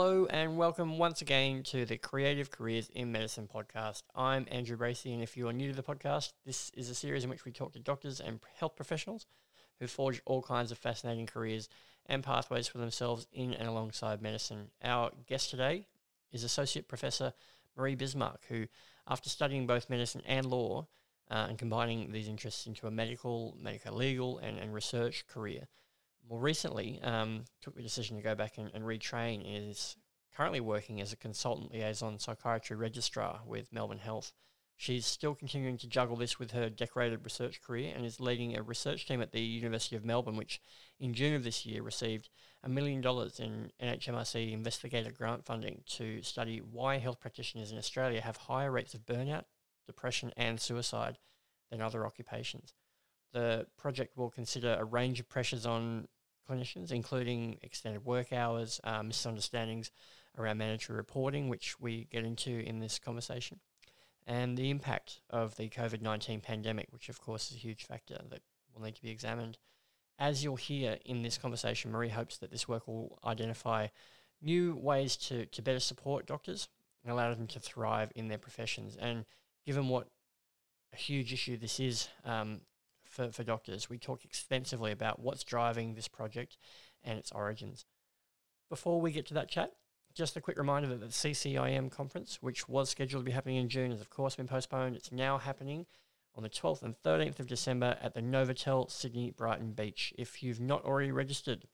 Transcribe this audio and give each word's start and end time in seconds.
Hello 0.00 0.26
and 0.30 0.56
welcome 0.56 0.96
once 0.96 1.20
again 1.20 1.62
to 1.64 1.84
the 1.84 1.98
Creative 1.98 2.50
Careers 2.50 2.88
in 2.94 3.12
Medicine 3.12 3.46
podcast. 3.54 4.02
I'm 4.14 4.46
Andrew 4.50 4.78
Bracey, 4.78 5.12
and 5.12 5.22
if 5.22 5.36
you 5.36 5.46
are 5.46 5.52
new 5.52 5.68
to 5.70 5.76
the 5.76 5.82
podcast, 5.82 6.32
this 6.46 6.70
is 6.74 6.88
a 6.88 6.94
series 6.94 7.22
in 7.22 7.28
which 7.28 7.44
we 7.44 7.52
talk 7.52 7.74
to 7.74 7.78
doctors 7.78 8.18
and 8.18 8.40
health 8.58 8.76
professionals 8.76 9.26
who 9.78 9.86
forge 9.86 10.22
all 10.24 10.40
kinds 10.40 10.72
of 10.72 10.78
fascinating 10.78 11.26
careers 11.26 11.68
and 12.06 12.24
pathways 12.24 12.66
for 12.66 12.78
themselves 12.78 13.26
in 13.30 13.52
and 13.52 13.68
alongside 13.68 14.22
medicine. 14.22 14.70
Our 14.82 15.10
guest 15.26 15.50
today 15.50 15.86
is 16.32 16.44
Associate 16.44 16.88
Professor 16.88 17.34
Marie 17.76 17.94
Bismark, 17.94 18.46
who, 18.48 18.68
after 19.06 19.28
studying 19.28 19.66
both 19.66 19.90
medicine 19.90 20.22
and 20.24 20.46
law 20.46 20.86
uh, 21.30 21.44
and 21.50 21.58
combining 21.58 22.10
these 22.10 22.26
interests 22.26 22.66
into 22.66 22.86
a 22.86 22.90
medical, 22.90 23.54
medical 23.60 23.94
legal, 23.94 24.38
and, 24.38 24.56
and 24.56 24.72
research 24.72 25.26
career, 25.26 25.68
more 26.28 26.40
recently 26.40 27.00
um, 27.02 27.44
took 27.60 27.74
the 27.74 27.82
decision 27.82 28.16
to 28.16 28.22
go 28.22 28.34
back 28.34 28.58
and, 28.58 28.70
and 28.74 28.84
retrain. 28.84 29.42
Is 29.44 29.96
currently 30.34 30.60
working 30.60 31.00
as 31.00 31.12
a 31.12 31.16
consultant 31.16 31.72
liaison 31.72 32.18
psychiatry 32.18 32.76
registrar 32.76 33.40
with 33.46 33.72
Melbourne 33.72 33.98
Health. 33.98 34.32
She's 34.76 35.04
still 35.04 35.34
continuing 35.34 35.76
to 35.76 35.86
juggle 35.86 36.16
this 36.16 36.38
with 36.38 36.52
her 36.52 36.70
decorated 36.70 37.22
research 37.22 37.60
career 37.60 37.92
and 37.94 38.06
is 38.06 38.18
leading 38.18 38.56
a 38.56 38.62
research 38.62 39.06
team 39.06 39.20
at 39.20 39.32
the 39.32 39.42
University 39.42 39.96
of 39.96 40.06
Melbourne, 40.06 40.36
which 40.36 40.62
in 40.98 41.12
June 41.12 41.34
of 41.34 41.44
this 41.44 41.66
year 41.66 41.82
received 41.82 42.30
a 42.62 42.68
million 42.70 43.02
dollars 43.02 43.40
in 43.40 43.72
NHMRC 43.82 44.52
investigator 44.52 45.10
grant 45.10 45.44
funding 45.44 45.82
to 45.86 46.22
study 46.22 46.58
why 46.58 46.96
health 46.96 47.20
practitioners 47.20 47.72
in 47.72 47.76
Australia 47.76 48.22
have 48.22 48.38
higher 48.38 48.70
rates 48.70 48.94
of 48.94 49.04
burnout, 49.04 49.44
depression, 49.86 50.32
and 50.36 50.58
suicide 50.58 51.18
than 51.70 51.82
other 51.82 52.06
occupations. 52.06 52.72
The 53.32 53.66
project 53.76 54.16
will 54.16 54.30
consider 54.30 54.76
a 54.78 54.84
range 54.84 55.20
of 55.20 55.28
pressures 55.28 55.66
on 55.66 56.08
clinicians, 56.48 56.90
including 56.90 57.58
extended 57.62 58.04
work 58.04 58.32
hours, 58.32 58.80
uh, 58.84 59.02
misunderstandings 59.02 59.90
around 60.36 60.58
mandatory 60.58 60.96
reporting, 60.96 61.48
which 61.48 61.78
we 61.80 62.06
get 62.10 62.24
into 62.24 62.50
in 62.50 62.80
this 62.80 62.98
conversation, 62.98 63.60
and 64.26 64.56
the 64.56 64.70
impact 64.70 65.20
of 65.30 65.56
the 65.56 65.68
COVID 65.68 66.02
19 66.02 66.40
pandemic, 66.40 66.88
which 66.90 67.08
of 67.08 67.20
course 67.20 67.50
is 67.50 67.56
a 67.56 67.60
huge 67.60 67.84
factor 67.84 68.18
that 68.30 68.40
will 68.74 68.82
need 68.82 68.96
to 68.96 69.02
be 69.02 69.10
examined. 69.10 69.58
As 70.18 70.44
you'll 70.44 70.56
hear 70.56 70.98
in 71.04 71.22
this 71.22 71.38
conversation, 71.38 71.90
Marie 71.90 72.10
hopes 72.10 72.36
that 72.38 72.50
this 72.50 72.68
work 72.68 72.86
will 72.86 73.18
identify 73.24 73.88
new 74.42 74.76
ways 74.76 75.16
to, 75.16 75.46
to 75.46 75.62
better 75.62 75.80
support 75.80 76.26
doctors 76.26 76.68
and 77.02 77.12
allow 77.12 77.32
them 77.34 77.46
to 77.48 77.60
thrive 77.60 78.12
in 78.14 78.28
their 78.28 78.38
professions. 78.38 78.96
And 78.96 79.24
given 79.64 79.88
what 79.88 80.08
a 80.92 80.96
huge 80.96 81.32
issue 81.32 81.56
this 81.56 81.80
is 81.80 82.08
um, 82.24 82.60
for, 83.20 83.32
for 83.32 83.44
doctors, 83.44 83.90
we 83.90 83.98
talk 83.98 84.24
extensively 84.24 84.92
about 84.92 85.20
what's 85.20 85.44
driving 85.44 85.94
this 85.94 86.08
project 86.08 86.56
and 87.04 87.18
its 87.18 87.32
origins. 87.32 87.84
Before 88.68 89.00
we 89.00 89.12
get 89.12 89.26
to 89.26 89.34
that 89.34 89.50
chat, 89.50 89.72
just 90.14 90.36
a 90.36 90.40
quick 90.40 90.58
reminder 90.58 90.88
that 90.88 91.00
the 91.00 91.06
CCIM 91.06 91.90
conference, 91.90 92.38
which 92.40 92.68
was 92.68 92.88
scheduled 92.88 93.24
to 93.24 93.26
be 93.26 93.32
happening 93.32 93.56
in 93.56 93.68
June, 93.68 93.90
has 93.90 94.00
of 94.00 94.10
course 94.10 94.36
been 94.36 94.48
postponed. 94.48 94.96
It's 94.96 95.12
now 95.12 95.38
happening 95.38 95.86
on 96.34 96.42
the 96.42 96.48
12th 96.48 96.82
and 96.82 96.94
13th 97.04 97.40
of 97.40 97.46
December 97.46 97.96
at 98.00 98.14
the 98.14 98.22
Novotel 98.22 98.90
Sydney 98.90 99.30
Brighton 99.30 99.72
Beach. 99.72 100.14
If 100.16 100.42
you've 100.42 100.60
not 100.60 100.84
already 100.84 101.12
registered, 101.12 101.66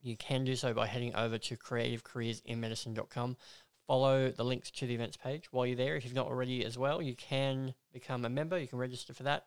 you 0.00 0.16
can 0.16 0.44
do 0.44 0.54
so 0.54 0.72
by 0.72 0.86
heading 0.86 1.14
over 1.14 1.38
to 1.38 1.56
creativecareersinmedicine.com. 1.56 3.36
Follow 3.86 4.30
the 4.30 4.44
links 4.44 4.70
to 4.70 4.86
the 4.86 4.94
events 4.94 5.16
page 5.16 5.46
while 5.50 5.66
you're 5.66 5.76
there. 5.76 5.96
If 5.96 6.04
you've 6.04 6.14
not 6.14 6.28
already 6.28 6.64
as 6.64 6.78
well, 6.78 7.02
you 7.02 7.16
can 7.16 7.74
become 7.92 8.24
a 8.24 8.30
member. 8.30 8.56
You 8.56 8.68
can 8.68 8.78
register 8.78 9.12
for 9.12 9.24
that. 9.24 9.46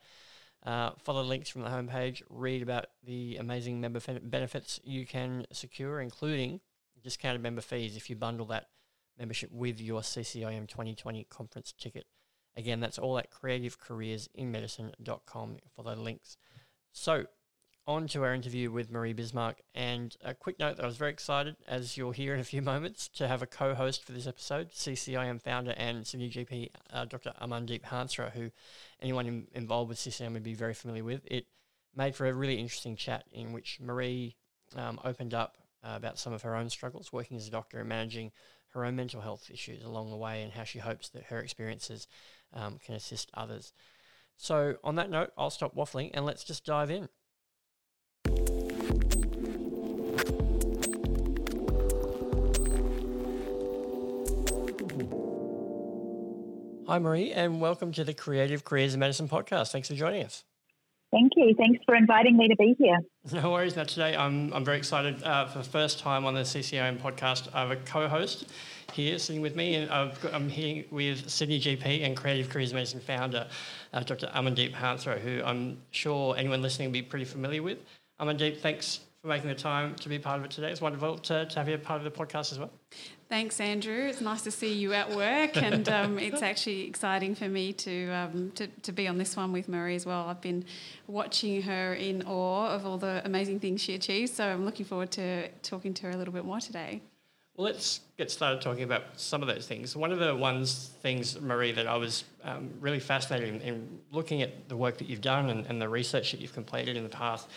Uh, 0.66 0.92
follow 0.97 1.23
links 1.23 1.50
from 1.50 1.61
the 1.61 1.69
homepage, 1.69 2.22
read 2.30 2.61
about 2.61 2.86
the 3.03 3.38
amazing 3.38 3.81
member 3.81 4.00
benefits 4.23 4.80
you 4.83 5.06
can 5.06 5.46
secure, 5.51 6.00
including 6.00 6.62
discounted 7.03 7.41
member 7.41 7.62
fees 7.62 7.97
if 7.97 8.09
you 8.09 8.16
bundle 8.16 8.46
that 8.46 8.68
membership 9.19 9.52
with 9.52 9.81
your 9.81 10.02
CCIM 10.02 10.68
2020 10.68 11.28
conference 11.29 11.73
ticket. 11.78 12.06
Again, 12.56 12.79
that's 12.79 12.97
all 12.97 13.18
at 13.18 13.29
creativecareersinmedicine.com 13.31 15.57
for 15.75 15.84
the 15.84 15.96
links. 15.96 16.38
So, 16.91 17.25
on 17.85 18.07
to 18.07 18.23
our 18.23 18.33
interview 18.33 18.71
with 18.71 18.91
Marie 18.91 19.13
Bismark. 19.13 19.55
And 19.75 20.16
a 20.23 20.33
quick 20.33 20.59
note 20.59 20.77
that 20.77 20.83
I 20.83 20.88
was 20.88 20.97
very 20.97 21.11
excited, 21.11 21.55
as 21.67 21.97
you'll 21.97 22.11
hear 22.11 22.33
in 22.33 22.39
a 22.39 22.44
few 22.44 22.61
moments, 22.73 23.07
to 23.09 23.27
have 23.27 23.41
a 23.41 23.47
co 23.47 23.73
host 23.73 24.05
for 24.05 24.11
this 24.11 24.27
episode, 24.27 24.71
CCIM 24.71 25.41
founder 25.41 25.73
and 25.77 26.05
Sydney 26.05 26.29
GP, 26.29 26.69
uh, 26.91 27.05
Dr. 27.05 27.33
Amandeep 27.41 27.83
Hansra, 27.83 28.31
who 28.31 28.51
anyone 29.01 29.27
in, 29.27 29.47
involved 29.53 29.89
with 29.89 29.97
CCIM 29.97 30.33
would 30.33 30.43
be 30.43 30.53
very 30.53 30.73
familiar 30.73 31.03
with. 31.03 31.22
It 31.25 31.45
made 31.95 32.16
for 32.16 32.27
a 32.27 32.33
really 32.33 32.55
interesting 32.55 32.95
chat 32.95 33.25
in 33.31 33.53
which 33.53 33.79
Marie 33.79 34.35
um, 34.75 34.99
opened 35.03 35.33
up 35.33 35.57
uh, 35.83 35.93
about 35.95 36.17
some 36.17 36.33
of 36.33 36.41
her 36.41 36.55
own 36.55 36.69
struggles 36.69 37.11
working 37.11 37.38
as 37.38 37.47
a 37.47 37.51
doctor 37.51 37.79
and 37.79 37.89
managing 37.89 38.31
her 38.69 38.85
own 38.85 38.95
mental 38.95 39.22
health 39.22 39.49
issues 39.51 39.83
along 39.83 40.09
the 40.09 40.17
way 40.17 40.41
and 40.41 40.51
how 40.53 40.63
she 40.63 40.79
hopes 40.79 41.09
that 41.09 41.25
her 41.25 41.39
experiences 41.39 42.07
um, 42.53 42.79
can 42.83 42.95
assist 42.95 43.29
others. 43.33 43.73
So, 44.38 44.77
on 44.83 44.95
that 44.95 45.11
note, 45.11 45.31
I'll 45.38 45.51
stop 45.51 45.75
waffling 45.75 46.09
and 46.13 46.25
let's 46.25 46.43
just 46.43 46.66
dive 46.66 46.89
in. 46.89 47.07
Hi, 56.93 56.99
Marie, 56.99 57.31
and 57.31 57.59
welcome 57.59 57.91
to 57.93 58.03
the 58.03 58.13
Creative 58.13 58.63
Careers 58.63 58.93
in 58.93 58.99
Medicine 58.99 59.27
podcast. 59.27 59.71
Thanks 59.71 59.87
for 59.87 59.95
joining 59.95 60.23
us. 60.23 60.43
Thank 61.11 61.31
you. 61.35 61.55
Thanks 61.57 61.83
for 61.87 61.95
inviting 61.95 62.37
me 62.37 62.47
to 62.47 62.55
be 62.55 62.75
here. 62.77 62.99
No 63.31 63.49
worries. 63.49 63.75
Now, 63.75 63.85
today 63.85 64.15
I'm, 64.15 64.53
I'm 64.53 64.63
very 64.63 64.77
excited 64.77 65.23
uh, 65.23 65.47
for 65.47 65.57
the 65.57 65.63
first 65.63 65.97
time 65.97 66.23
on 66.23 66.35
the 66.35 66.41
CCIM 66.41 66.99
podcast. 66.99 67.47
I 67.51 67.61
have 67.61 67.71
a 67.71 67.77
co 67.77 68.07
host 68.07 68.45
here 68.91 69.17
sitting 69.17 69.41
with 69.41 69.55
me, 69.55 69.73
and 69.73 69.89
i 69.89 70.11
am 70.33 70.47
here 70.47 70.83
with 70.91 71.27
Sydney 71.27 71.59
GP 71.59 72.05
and 72.05 72.15
Creative 72.15 72.47
Careers 72.47 72.75
Medicine 72.75 72.99
founder, 72.99 73.47
uh, 73.91 74.01
Dr. 74.01 74.27
Amandeep 74.27 74.75
Hansra, 74.75 75.19
who 75.19 75.41
I'm 75.43 75.79
sure 75.89 76.37
anyone 76.37 76.61
listening 76.61 76.89
will 76.89 76.93
be 76.93 77.01
pretty 77.01 77.25
familiar 77.25 77.63
with. 77.63 77.79
Amandeep, 78.21 78.59
thanks 78.59 78.99
for 79.23 79.29
making 79.29 79.49
the 79.49 79.55
time 79.55 79.95
to 79.95 80.09
be 80.09 80.19
part 80.19 80.37
of 80.37 80.45
it 80.45 80.51
today. 80.51 80.69
It's 80.69 80.79
wonderful 80.81 81.17
to, 81.17 81.47
to 81.47 81.55
have 81.57 81.67
you 81.67 81.73
a 81.73 81.79
part 81.79 81.97
of 81.97 82.03
the 82.03 82.11
podcast 82.11 82.51
as 82.51 82.59
well. 82.59 82.69
Thanks, 83.33 83.59
Andrew. 83.59 84.05
It's 84.09 84.21
nice 84.21 84.44
to 84.44 84.51
see 84.51 84.71
you 84.71 84.94
at 84.94 85.09
work, 85.09 85.57
and 85.57 85.89
um, 85.89 86.19
it's 86.27 86.44
actually 86.44 86.85
exciting 86.85 87.33
for 87.33 87.49
me 87.49 87.73
to, 87.73 88.09
um, 88.11 88.51
to, 88.53 88.67
to 88.67 88.91
be 88.91 89.07
on 89.07 89.17
this 89.17 89.35
one 89.35 89.51
with 89.51 89.67
Marie 89.67 89.95
as 89.95 90.05
well. 90.05 90.27
I've 90.27 90.39
been 90.39 90.66
watching 91.07 91.63
her 91.63 91.95
in 91.95 92.22
awe 92.27 92.67
of 92.67 92.85
all 92.85 92.99
the 92.99 93.23
amazing 93.25 93.59
things 93.59 93.81
she 93.81 93.95
achieves, 93.95 94.31
so 94.33 94.47
I'm 94.47 94.66
looking 94.66 94.85
forward 94.85 95.09
to 95.13 95.49
talking 95.63 95.95
to 95.95 96.03
her 96.03 96.11
a 96.11 96.16
little 96.16 96.31
bit 96.31 96.45
more 96.45 96.59
today. 96.59 97.01
Well, 97.55 97.66
let's 97.66 98.01
get 98.19 98.29
started 98.29 98.61
talking 98.61 98.83
about 98.83 99.03
some 99.16 99.41
of 99.41 99.47
those 99.47 99.66
things. 99.66 99.95
One 99.95 100.11
of 100.11 100.19
the 100.19 100.35
ones 100.35 100.91
things, 101.01 101.41
Marie, 101.41 101.72
that 101.72 101.88
I 101.88 101.95
was 101.95 102.25
um, 102.43 102.69
really 102.81 102.99
fascinated 102.99 103.49
in, 103.49 103.61
in, 103.61 103.99
looking 104.11 104.43
at 104.43 104.69
the 104.69 104.77
work 104.77 104.99
that 104.99 105.09
you've 105.09 105.22
done 105.22 105.49
and, 105.49 105.66
and 105.66 105.81
the 105.81 105.89
research 105.89 106.33
that 106.33 106.39
you've 106.39 106.53
completed 106.53 106.97
in 106.97 107.01
the 107.01 107.09
past 107.09 107.47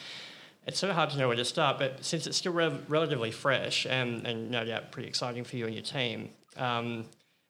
it's 0.66 0.82
of 0.82 0.91
hard 0.91 1.10
to 1.10 1.19
know 1.19 1.28
where 1.28 1.37
to 1.37 1.44
start, 1.44 1.78
but 1.78 2.04
since 2.04 2.27
it's 2.27 2.37
still 2.37 2.53
re- 2.53 2.81
relatively 2.88 3.31
fresh 3.31 3.87
and, 3.87 4.27
and 4.27 4.50
no 4.50 4.65
doubt 4.65 4.91
pretty 4.91 5.09
exciting 5.09 5.44
for 5.44 5.56
you 5.56 5.66
and 5.66 5.75
your 5.75 5.84
team, 5.84 6.31
um, 6.56 7.04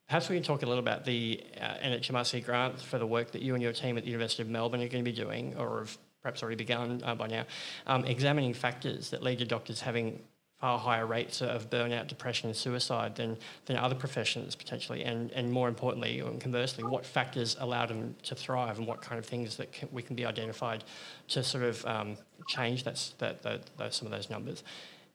perhaps 0.06 0.28
we 0.28 0.36
can 0.36 0.42
talk 0.42 0.62
a 0.62 0.66
little 0.66 0.82
about 0.82 1.04
the 1.04 1.42
uh, 1.58 1.74
NHMRC 1.82 2.44
grant 2.44 2.80
for 2.80 2.98
the 2.98 3.06
work 3.06 3.32
that 3.32 3.40
you 3.40 3.54
and 3.54 3.62
your 3.62 3.72
team 3.72 3.96
at 3.96 4.04
the 4.04 4.10
University 4.10 4.42
of 4.42 4.48
Melbourne 4.48 4.82
are 4.82 4.88
going 4.88 5.02
to 5.04 5.10
be 5.10 5.16
doing, 5.16 5.54
or 5.56 5.78
have 5.80 5.98
perhaps 6.22 6.42
already 6.42 6.56
begun 6.56 7.00
uh, 7.04 7.14
by 7.14 7.26
now, 7.26 7.44
um, 7.86 8.04
examining 8.04 8.52
factors 8.52 9.10
that 9.10 9.22
lead 9.22 9.38
to 9.38 9.46
doctors 9.46 9.80
having 9.80 10.20
far 10.60 10.78
higher 10.78 11.06
rates 11.06 11.42
of 11.42 11.68
burnout, 11.68 12.06
depression, 12.06 12.48
and 12.48 12.56
suicide 12.56 13.14
than, 13.14 13.36
than 13.66 13.76
other 13.76 13.94
professions 13.94 14.56
potentially, 14.56 15.04
and, 15.04 15.30
and 15.32 15.50
more 15.52 15.68
importantly, 15.68 16.20
and 16.20 16.40
conversely, 16.40 16.82
what 16.82 17.04
factors 17.04 17.56
allow 17.60 17.84
them 17.84 18.14
to 18.22 18.34
thrive, 18.34 18.78
and 18.78 18.86
what 18.86 19.02
kind 19.02 19.18
of 19.18 19.26
things 19.26 19.56
that 19.56 19.70
can, 19.72 19.88
we 19.92 20.02
can 20.02 20.16
be 20.16 20.24
identified 20.24 20.84
to 21.28 21.42
sort 21.42 21.64
of 21.64 21.84
um, 21.84 22.16
change 22.48 22.84
that, 22.84 23.12
that, 23.18 23.42
that, 23.42 23.60
those, 23.76 23.96
some 23.96 24.06
of 24.06 24.12
those 24.12 24.30
numbers. 24.30 24.64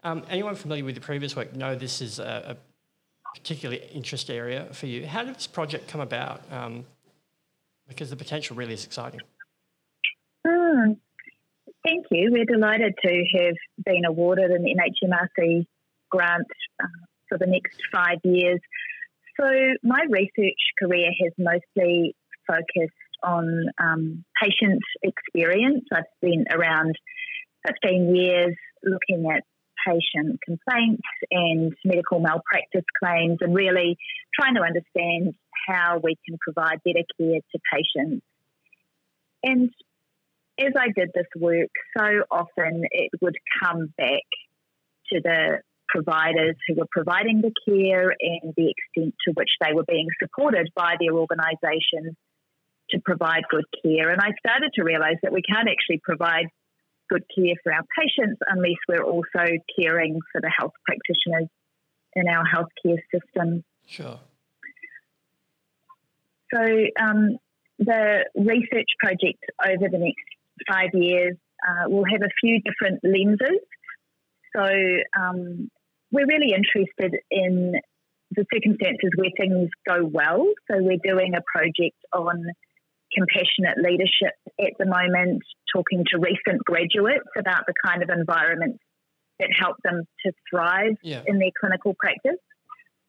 Um, 0.04 0.24
anyone 0.30 0.56
familiar 0.56 0.86
with 0.86 0.95
the 0.95 1.01
previous 1.01 1.36
work 1.36 1.56
know 1.56 1.75
this 1.75 2.01
is 2.01 2.19
a, 2.19 2.57
a 2.57 3.38
particularly 3.38 3.83
interest 3.94 4.30
area 4.30 4.68
for 4.74 4.86
you. 4.88 5.07
How 5.07 5.24
did 5.24 5.36
this 5.36 5.48
project 5.48 5.88
come 5.88 6.01
about? 6.01 6.42
Um, 6.51 6.86
because 7.88 8.10
the 8.10 8.15
potential 8.15 8.56
really 8.56 8.74
is 8.74 8.86
exciting. 8.86 9.19
Thank 11.83 12.06
you. 12.12 12.30
We're 12.31 12.45
delighted 12.45 12.94
to 13.04 13.24
have 13.38 13.56
been 13.83 14.06
awarded 14.06 14.51
an 14.51 14.66
NHMRC 14.66 15.66
grant 16.10 16.48
uh, 16.81 16.88
for 17.28 17.38
the 17.38 17.48
next 17.48 17.80
five 17.92 18.19
years. 18.24 18.60
So, 19.39 19.45
my 19.81 20.01
research 20.10 20.60
career 20.78 21.10
has 21.24 21.33
mostly 21.38 22.16
focused 22.48 22.94
on 23.24 23.66
um, 23.80 24.24
patient 24.42 24.81
experience. 25.01 25.86
I've 25.92 26.04
been 26.22 26.45
around 26.51 26.95
15 27.68 28.16
years 28.16 28.56
looking 28.84 29.30
at 29.31 29.44
patient 29.88 30.39
complaints 30.45 31.01
and 31.31 31.74
medical 31.84 32.19
malpractice 32.19 32.86
claims 33.01 33.38
and 33.42 33.56
really 33.56 33.98
trying 34.39 34.56
to 34.56 34.62
understand 34.62 35.34
how 35.68 36.00
we 36.04 36.18
can 36.27 36.38
provide 36.39 36.80
better 36.84 37.06
care 37.18 37.39
to 37.39 37.60
patients. 37.74 38.25
And 39.44 39.72
as 40.62 40.74
I 40.78 40.88
did 40.96 41.10
this 41.13 41.28
work, 41.36 41.69
so 41.98 42.24
often 42.30 42.84
it 42.92 43.12
would 43.22 43.36
come 43.62 43.94
back 43.98 44.28
to 45.12 45.22
the 45.22 45.60
providers 45.90 46.56
who 46.68 46.75
were 46.75 46.88
providing 46.92 47.42
the 47.42 47.52
care 47.68 48.10
and 48.19 48.54
the 48.56 48.72
extent 48.72 49.16
to 49.28 49.34
which 49.34 49.50
they 49.60 49.74
were 49.74 49.84
being 49.84 50.08
supported 50.22 50.69
by 50.75 50.96
their 51.00 51.13
organisations 51.13 52.16
to 52.92 53.00
provide 53.04 53.44
good 53.50 53.66
care. 53.84 54.10
And 54.10 54.22
I 54.22 54.31
started 54.40 54.72
to 54.75 54.84
realise 54.84 55.18
that 55.24 55.34
we 55.34 55.42
can't 55.42 55.68
actually 55.69 56.02
provide 56.04 56.46
good 57.10 57.24
care 57.36 57.56
for 57.63 57.74
our 57.74 57.84
patients 57.98 58.40
unless 58.48 58.80
we're 58.88 59.04
also 59.04 59.46
caring 59.78 60.19
for 60.31 60.40
the 60.40 60.52
health 60.58 60.74
practitioners 60.86 61.50
in 62.16 62.28
our 62.28 62.46
healthcare 62.46 63.00
system. 63.13 63.63
Sure. 63.86 64.19
So 66.54 66.62
um, 67.00 67.38
the 67.80 68.25
research 68.36 68.90
project 69.00 69.44
over 69.66 69.90
the 69.90 69.98
next 69.98 70.24
five 70.69 70.90
years 70.94 71.38
uh, 71.68 71.90
will 71.90 72.06
have 72.06 72.22
a 72.22 72.34
few 72.42 72.60
different 72.62 73.00
lenses. 73.04 73.60
So 74.56 74.63
um, 75.19 75.69
we're 76.12 76.28
really 76.28 76.54
interested 76.54 77.19
in 77.30 77.75
the 78.31 78.46
circumstances 78.54 79.12
where 79.16 79.31
things 79.38 79.69
go 79.88 80.06
well. 80.06 80.46
So 80.69 80.78
we're 80.80 81.04
doing 81.04 81.34
a 81.36 81.42
project 81.54 81.98
on 82.13 82.44
compassionate 83.13 83.78
leadership 83.78 84.36
at 84.60 84.72
the 84.80 84.86
moment, 84.86 85.42
talking 85.74 86.04
to 86.12 86.18
recent 86.18 86.63
graduates 86.66 87.28
about 87.38 87.66
the 87.68 87.74
kind 87.86 88.04
of 88.04 88.10
environments 88.10 88.80
that 89.40 89.50
help 89.58 89.75
them 89.84 90.04
to 90.25 90.31
thrive 90.50 90.96
yeah. 91.04 91.24
in 91.25 91.40
their 91.40 91.52
clinical 91.60 91.96
practice. 92.00 92.40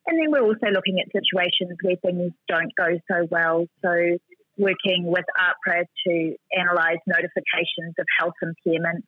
And 0.07 0.19
then 0.19 0.33
we're 0.33 0.43
also 0.43 0.67
looking 0.73 0.99
at 0.99 1.07
situations 1.13 1.79
where 1.83 1.97
things 1.97 2.33
don't 2.49 2.73
go 2.77 2.99
so 3.11 3.29
well. 3.31 3.67
So 3.85 4.19
working 4.59 5.05
with 5.07 5.25
AHPRA 5.39 5.85
to 6.07 6.37
analyse 6.53 6.99
notifications 7.07 7.95
of 7.99 8.07
health 8.19 8.35
impairment 8.43 9.05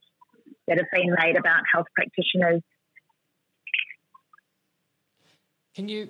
that 0.66 0.78
have 0.78 0.86
been 0.92 1.14
made 1.18 1.36
about 1.36 1.62
health 1.72 1.86
practitioners. 1.94 2.62
Can 5.74 5.88
you 5.88 6.08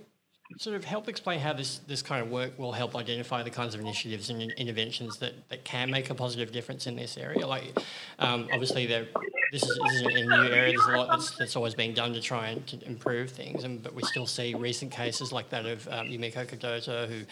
sort 0.59 0.77
of 0.77 0.85
help 0.85 1.09
explain 1.09 1.41
how 1.41 1.53
this, 1.53 1.79
this 1.87 2.03
kind 2.03 2.23
of 2.23 2.31
work 2.31 2.59
will 2.59 2.73
help 2.73 2.95
identify 2.95 3.43
the 3.43 3.51
kinds 3.51 3.75
of 3.75 3.81
initiatives 3.81 4.31
and 4.31 4.53
interventions 4.53 5.19
that, 5.19 5.33
that 5.49 5.65
can 5.65 5.91
make 5.91 6.11
a 6.11 6.15
positive 6.15 6.53
difference 6.53 6.87
in 6.87 6.97
this 6.97 7.17
area? 7.17 7.47
Like, 7.47 7.77
um, 8.19 8.49
obviously, 8.53 8.87
there, 8.87 9.07
this, 9.53 9.63
is, 9.63 9.79
this 9.83 9.93
isn't 9.95 10.17
a 10.17 10.25
new 10.25 10.53
area. 10.53 10.75
There's 10.77 10.87
a 10.87 10.99
lot 10.99 11.09
that's, 11.09 11.37
that's 11.37 11.57
always 11.57 11.75
being 11.75 11.95
done 11.95 12.13
to 12.13 12.21
try 12.21 12.49
and 12.49 12.67
to 12.69 12.87
improve 12.87 13.31
things, 13.31 13.65
and 13.65 13.83
but 13.83 13.95
we 13.95 14.03
still 14.03 14.27
see 14.27 14.55
recent 14.55 14.93
cases 14.93 15.33
like 15.33 15.49
that 15.51 15.67
of 15.67 15.89
um, 15.89 16.09
Yumiko 16.09 16.47
Kadota, 16.47 17.09
who 17.09 17.25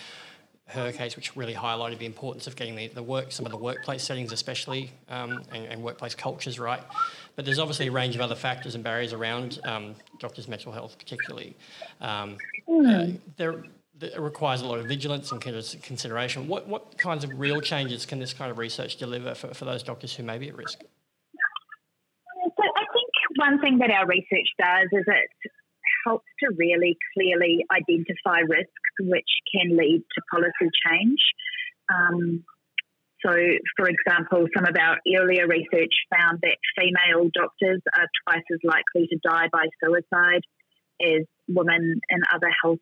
her 0.69 0.93
case, 0.93 1.17
which 1.17 1.37
really 1.37 1.55
highlighted 1.55 1.99
the 1.99 2.07
importance 2.07 2.47
of 2.47 2.57
getting 2.57 2.77
the, 2.77 2.89
the 2.89 3.03
work, 3.03 3.33
some 3.33 3.45
of 3.45 3.53
the 3.53 3.59
workplace 3.59 4.03
settings, 4.03 4.33
especially, 4.33 4.91
um, 5.09 5.43
and, 5.53 5.67
and, 5.67 5.83
workplace 5.83 6.15
cultures 6.15 6.59
right. 6.59 6.83
But 7.37 7.45
there's 7.45 7.59
obviously 7.59 7.89
a 7.89 7.93
range 7.93 8.15
of 8.15 8.21
other 8.21 8.35
factors 8.35 8.75
and 8.75 8.83
barriers 8.83 9.13
around 9.13 9.61
um, 9.65 9.95
doctors' 10.19 10.49
mental 10.49 10.73
health, 10.73 10.97
particularly. 10.99 11.57
Um, 12.01 12.39
mm. 12.69 13.17
uh, 13.17 13.19
there, 13.37 13.65
it 14.01 14.19
requires 14.19 14.63
a 14.63 14.67
lot 14.67 14.79
of 14.79 14.87
vigilance 14.87 15.33
and 15.33 15.41
consideration. 15.41 16.49
What, 16.49 16.67
what 16.69 16.97
kinds 16.97 17.25
of 17.25 17.39
real 17.39 17.61
changes 17.61 18.07
can 18.07 18.19
this 18.19 18.33
kind 18.33 18.51
of 18.51 18.59
research 18.59 18.97
deliver 18.97 19.35
for, 19.35 19.53
for 19.55 19.65
those 19.65 19.83
doctors 19.83 20.15
who 20.15 20.23
may 20.23 20.39
be 20.39 20.49
at 20.49 20.57
risk? 20.57 20.79
So 20.81 22.63
I 22.77 22.85
think 22.93 23.11
one 23.37 23.61
thing 23.61 23.79
that 23.79 23.91
our 23.91 24.07
research 24.07 24.49
does 24.59 24.89
is 24.93 25.05
it 25.07 25.51
helps 26.05 26.27
to 26.41 26.51
really 26.57 26.97
clearly 27.15 27.65
identify 27.71 28.41
risks 28.41 28.73
which 29.01 29.29
can 29.55 29.77
lead 29.77 30.03
to 30.15 30.23
policy 30.31 30.71
change. 30.87 31.21
Um, 31.93 32.45
so, 33.25 33.31
for 33.77 33.87
example, 33.89 34.47
some 34.55 34.67
of 34.67 34.75
our 34.77 34.99
earlier 35.17 35.47
research 35.47 35.95
found 36.11 36.41
that 36.43 36.57
female 36.77 37.31
doctors 37.33 37.81
are 37.97 38.09
twice 38.27 38.43
as 38.53 38.59
likely 38.65 39.07
to 39.09 39.19
die 39.23 39.47
by 39.53 39.67
suicide 39.83 40.43
as 41.01 41.25
women 41.49 42.01
in 42.11 42.21
other 42.35 42.51
health 42.63 42.81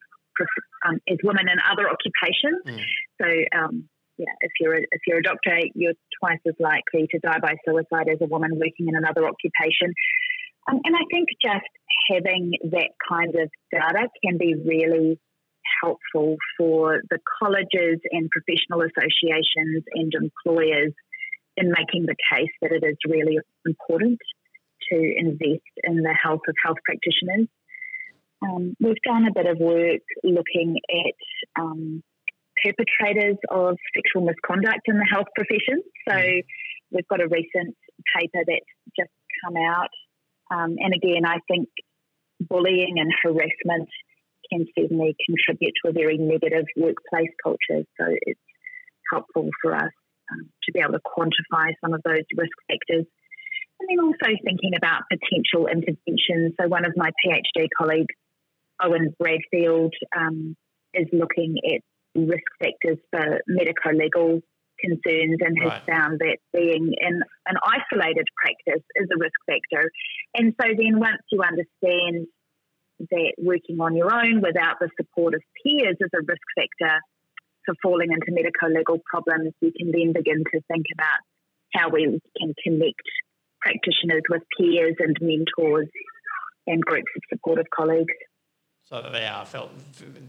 um, 0.87 0.99
as 1.09 1.19
women 1.23 1.47
in 1.49 1.59
other 1.71 1.89
occupations. 1.91 2.65
Mm. 2.65 2.81
So, 3.21 3.59
um, 3.59 3.89
yeah, 4.17 4.33
if 4.41 4.53
you're 4.61 4.75
a, 4.75 4.81
if 4.81 5.01
you're 5.07 5.19
a 5.19 5.23
doctor, 5.23 5.59
you're 5.75 5.95
twice 6.21 6.41
as 6.47 6.55
likely 6.59 7.09
to 7.11 7.19
die 7.19 7.39
by 7.41 7.55
suicide 7.67 8.09
as 8.09 8.19
a 8.21 8.27
woman 8.27 8.53
working 8.55 8.89
in 8.89 8.97
another 8.97 9.27
occupation. 9.27 9.93
Um, 10.69 10.81
and 10.85 10.95
I 10.95 11.05
think 11.11 11.29
just 11.43 11.69
having 12.11 12.53
that 12.71 12.91
kind 13.09 13.35
of 13.35 13.51
data 13.73 14.09
can 14.25 14.39
be 14.39 14.55
really 14.55 15.19
helpful 15.83 16.37
for 16.59 17.01
the 17.11 17.19
colleges 17.41 18.01
and 18.11 18.29
professional 18.31 18.83
associations 18.83 19.85
and 19.95 20.13
employers 20.15 20.93
in 21.57 21.71
making 21.71 22.07
the 22.07 22.17
case 22.33 22.51
that 22.63 22.73
it 22.73 22.85
is 22.85 22.97
really 23.07 23.39
important 23.67 24.19
to 24.91 24.97
invest 24.97 25.67
in 25.85 25.97
the 25.97 26.15
health 26.23 26.41
of 26.49 26.55
health 26.65 26.79
practitioners. 26.85 27.49
Um, 28.43 28.75
we've 28.81 29.03
done 29.05 29.27
a 29.27 29.33
bit 29.35 29.47
of 29.47 29.59
work 29.59 30.01
looking 30.25 30.77
at 30.89 31.61
um, 31.61 32.03
perpetrators 32.65 33.37
of 33.51 33.77
sexual 33.95 34.27
misconduct 34.27 34.81
in 34.87 34.97
the 34.97 35.07
health 35.11 35.29
profession. 35.35 35.83
So 36.09 36.15
mm. 36.15 36.43
we've 36.91 37.09
got 37.09 37.21
a 37.21 37.29
recent 37.29 37.77
paper 38.17 38.45
that's 38.47 38.73
just 38.99 39.11
come 39.45 39.57
out. 39.57 39.89
Um, 40.51 40.77
and 40.79 40.95
again, 40.95 41.25
I 41.27 41.39
think 41.49 41.69
bullying 42.41 42.97
and 42.99 43.13
harassment 43.23 43.89
can 44.53 44.67
certainly 44.79 45.17
contribute 45.27 45.73
to 45.83 45.91
a 45.91 45.93
very 45.93 46.19
negative 46.19 46.65
workplace 46.77 47.31
culture. 47.43 47.85
So 47.99 48.05
it's 48.09 48.41
helpful 49.13 49.49
for 49.63 49.75
us 49.75 49.93
um, 50.33 50.49
to 50.65 50.73
be 50.73 50.81
able 50.81 50.93
to 50.93 51.01
quantify 51.01 51.73
some 51.83 51.95
of 51.95 52.01
those 52.05 52.25
risk 52.37 52.57
factors. 52.69 53.07
And 53.81 53.89
then 53.89 54.05
also 54.05 54.37
thinking 54.45 54.73
about 54.77 55.03
potential 55.11 55.67
interventions. 55.67 56.55
So 56.61 56.69
one 56.69 56.85
of 56.85 56.93
my 56.97 57.11
PhD 57.25 57.67
colleagues, 57.77 58.15
Owen 58.83 59.15
Bradfield, 59.19 59.95
um, 60.17 60.57
is 60.93 61.07
looking 61.13 61.57
at 61.65 61.81
risk 62.15 62.45
factors 62.61 62.99
for 63.11 63.41
medico 63.47 63.91
legal 63.93 64.41
concerns 64.81 65.39
and 65.41 65.57
has 65.63 65.73
right. 65.73 65.83
found 65.87 66.19
that 66.19 66.39
being 66.53 66.93
in 66.99 67.23
an 67.47 67.57
isolated 67.63 68.27
practice 68.37 68.83
is 68.97 69.09
a 69.13 69.19
risk 69.19 69.39
factor. 69.47 69.91
And 70.35 70.55
so 70.61 70.69
then 70.77 70.99
once 70.99 71.23
you 71.31 71.43
understand 71.43 72.27
that 73.11 73.33
working 73.39 73.81
on 73.81 73.97
your 73.97 74.13
own 74.13 74.41
without 74.41 74.79
the 74.81 74.89
support 74.97 75.35
of 75.35 75.43
peers 75.63 75.97
is 76.01 76.11
a 76.15 76.23
risk 76.23 76.47
factor 76.55 77.01
for 77.65 77.75
falling 77.83 78.13
into 78.13 78.31
medico 78.31 78.69
legal 78.69 78.99
problems, 79.07 79.53
you 79.61 79.73
can 79.77 79.91
then 79.93 80.13
begin 80.13 80.45
to 80.53 80.61
think 80.69 80.87
about 80.95 81.21
how 81.73 81.89
we 81.89 82.05
can 82.39 82.55
connect 82.63 83.07
practitioners 83.61 84.23
with 84.29 84.43
peers 84.59 84.97
and 84.99 85.17
mentors 85.21 85.89
and 86.67 86.81
groups 86.83 87.11
of 87.17 87.23
supportive 87.31 87.67
colleagues 87.75 88.15
so 88.91 89.01
that 89.01 89.13
they 89.13 89.25
are 89.25 89.47
felt 89.47 89.71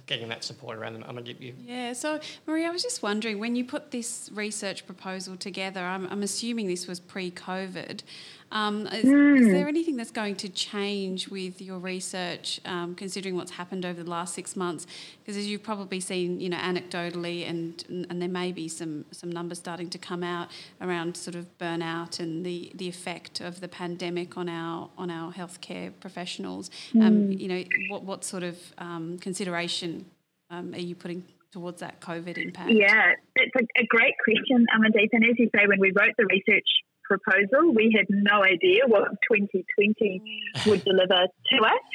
getting 0.06 0.30
that 0.30 0.44
support 0.44 0.78
around 0.78 0.94
them. 0.94 1.04
I'm 1.08 1.16
going 1.16 1.26
to 1.26 1.44
you. 1.44 1.56
Yeah. 1.60 1.94
So 1.94 2.20
Marie, 2.46 2.66
I 2.66 2.70
was 2.70 2.84
just 2.84 3.02
wondering 3.02 3.40
when 3.40 3.56
you 3.56 3.66
put 3.66 3.90
this 3.90 4.30
research 4.34 4.86
proposal 4.86 5.36
together. 5.36 5.82
I'm, 5.82 6.06
I'm 6.12 6.22
assuming 6.22 6.68
this 6.68 6.86
was 6.86 7.00
pre-COVID. 7.00 8.04
Um, 8.52 8.88
is, 8.88 9.06
mm. 9.06 9.40
is, 9.40 9.46
hmm. 9.46 9.54
there 9.54 9.68
anything 9.68 9.96
that's 9.96 10.12
going 10.12 10.36
to 10.38 10.50
change 10.50 11.30
with 11.30 11.62
your 11.62 11.80
research, 11.80 12.60
um, 12.66 12.96
considering 12.96 13.36
what's 13.36 13.52
happened 13.52 13.86
over 13.86 14.04
the 14.04 14.10
last 14.10 14.34
six 14.34 14.56
months? 14.56 14.86
Because 15.20 15.38
as 15.38 15.48
you've 15.48 15.64
probably 15.64 16.00
seen, 16.00 16.40
you 16.40 16.50
know, 16.50 16.58
anecdotally, 16.58 17.50
and 17.50 17.84
and 18.10 18.22
there 18.22 18.30
may 18.30 18.52
be 18.52 18.68
some 18.68 19.06
some 19.12 19.32
numbers 19.32 19.60
starting 19.60 19.90
to 19.92 19.98
come 19.98 20.24
out 20.24 20.50
around 20.82 21.16
sort 21.16 21.36
of 21.36 21.46
burnout 21.58 22.20
and 22.20 22.46
the, 22.46 22.72
the 22.76 22.90
effect 22.90 23.40
of 23.40 23.62
the 23.62 23.68
pandemic 23.68 24.38
on 24.38 24.50
our 24.50 24.90
on 24.98 25.10
our 25.10 25.32
healthcare 25.32 25.92
professionals. 26.00 26.70
Mm. 26.94 27.02
Um, 27.02 27.14
hmm. 27.14 27.32
you 27.32 27.48
know, 27.48 27.64
what 27.90 28.04
what 28.04 28.24
sort 28.26 28.44
of 28.44 28.58
um, 28.78 29.18
consideration 29.20 30.06
um, 30.50 30.74
are 30.74 30.80
you 30.80 30.96
putting 30.96 31.24
towards 31.54 31.80
that 31.80 32.02
COVID 32.02 32.38
impact? 32.38 32.72
Yeah, 32.72 33.14
it's 33.36 33.56
a, 33.56 33.82
a 33.82 33.86
great 33.86 34.16
question, 34.24 34.66
Amandeep. 34.76 35.10
And 35.14 35.24
as 35.24 35.38
you 35.38 35.50
say, 35.56 35.68
when 35.68 35.80
we 35.80 35.92
wrote 35.96 36.16
the 36.18 36.26
research 36.26 36.68
proposal. 37.12 37.74
We 37.76 37.92
had 37.92 38.08
no 38.08 38.44
idea 38.44 38.88
what 38.88 39.12
2020 39.28 40.24
would 40.68 40.84
deliver 40.86 41.28
to 41.28 41.58
us. 41.60 41.86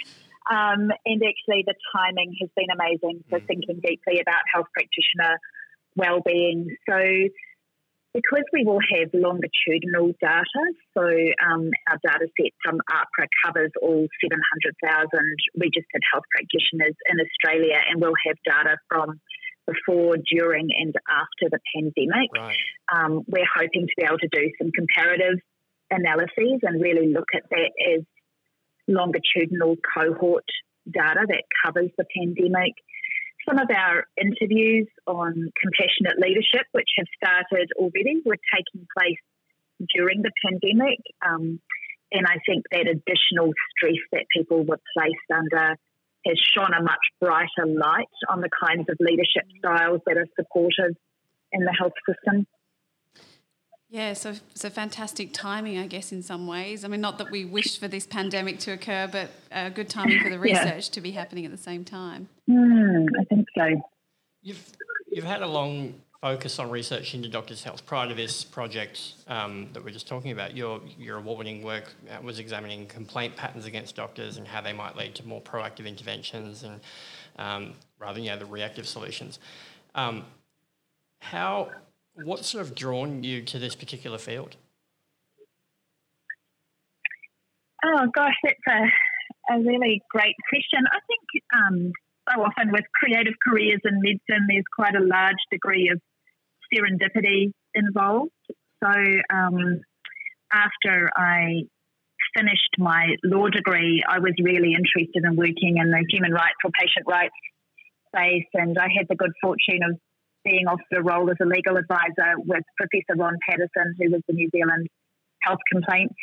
Um, 0.46 0.92
and 1.08 1.22
actually, 1.24 1.64
the 1.66 1.74
timing 1.96 2.36
has 2.40 2.50
been 2.54 2.70
amazing 2.70 3.24
for 3.28 3.40
thinking 3.40 3.80
deeply 3.82 4.20
about 4.20 4.44
health 4.52 4.68
practitioner 4.76 5.40
well-being. 5.96 6.76
So, 6.88 7.00
because 8.14 8.44
we 8.52 8.64
will 8.64 8.80
have 8.94 9.10
longitudinal 9.12 10.12
data, 10.20 10.64
so 10.96 11.04
um, 11.44 11.68
our 11.90 11.98
data 12.04 12.28
set 12.36 12.52
from 12.62 12.78
AHPRA 12.88 13.26
covers 13.44 13.72
all 13.82 14.06
700,000 14.22 15.08
registered 15.58 16.04
health 16.12 16.24
practitioners 16.32 16.96
in 17.10 17.16
Australia, 17.20 17.76
and 17.90 18.00
we'll 18.00 18.16
have 18.28 18.36
data 18.44 18.76
from 18.88 19.20
before, 19.66 20.16
during, 20.30 20.68
and 20.76 20.94
after 21.08 21.50
the 21.50 21.60
pandemic. 21.74 22.30
Right. 22.34 22.56
Um, 22.92 23.22
we're 23.26 23.48
hoping 23.54 23.86
to 23.86 23.94
be 23.96 24.04
able 24.04 24.18
to 24.18 24.28
do 24.30 24.50
some 24.60 24.70
comparative 24.72 25.38
analyses 25.90 26.60
and 26.62 26.82
really 26.82 27.12
look 27.12 27.28
at 27.34 27.42
that 27.50 27.70
as 27.94 28.02
longitudinal 28.88 29.76
cohort 29.96 30.44
data 30.90 31.26
that 31.26 31.42
covers 31.64 31.90
the 31.98 32.04
pandemic. 32.16 32.72
Some 33.48 33.58
of 33.58 33.68
our 33.70 34.04
interviews 34.20 34.88
on 35.06 35.50
compassionate 35.62 36.18
leadership, 36.18 36.66
which 36.72 36.90
have 36.98 37.06
started 37.14 37.70
already, 37.76 38.22
were 38.24 38.38
taking 38.54 38.86
place 38.96 39.22
during 39.94 40.22
the 40.22 40.32
pandemic. 40.42 40.98
Um, 41.24 41.60
and 42.12 42.26
I 42.26 42.38
think 42.46 42.64
that 42.70 42.86
additional 42.88 43.52
stress 43.74 43.98
that 44.12 44.26
people 44.34 44.64
were 44.64 44.80
placed 44.96 45.30
under 45.34 45.76
has 46.26 46.38
shone 46.54 46.72
a 46.74 46.82
much 46.82 47.00
brighter 47.20 47.66
light 47.66 48.06
on 48.28 48.40
the 48.40 48.50
kinds 48.60 48.86
of 48.88 48.96
leadership 49.00 49.44
styles 49.58 50.00
that 50.06 50.16
are 50.16 50.26
supported 50.36 50.96
in 51.52 51.64
the 51.64 51.72
health 51.78 51.92
system. 52.08 52.46
Yeah, 53.88 54.14
so 54.14 54.34
so 54.54 54.68
fantastic 54.68 55.32
timing, 55.32 55.78
I 55.78 55.86
guess, 55.86 56.10
in 56.10 56.22
some 56.22 56.46
ways. 56.46 56.84
I 56.84 56.88
mean, 56.88 57.00
not 57.00 57.18
that 57.18 57.30
we 57.30 57.44
wished 57.44 57.78
for 57.78 57.86
this 57.86 58.04
pandemic 58.06 58.58
to 58.60 58.72
occur, 58.72 59.08
but 59.10 59.30
uh, 59.52 59.68
good 59.68 59.88
timing 59.88 60.20
for 60.20 60.28
the 60.28 60.38
research 60.50 60.88
yeah. 60.88 60.92
to 60.92 61.00
be 61.00 61.12
happening 61.12 61.44
at 61.44 61.52
the 61.52 61.56
same 61.56 61.84
time. 61.84 62.28
Mm, 62.50 63.06
I 63.18 63.24
think 63.24 63.46
so. 63.56 63.80
You've 64.42 64.72
you've 65.06 65.24
had 65.24 65.40
a 65.40 65.46
long 65.46 65.94
focus 66.26 66.58
on 66.58 66.68
research 66.70 67.14
into 67.14 67.28
doctors' 67.28 67.62
health 67.62 67.86
prior 67.86 68.08
to 68.08 68.14
this 68.14 68.42
project 68.42 69.14
um, 69.28 69.68
that 69.72 69.84
we're 69.84 69.92
just 69.92 70.08
talking 70.08 70.32
about. 70.32 70.56
Your 70.56 70.80
your 70.98 71.18
award-winning 71.18 71.62
work 71.62 71.94
uh, 72.10 72.20
was 72.20 72.40
examining 72.40 72.86
complaint 72.86 73.36
patterns 73.36 73.64
against 73.64 73.94
doctors 73.94 74.36
and 74.36 74.44
how 74.48 74.60
they 74.60 74.72
might 74.72 74.96
lead 74.96 75.14
to 75.14 75.24
more 75.24 75.40
proactive 75.40 75.86
interventions 75.86 76.64
and 76.64 76.80
um, 77.38 77.74
rather 78.00 78.14
than 78.14 78.24
you 78.24 78.30
know, 78.30 78.38
the 78.38 78.44
reactive 78.44 78.88
solutions. 78.88 79.38
Um, 79.94 80.24
how 81.20 81.70
what 82.14 82.44
sort 82.44 82.66
of 82.66 82.74
drawn 82.74 83.22
you 83.22 83.42
to 83.42 83.60
this 83.60 83.76
particular 83.76 84.18
field? 84.18 84.56
Oh 87.84 88.04
gosh, 88.12 88.34
that's 88.42 88.66
a, 88.68 89.54
a 89.54 89.60
really 89.60 90.02
great 90.10 90.34
question. 90.50 90.80
I 90.90 90.98
think 91.06 91.22
um, 91.54 91.92
so 92.28 92.42
often 92.42 92.72
with 92.72 92.84
creative 93.00 93.34
careers 93.46 93.80
in 93.84 94.00
medicine, 94.02 94.48
there's 94.48 94.64
quite 94.74 94.96
a 94.96 95.04
large 95.04 95.42
degree 95.52 95.88
of 95.92 96.00
serendipity 96.76 97.52
involved. 97.74 98.30
So 98.82 98.90
um, 99.32 99.80
after 100.52 101.10
I 101.16 101.62
finished 102.36 102.76
my 102.78 103.16
law 103.24 103.48
degree, 103.48 104.02
I 104.06 104.18
was 104.18 104.32
really 104.42 104.74
interested 104.74 105.24
in 105.24 105.36
working 105.36 105.76
in 105.78 105.90
the 105.90 106.04
human 106.10 106.32
rights 106.32 106.60
or 106.64 106.70
patient 106.78 107.06
rights 107.08 107.34
space, 108.08 108.48
and 108.54 108.76
I 108.78 108.88
had 108.96 109.06
the 109.08 109.16
good 109.16 109.32
fortune 109.40 109.80
of 109.88 109.98
being 110.44 110.66
offered 110.68 110.96
a 110.96 111.02
role 111.02 111.28
as 111.30 111.36
a 111.42 111.46
legal 111.46 111.76
advisor 111.76 112.38
with 112.38 112.62
Professor 112.76 113.18
Ron 113.18 113.36
Paterson, 113.48 113.94
who 113.98 114.10
was 114.12 114.22
the 114.28 114.34
New 114.34 114.48
Zealand 114.54 114.86
Health 115.42 115.58
Complaints 115.72 116.14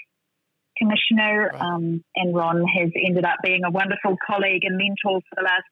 Commissioner. 0.77 1.51
Right. 1.51 1.61
Um, 1.61 2.03
and 2.15 2.33
Ron 2.33 2.63
has 2.63 2.89
ended 2.95 3.25
up 3.25 3.37
being 3.43 3.63
a 3.65 3.71
wonderful 3.71 4.15
colleague 4.25 4.63
and 4.63 4.77
mentor 4.77 5.19
for 5.27 5.35
the 5.35 5.43
last 5.43 5.67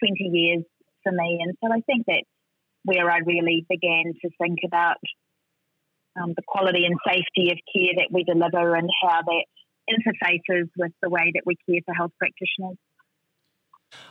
20 0.00 0.16
years 0.32 0.64
for 1.02 1.12
me. 1.12 1.40
And 1.44 1.54
so 1.62 1.68
I 1.72 1.80
think 1.84 2.04
that's 2.06 2.31
where 2.84 3.10
I 3.10 3.18
really 3.18 3.66
began 3.68 4.12
to 4.22 4.30
think 4.40 4.60
about 4.64 4.98
um, 6.20 6.34
the 6.36 6.42
quality 6.46 6.84
and 6.84 6.96
safety 7.06 7.50
of 7.50 7.58
care 7.74 7.94
that 7.96 8.08
we 8.10 8.24
deliver 8.24 8.74
and 8.74 8.88
how 9.02 9.22
that 9.22 9.44
interfaces 9.88 10.68
with 10.76 10.92
the 11.02 11.08
way 11.08 11.32
that 11.34 11.42
we 11.46 11.56
care 11.68 11.80
for 11.84 11.94
health 11.94 12.12
practitioners. 12.18 12.76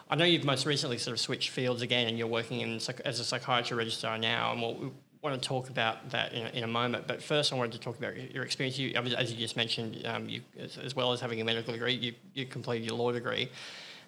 I 0.10 0.16
know 0.16 0.26
you've 0.26 0.46
most 0.46 0.66
recently 0.66 0.98
sort 0.98 1.14
of 1.14 1.20
switched 1.20 1.50
fields 1.50 1.82
again, 1.82 2.08
and 2.08 2.18
you're 2.18 2.28
working 2.28 2.62
in 2.62 2.76
as 3.06 3.20
a 3.20 3.24
psychiatry 3.24 3.76
registrar 3.76 4.18
now, 4.18 4.52
and 4.52 4.62
we'll, 4.62 4.76
we 4.76 4.92
want 5.24 5.42
to 5.42 5.48
talk 5.48 5.70
about 5.70 6.10
that 6.12 6.34
in 6.34 6.46
a, 6.46 6.50
in 6.50 6.64
a, 6.64 6.68
moment. 6.68 7.08
But 7.08 7.24
first, 7.24 7.52
I 7.52 7.56
wanted 7.56 7.74
to 7.74 7.80
talk 7.80 7.98
about 7.98 8.16
your 8.34 8.44
experience. 8.44 8.78
You, 8.78 8.94
as 8.94 9.32
you 9.32 9.40
just 9.40 9.56
mentioned, 9.56 10.06
um, 10.06 10.30
you, 10.30 10.42
as, 10.60 10.96
well 10.96 11.14
as 11.14 11.20
having 11.20 11.42
a 11.42 11.44
medical 11.44 11.74
degree, 11.74 11.94
you, 11.94 12.14
you 12.34 12.46
completed 12.46 12.86
your 12.86 12.96
law 12.96 13.12
degree. 13.12 13.50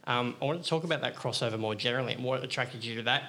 Um, 0.05 0.36
I 0.41 0.46
want 0.46 0.62
to 0.62 0.70
talk 0.70 0.84
about 0.84 1.01
that 1.01 1.15
crossover 1.15 1.58
more 1.58 1.75
generally 1.75 2.13
and 2.13 2.24
what 2.24 2.43
attracted 2.43 2.84
you 2.84 2.96
to 2.96 3.03
that 3.03 3.24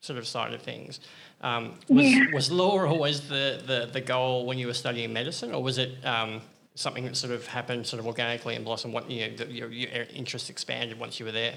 sort 0.00 0.18
of 0.18 0.26
side 0.26 0.54
of 0.54 0.62
things. 0.62 1.00
Um, 1.40 1.74
was, 1.88 2.04
yeah. 2.04 2.24
was 2.32 2.50
law 2.50 2.84
always 2.86 3.28
the, 3.28 3.62
the, 3.66 3.90
the 3.92 4.00
goal 4.00 4.46
when 4.46 4.58
you 4.58 4.66
were 4.66 4.74
studying 4.74 5.12
medicine, 5.12 5.52
or 5.52 5.62
was 5.62 5.78
it 5.78 6.04
um, 6.04 6.40
something 6.74 7.04
that 7.04 7.16
sort 7.16 7.32
of 7.32 7.46
happened 7.46 7.86
sort 7.86 8.00
of 8.00 8.06
organically 8.06 8.54
and 8.54 8.64
blossomed? 8.64 8.94
What 8.94 9.10
you 9.10 9.28
know, 9.28 9.44
your, 9.46 9.70
your 9.70 9.90
interest 10.14 10.50
expanded 10.50 10.98
once 10.98 11.18
you 11.18 11.26
were 11.26 11.32
there? 11.32 11.54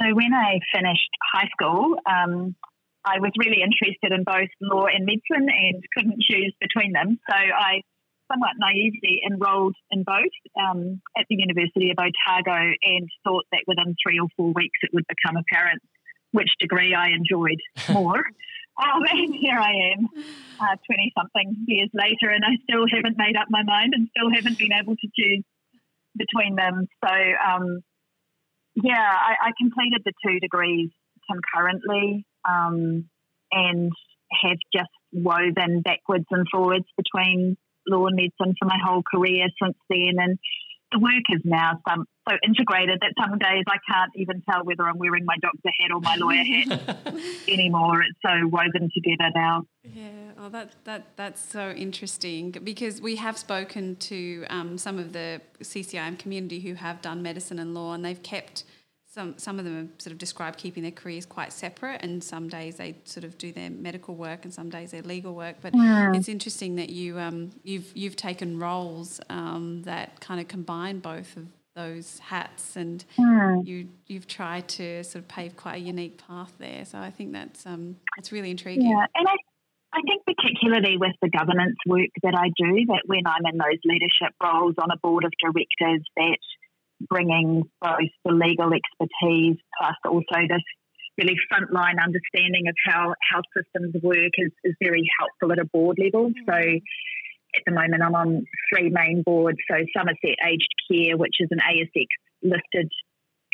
So 0.00 0.14
when 0.14 0.32
I 0.32 0.60
finished 0.74 1.10
high 1.32 1.48
school, 1.58 1.96
um, 2.06 2.54
I 3.04 3.18
was 3.20 3.32
really 3.38 3.62
interested 3.62 4.12
in 4.12 4.22
both 4.24 4.48
law 4.60 4.86
and 4.86 5.06
medicine 5.06 5.48
and 5.48 5.82
couldn't 5.96 6.22
choose 6.22 6.54
between 6.60 6.92
them. 6.92 7.18
So 7.28 7.34
I 7.34 7.82
somewhat 8.30 8.52
naively 8.60 9.22
enrolled 9.24 9.74
in 9.90 10.04
both 10.04 10.36
um, 10.60 11.00
at 11.16 11.24
the 11.28 11.36
University 11.36 11.90
of 11.90 11.96
Otago 11.98 12.74
and 12.82 13.08
thought 13.24 13.44
that 13.52 13.64
within 13.66 13.96
three 14.04 14.18
or 14.20 14.28
four 14.36 14.52
weeks 14.52 14.78
it 14.82 14.90
would 14.92 15.06
become 15.08 15.36
apparent 15.36 15.80
which 16.32 16.50
degree 16.60 16.94
I 16.94 17.08
enjoyed 17.08 17.60
more. 17.92 18.18
um, 18.78 19.02
and 19.10 19.34
here 19.34 19.58
I 19.58 19.94
am, 19.94 20.08
20 20.08 20.22
uh, 20.60 21.20
something 21.20 21.64
years 21.66 21.90
later, 21.94 22.30
and 22.30 22.44
I 22.44 22.56
still 22.64 22.86
haven't 22.92 23.16
made 23.18 23.36
up 23.36 23.48
my 23.50 23.62
mind 23.62 23.92
and 23.94 24.08
still 24.16 24.30
haven't 24.32 24.58
been 24.58 24.72
able 24.72 24.96
to 24.96 25.08
choose 25.18 25.44
between 26.16 26.56
them. 26.56 26.86
So, 27.04 27.10
um, 27.10 27.80
yeah, 28.74 28.98
I, 28.98 29.48
I, 29.48 29.50
completed 29.58 30.02
the 30.04 30.12
two 30.24 30.40
degrees 30.40 30.90
concurrently 31.30 32.24
um, 32.48 33.08
and 33.52 33.92
have 34.42 34.58
just 34.72 34.90
woven 35.12 35.82
backwards 35.82 36.26
and 36.30 36.46
forwards 36.50 36.86
between 36.96 37.56
law 37.86 38.06
and 38.06 38.16
medicine 38.16 38.54
for 38.58 38.66
my 38.66 38.78
whole 38.84 39.02
career 39.02 39.46
since 39.62 39.76
then. 39.88 40.14
And 40.18 40.38
the 40.92 40.98
work 40.98 41.24
is 41.30 41.40
now 41.44 41.80
some, 41.88 42.04
so 42.28 42.36
integrated 42.44 43.00
that 43.00 43.12
some 43.20 43.38
days 43.38 43.64
I 43.68 43.78
can't 43.90 44.12
even 44.14 44.42
tell 44.48 44.64
whether 44.64 44.84
I'm 44.84 44.98
wearing 44.98 45.24
my 45.24 45.36
doctor 45.40 45.70
hat 45.80 45.90
or 45.92 46.00
my 46.00 46.16
lawyer 46.16 46.44
hat 46.44 47.16
anymore. 47.48 48.02
It's 48.02 48.18
so 48.24 48.46
woven 48.48 48.90
together 48.92 49.30
now. 49.34 49.64
Yeah, 49.82 50.08
oh, 50.38 50.48
that, 50.50 50.72
that, 50.84 51.16
that's 51.16 51.40
so 51.40 51.70
interesting 51.70 52.50
because 52.50 53.00
we 53.00 53.16
have 53.16 53.38
spoken 53.38 53.96
to 53.96 54.44
um, 54.50 54.78
some 54.78 54.98
of 54.98 55.12
the 55.12 55.40
CCIM 55.60 56.18
community 56.18 56.60
who 56.60 56.74
have 56.74 57.00
done 57.00 57.22
medicine 57.22 57.58
and 57.58 57.74
law 57.74 57.94
and 57.94 58.04
they've 58.04 58.22
kept– 58.22 58.64
some 59.18 59.36
some 59.38 59.58
of 59.58 59.64
them 59.64 59.76
have 59.76 59.88
sort 59.98 60.12
of 60.12 60.18
described 60.18 60.58
keeping 60.58 60.82
their 60.82 60.92
careers 60.92 61.26
quite 61.26 61.52
separate, 61.52 62.02
and 62.02 62.22
some 62.22 62.48
days 62.48 62.76
they 62.76 62.94
sort 63.04 63.24
of 63.24 63.36
do 63.38 63.52
their 63.52 63.70
medical 63.70 64.14
work, 64.14 64.44
and 64.44 64.52
some 64.52 64.68
days 64.68 64.92
their 64.92 65.02
legal 65.02 65.34
work. 65.34 65.56
But 65.60 65.72
mm. 65.72 66.16
it's 66.16 66.28
interesting 66.28 66.76
that 66.76 66.90
you 66.90 67.18
um, 67.18 67.50
you've 67.64 67.90
you've 67.96 68.16
taken 68.16 68.58
roles 68.58 69.20
um, 69.30 69.82
that 69.82 70.20
kind 70.20 70.40
of 70.40 70.46
combine 70.46 71.00
both 71.00 71.36
of 71.36 71.46
those 71.78 72.18
hats, 72.18 72.76
and 72.76 73.04
mm. 73.16 73.66
you 73.66 73.88
you've 74.06 74.26
tried 74.26 74.68
to 74.80 75.02
sort 75.04 75.22
of 75.22 75.28
pave 75.28 75.56
quite 75.56 75.76
a 75.76 75.84
unique 75.94 76.16
path 76.26 76.52
there. 76.58 76.84
So 76.84 76.98
I 76.98 77.10
think 77.10 77.32
that's 77.32 77.64
um, 77.64 77.96
that's 78.16 78.30
really 78.32 78.50
intriguing. 78.50 78.90
Yeah, 78.90 79.06
and 79.14 79.28
I. 79.28 79.36
I 79.90 80.02
think 80.04 80.20
particularly 80.28 80.98
with 80.98 81.16
the 81.22 81.30
governance 81.30 81.78
work 81.86 82.12
that 82.22 82.34
I 82.36 82.52
do, 82.60 82.84
that 82.92 83.04
when 83.06 83.26
I'm 83.26 83.40
in 83.50 83.56
those 83.56 83.80
leadership 83.86 84.36
roles 84.36 84.74
on 84.76 84.90
a 84.92 84.98
board 85.02 85.24
of 85.24 85.32
directors, 85.40 86.04
that 86.14 86.36
bringing 87.08 87.62
both 87.80 88.12
the 88.22 88.32
legal 88.32 88.70
expertise 88.74 89.56
plus 89.78 89.96
also 90.04 90.44
this 90.46 90.66
really 91.16 91.36
frontline 91.50 91.96
understanding 92.04 92.68
of 92.68 92.74
how 92.84 93.14
health 93.32 93.48
systems 93.56 93.94
work 94.02 94.32
is, 94.36 94.52
is 94.64 94.74
very 94.82 95.08
helpful 95.18 95.52
at 95.52 95.58
a 95.58 95.64
board 95.64 95.98
level. 95.98 96.30
Mm-hmm. 96.30 96.50
So 96.50 96.80
at 97.54 97.62
the 97.66 97.72
moment, 97.72 98.02
I'm 98.02 98.14
on 98.14 98.44
three 98.70 98.90
main 98.90 99.22
boards. 99.24 99.58
So 99.70 99.76
Somerset 99.96 100.36
Aged 100.46 100.68
Care, 100.90 101.16
which 101.16 101.36
is 101.40 101.48
an 101.50 101.58
ASX 101.58 102.06
listed 102.42 102.90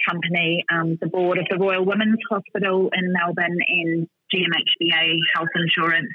company, 0.09 0.65
um, 0.73 0.99
the 1.01 1.07
board 1.07 1.39
of 1.39 1.47
the 1.51 1.59
Royal 1.59 1.85
Women's 1.85 2.19
Hospital 2.31 2.91
in 2.93 3.13
Melbourne, 3.13 3.59
and 3.67 4.09
GMHBA 4.35 5.17
Health 5.35 5.49
Insurance. 5.55 6.13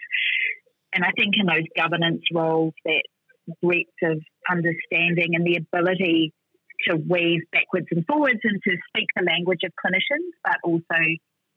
And 0.94 1.04
I 1.04 1.12
think 1.18 1.36
in 1.38 1.46
those 1.46 1.68
governance 1.78 2.22
roles, 2.34 2.74
that 2.86 3.04
breadth 3.62 3.98
of 4.04 4.22
understanding 4.50 5.34
and 5.34 5.46
the 5.46 5.58
ability 5.58 6.34
to 6.88 6.96
weave 6.96 7.42
backwards 7.52 7.88
and 7.92 8.06
forwards 8.06 8.40
and 8.44 8.62
to 8.64 8.78
speak 8.90 9.08
the 9.16 9.24
language 9.24 9.62
of 9.66 9.72
clinicians, 9.84 10.32
but 10.44 10.58
also 10.64 11.00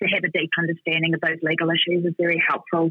to 0.02 0.08
have 0.08 0.24
a 0.24 0.30
deep 0.36 0.50
understanding 0.58 1.14
of 1.14 1.20
those 1.20 1.38
legal 1.42 1.68
issues 1.70 2.04
is 2.04 2.14
very 2.18 2.42
helpful. 2.46 2.90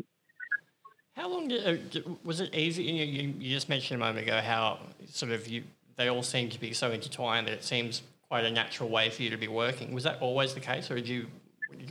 How 1.16 1.30
long 1.30 1.48
did, 1.50 1.96
uh, 1.96 2.02
was 2.24 2.40
it 2.40 2.56
easy? 2.56 2.84
You, 2.84 3.34
you, 3.38 3.54
just 3.54 3.70
mentioned 3.70 4.02
a 4.02 4.06
moment 4.06 4.26
ago 4.26 4.40
how 4.40 4.80
sort 5.08 5.32
of 5.32 5.48
you 5.48 5.64
they 5.98 6.08
all 6.08 6.24
seem 6.24 6.50
to 6.50 6.60
be 6.60 6.74
so 6.74 6.92
intertwined 6.92 7.48
that 7.48 7.54
it 7.54 7.64
seems 7.64 8.02
quite 8.30 8.46
a 8.46 8.52
natural 8.52 8.90
way 8.90 9.10
for 9.10 9.24
you 9.24 9.30
to 9.30 9.38
be 9.38 9.50
working. 9.50 9.94
Was 9.94 10.06
that 10.06 10.22
always 10.22 10.54
the 10.54 10.62
case, 10.62 10.90
or 10.90 10.96
did 10.96 11.08
you 11.08 11.28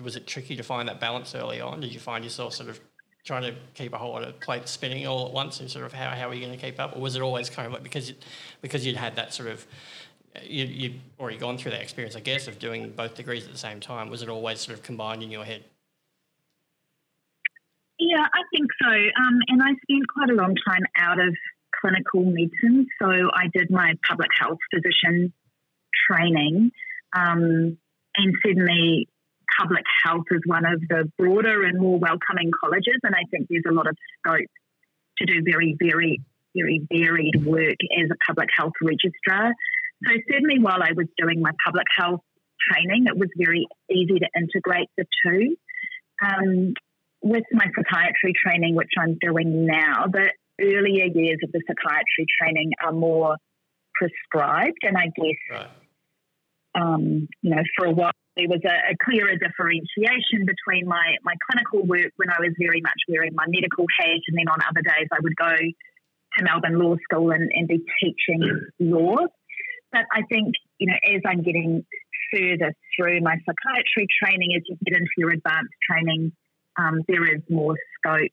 was 0.02 0.16
it 0.16 0.26
tricky 0.26 0.56
to 0.56 0.62
find 0.62 0.88
that 0.88 1.00
balance 1.00 1.34
early 1.34 1.60
on? 1.60 1.80
Did 1.80 1.92
you 1.92 2.00
find 2.00 2.24
yourself 2.24 2.54
sort 2.54 2.70
of 2.70 2.80
trying 3.24 3.42
to 3.42 3.54
keep 3.74 3.92
a 3.92 3.98
whole 3.98 4.12
lot 4.12 4.24
of 4.24 4.40
plates 4.40 4.70
spinning 4.70 5.06
all 5.06 5.26
at 5.26 5.32
once, 5.32 5.60
and 5.60 5.70
sort 5.70 5.84
of 5.84 5.92
how 5.92 6.10
how 6.10 6.28
are 6.28 6.34
you 6.34 6.46
going 6.46 6.58
to 6.58 6.64
keep 6.64 6.80
up, 6.80 6.96
or 6.96 7.00
was 7.00 7.14
it 7.14 7.22
always 7.22 7.50
kind 7.50 7.66
of 7.66 7.72
like 7.72 7.82
because 7.82 8.14
because 8.62 8.86
you'd 8.86 8.96
had 8.96 9.16
that 9.16 9.34
sort 9.34 9.50
of 9.50 9.66
you, 10.42 10.64
you'd 10.64 11.00
already 11.18 11.36
gone 11.36 11.58
through 11.58 11.72
that 11.72 11.82
experience, 11.82 12.16
I 12.16 12.20
guess, 12.20 12.48
of 12.48 12.58
doing 12.58 12.90
both 12.90 13.14
degrees 13.14 13.44
at 13.44 13.52
the 13.52 13.58
same 13.58 13.80
time. 13.80 14.10
Was 14.10 14.22
it 14.22 14.28
always 14.28 14.60
sort 14.60 14.78
of 14.78 14.82
combined 14.82 15.22
in 15.22 15.30
your 15.30 15.44
head? 15.44 15.64
Yeah, 18.00 18.24
I 18.24 18.42
think 18.50 18.70
so. 18.82 18.88
Um, 18.88 19.38
and 19.48 19.62
I 19.62 19.76
spent 19.82 20.08
quite 20.12 20.30
a 20.30 20.34
long 20.34 20.54
time 20.66 20.82
out 20.98 21.20
of 21.20 21.36
clinical 21.80 22.24
medicine. 22.24 22.86
So 23.00 23.08
I 23.08 23.48
did 23.52 23.70
my 23.70 23.92
public 24.08 24.30
health 24.38 24.58
physician 24.74 25.32
training. 26.08 26.72
Um, 27.14 27.76
and 28.16 28.34
certainly, 28.44 29.06
public 29.58 29.84
health 30.02 30.24
is 30.30 30.40
one 30.46 30.64
of 30.64 30.80
the 30.88 31.12
broader 31.18 31.64
and 31.64 31.78
more 31.78 31.98
welcoming 31.98 32.50
colleges. 32.58 32.98
And 33.02 33.14
I 33.14 33.24
think 33.30 33.48
there's 33.50 33.64
a 33.68 33.72
lot 33.72 33.86
of 33.86 33.96
scope 34.18 34.48
to 35.18 35.26
do 35.26 35.42
very, 35.44 35.76
very 35.78 36.22
very 36.54 36.84
varied 36.90 37.44
work 37.44 37.76
as 37.96 38.10
a 38.10 38.16
public 38.26 38.48
health 38.56 38.72
registrar. 38.82 39.52
So 40.04 40.12
certainly 40.30 40.58
while 40.58 40.82
I 40.82 40.92
was 40.96 41.06
doing 41.16 41.40
my 41.40 41.52
public 41.64 41.86
health 41.96 42.20
training, 42.70 43.06
it 43.06 43.16
was 43.16 43.28
very 43.36 43.66
easy 43.90 44.18
to 44.18 44.28
integrate 44.36 44.88
the 44.96 45.04
two. 45.24 45.56
Um, 46.22 46.74
with 47.22 47.44
my 47.52 47.66
psychiatry 47.76 48.32
training, 48.44 48.74
which 48.74 48.90
I'm 48.98 49.18
doing 49.20 49.66
now, 49.66 50.06
the 50.06 50.30
earlier 50.60 51.06
years 51.06 51.38
of 51.42 51.52
the 51.52 51.60
psychiatry 51.66 52.26
training 52.40 52.72
are 52.84 52.92
more 52.92 53.36
prescribed, 53.94 54.78
and 54.82 54.96
I 54.96 55.06
guess, 55.16 55.40
right. 55.50 55.68
um, 56.74 57.28
you 57.42 57.54
know, 57.54 57.62
for 57.76 57.86
a 57.86 57.92
while 57.92 58.12
there 58.36 58.48
was 58.48 58.60
a, 58.64 58.92
a, 58.92 58.96
clearer 59.04 59.34
differentiation 59.36 60.46
between 60.46 60.86
my 60.86 61.16
my 61.24 61.34
clinical 61.50 61.86
work 61.86 62.12
when 62.16 62.30
I 62.30 62.38
was 62.38 62.54
very 62.58 62.80
much 62.80 63.00
wearing 63.08 63.32
my 63.34 63.44
medical 63.48 63.84
hat, 63.98 64.22
and 64.28 64.38
then 64.38 64.48
on 64.48 64.60
other 64.62 64.82
days 64.82 65.08
I 65.12 65.18
would 65.20 65.36
go 65.36 65.50
to 65.50 66.44
Melbourne 66.44 66.78
Law 66.78 66.96
School 67.04 67.32
and, 67.32 67.50
and 67.52 67.68
be 67.68 67.82
teaching 68.00 68.40
law. 68.78 69.16
But 69.92 70.04
I 70.12 70.22
think, 70.30 70.54
you 70.78 70.86
know, 70.86 70.98
as 71.12 71.20
I'm 71.26 71.42
getting 71.42 71.84
further 72.32 72.72
through 72.96 73.20
my 73.20 73.34
psychiatry 73.44 74.06
training, 74.22 74.54
as 74.56 74.62
you 74.68 74.76
get 74.86 74.96
into 74.96 75.10
your 75.18 75.30
advanced 75.30 75.74
training, 75.90 76.32
um, 76.80 77.02
there 77.08 77.24
is 77.34 77.42
more 77.48 77.76
scope 77.98 78.32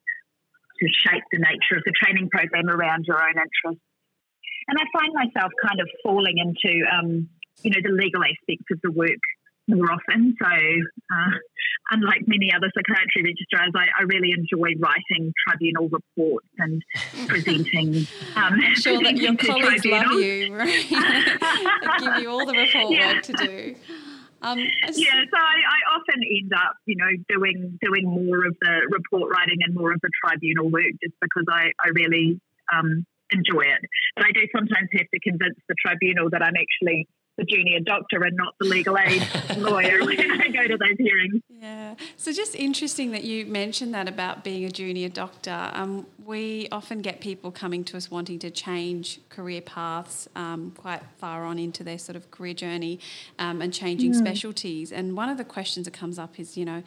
to 0.79 0.87
shape 1.03 1.23
the 1.31 1.39
nature 1.39 1.75
of 1.75 1.83
the 1.85 1.93
training 2.01 2.29
program 2.29 2.69
around 2.69 3.05
your 3.07 3.17
own 3.17 3.35
interests. 3.35 3.83
And 4.67 4.77
I 4.77 4.85
find 4.93 5.13
myself 5.13 5.51
kind 5.65 5.79
of 5.79 5.87
falling 6.03 6.37
into, 6.37 6.83
um, 6.91 7.29
you 7.63 7.71
know, 7.71 7.79
the 7.83 7.91
legal 7.91 8.21
aspects 8.23 8.67
of 8.71 8.79
the 8.83 8.91
work 8.91 9.19
more 9.67 9.91
often. 9.91 10.35
So, 10.41 10.47
uh, 10.47 11.31
unlike 11.91 12.23
many 12.27 12.51
other 12.53 12.71
psychiatry 12.75 13.23
registrars, 13.23 13.71
I, 13.75 13.87
I, 13.99 14.03
really 14.03 14.31
enjoy 14.31 14.75
writing 14.79 15.33
tribunal 15.47 15.89
reports 15.89 16.47
and 16.57 16.81
presenting. 17.27 18.07
Um, 18.35 18.53
I'm 18.63 18.75
sure 18.75 19.01
that 19.03 19.17
your 19.17 19.35
colleagues 19.35 19.85
love 19.85 20.13
you, 20.13 20.55
right? 20.55 20.89
give 21.99 22.23
you 22.23 22.29
all 22.29 22.45
the 22.45 22.53
report 22.53 22.93
yeah. 22.93 23.13
work 23.13 23.23
to 23.23 23.33
do. 23.33 23.75
Um, 24.41 24.59
yeah, 24.59 25.25
so 25.25 25.37
I, 25.37 25.57
I, 25.65 25.79
often 25.97 26.21
end 26.21 26.53
up, 26.53 26.75
you 26.85 26.95
know, 26.95 27.09
doing 27.27 27.77
doing 27.81 28.05
more 28.05 28.45
of 28.45 28.55
the 28.61 28.87
report 28.91 29.31
writing 29.33 29.57
and 29.65 29.73
more 29.73 29.91
of 29.91 29.99
the 30.01 30.09
tribunal 30.23 30.69
work 30.69 30.93
just 31.01 31.15
because 31.21 31.45
I, 31.49 31.71
I 31.83 31.89
really 31.95 32.39
um, 32.71 33.05
enjoy 33.31 33.61
it. 33.61 33.81
But 34.15 34.25
I 34.25 34.31
do 34.31 34.41
sometimes 34.53 34.89
have 34.93 35.09
to 35.13 35.19
convince 35.19 35.57
the 35.67 35.75
tribunal 35.83 36.29
that 36.29 36.43
I'm 36.43 36.53
actually 36.55 37.07
the 37.37 37.43
junior 37.45 37.79
doctor 37.79 38.23
and 38.23 38.35
not 38.35 38.55
the 38.59 38.65
legal 38.65 38.97
aid 38.97 39.25
lawyer 39.57 40.03
when 40.03 40.19
I 40.41 40.47
go 40.49 40.67
to 40.67 40.77
those 40.77 40.97
hearings. 40.97 41.41
Yeah. 41.49 41.95
So 42.15 42.31
just 42.31 42.55
interesting 42.55 43.11
that 43.11 43.23
you 43.23 43.45
mentioned 43.45 43.93
that 43.93 44.07
about 44.07 44.43
being 44.43 44.65
a 44.65 44.71
junior 44.71 45.09
doctor. 45.09 45.69
Um, 45.73 46.07
we 46.23 46.67
often 46.71 47.01
get 47.01 47.21
people 47.21 47.51
coming 47.51 47.83
to 47.85 47.97
us 47.97 48.11
wanting 48.11 48.39
to 48.39 48.51
change 48.51 49.19
career 49.29 49.61
paths 49.61 50.27
um, 50.35 50.73
quite 50.77 51.01
far 51.17 51.45
on 51.45 51.57
into 51.59 51.83
their 51.83 51.97
sort 51.97 52.15
of 52.15 52.29
career 52.31 52.53
journey 52.53 52.99
um, 53.39 53.61
and 53.61 53.73
changing 53.73 54.13
mm. 54.13 54.17
specialties. 54.17 54.91
And 54.91 55.15
one 55.15 55.29
of 55.29 55.37
the 55.37 55.45
questions 55.45 55.85
that 55.85 55.93
comes 55.93 56.19
up 56.19 56.39
is, 56.39 56.57
you 56.57 56.65
know, 56.65 56.83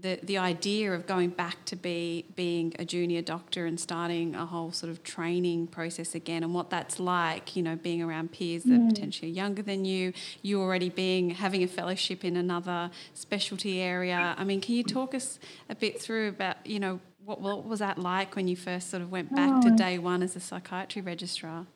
the 0.00 0.18
the 0.22 0.36
idea 0.36 0.92
of 0.92 1.06
going 1.06 1.30
back 1.30 1.64
to 1.64 1.76
be 1.76 2.24
being 2.34 2.74
a 2.78 2.84
junior 2.84 3.22
doctor 3.22 3.64
and 3.64 3.78
starting 3.78 4.34
a 4.34 4.44
whole 4.44 4.72
sort 4.72 4.90
of 4.90 5.02
training 5.04 5.68
process 5.68 6.14
again 6.14 6.42
and 6.42 6.52
what 6.52 6.68
that's 6.68 6.98
like 6.98 7.54
you 7.54 7.62
know 7.62 7.76
being 7.76 8.02
around 8.02 8.32
peers 8.32 8.64
that 8.64 8.80
mm. 8.80 8.88
potentially 8.88 9.30
are 9.30 9.34
younger 9.34 9.62
than 9.62 9.84
you 9.84 10.12
you 10.42 10.60
already 10.60 10.88
being 10.88 11.30
having 11.30 11.62
a 11.62 11.68
fellowship 11.68 12.24
in 12.24 12.36
another 12.36 12.90
specialty 13.14 13.80
area 13.80 14.34
i 14.36 14.42
mean 14.42 14.60
can 14.60 14.74
you 14.74 14.82
talk 14.82 15.14
us 15.14 15.38
a 15.68 15.74
bit 15.74 16.00
through 16.00 16.28
about 16.28 16.56
you 16.66 16.80
know 16.80 16.98
what, 17.24 17.40
what 17.40 17.64
was 17.64 17.78
that 17.78 17.96
like 17.96 18.36
when 18.36 18.48
you 18.48 18.56
first 18.56 18.90
sort 18.90 19.02
of 19.02 19.10
went 19.10 19.34
back 19.34 19.50
oh. 19.54 19.62
to 19.62 19.70
day 19.76 19.96
one 19.96 20.22
as 20.22 20.34
a 20.34 20.40
psychiatry 20.40 21.02
registrar 21.02 21.66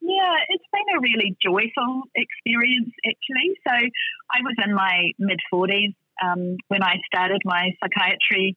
yeah, 0.00 0.36
it's 0.48 0.64
been 0.72 0.96
a 0.96 1.00
really 1.00 1.36
joyful 1.42 2.04
experience 2.14 2.94
actually. 3.04 3.52
So 3.66 3.74
I 3.74 4.40
was 4.42 4.54
in 4.64 4.72
my 4.72 5.12
mid 5.18 5.38
40s 5.52 5.94
um, 6.22 6.56
when 6.68 6.82
I 6.82 6.96
started 7.06 7.40
my 7.44 7.70
psychiatry 7.82 8.56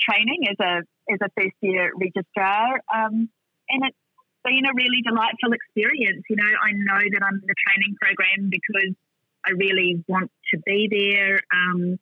training 0.00 0.48
as 0.50 0.56
a 0.60 0.82
as 1.12 1.18
a 1.22 1.28
first 1.36 1.56
year 1.60 1.92
registrar, 1.98 2.80
um, 2.94 3.28
and 3.68 3.84
it's 3.84 3.96
been 4.44 4.66
a 4.66 4.74
really 4.74 5.02
delightful 5.04 5.52
experience. 5.52 6.22
You 6.28 6.36
know, 6.36 6.52
I 6.62 6.72
know 6.72 7.02
that 7.12 7.22
I'm 7.22 7.34
in 7.34 7.46
the 7.46 7.54
training 7.66 7.96
program 8.00 8.50
because 8.50 8.94
I 9.46 9.50
really 9.52 10.04
want 10.08 10.30
to 10.54 10.60
be 10.64 10.88
there. 10.90 11.40
Um, 11.52 11.98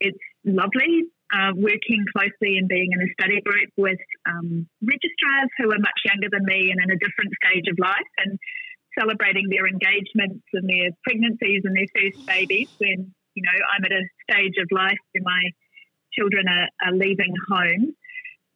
it's 0.00 0.18
lovely 0.44 1.04
uh, 1.32 1.52
working 1.56 2.04
closely 2.14 2.58
and 2.58 2.68
being 2.68 2.90
in 2.92 3.00
a 3.02 3.10
study 3.18 3.40
group 3.40 3.70
with 3.76 3.98
um, 4.26 4.68
registrars 4.82 5.50
who 5.58 5.70
are 5.72 5.78
much 5.78 6.00
younger 6.04 6.28
than 6.30 6.44
me 6.44 6.70
and 6.70 6.78
in 6.82 6.90
a 6.90 6.98
different 6.98 7.32
stage 7.42 7.66
of 7.70 7.78
life 7.78 8.10
and 8.18 8.38
celebrating 8.98 9.48
their 9.50 9.66
engagements 9.66 10.44
and 10.52 10.68
their 10.68 10.90
pregnancies 11.04 11.62
and 11.64 11.76
their 11.76 11.90
first 11.94 12.24
babies 12.26 12.68
when 12.78 13.12
you 13.36 13.44
know, 13.44 13.56
I'm 13.70 13.84
at 13.84 13.92
a 13.92 14.02
stage 14.24 14.56
of 14.58 14.66
life 14.72 14.98
where 15.12 15.22
my 15.22 15.42
children 16.16 16.48
are, 16.48 16.68
are 16.88 16.96
leaving 16.96 17.34
home. 17.48 17.92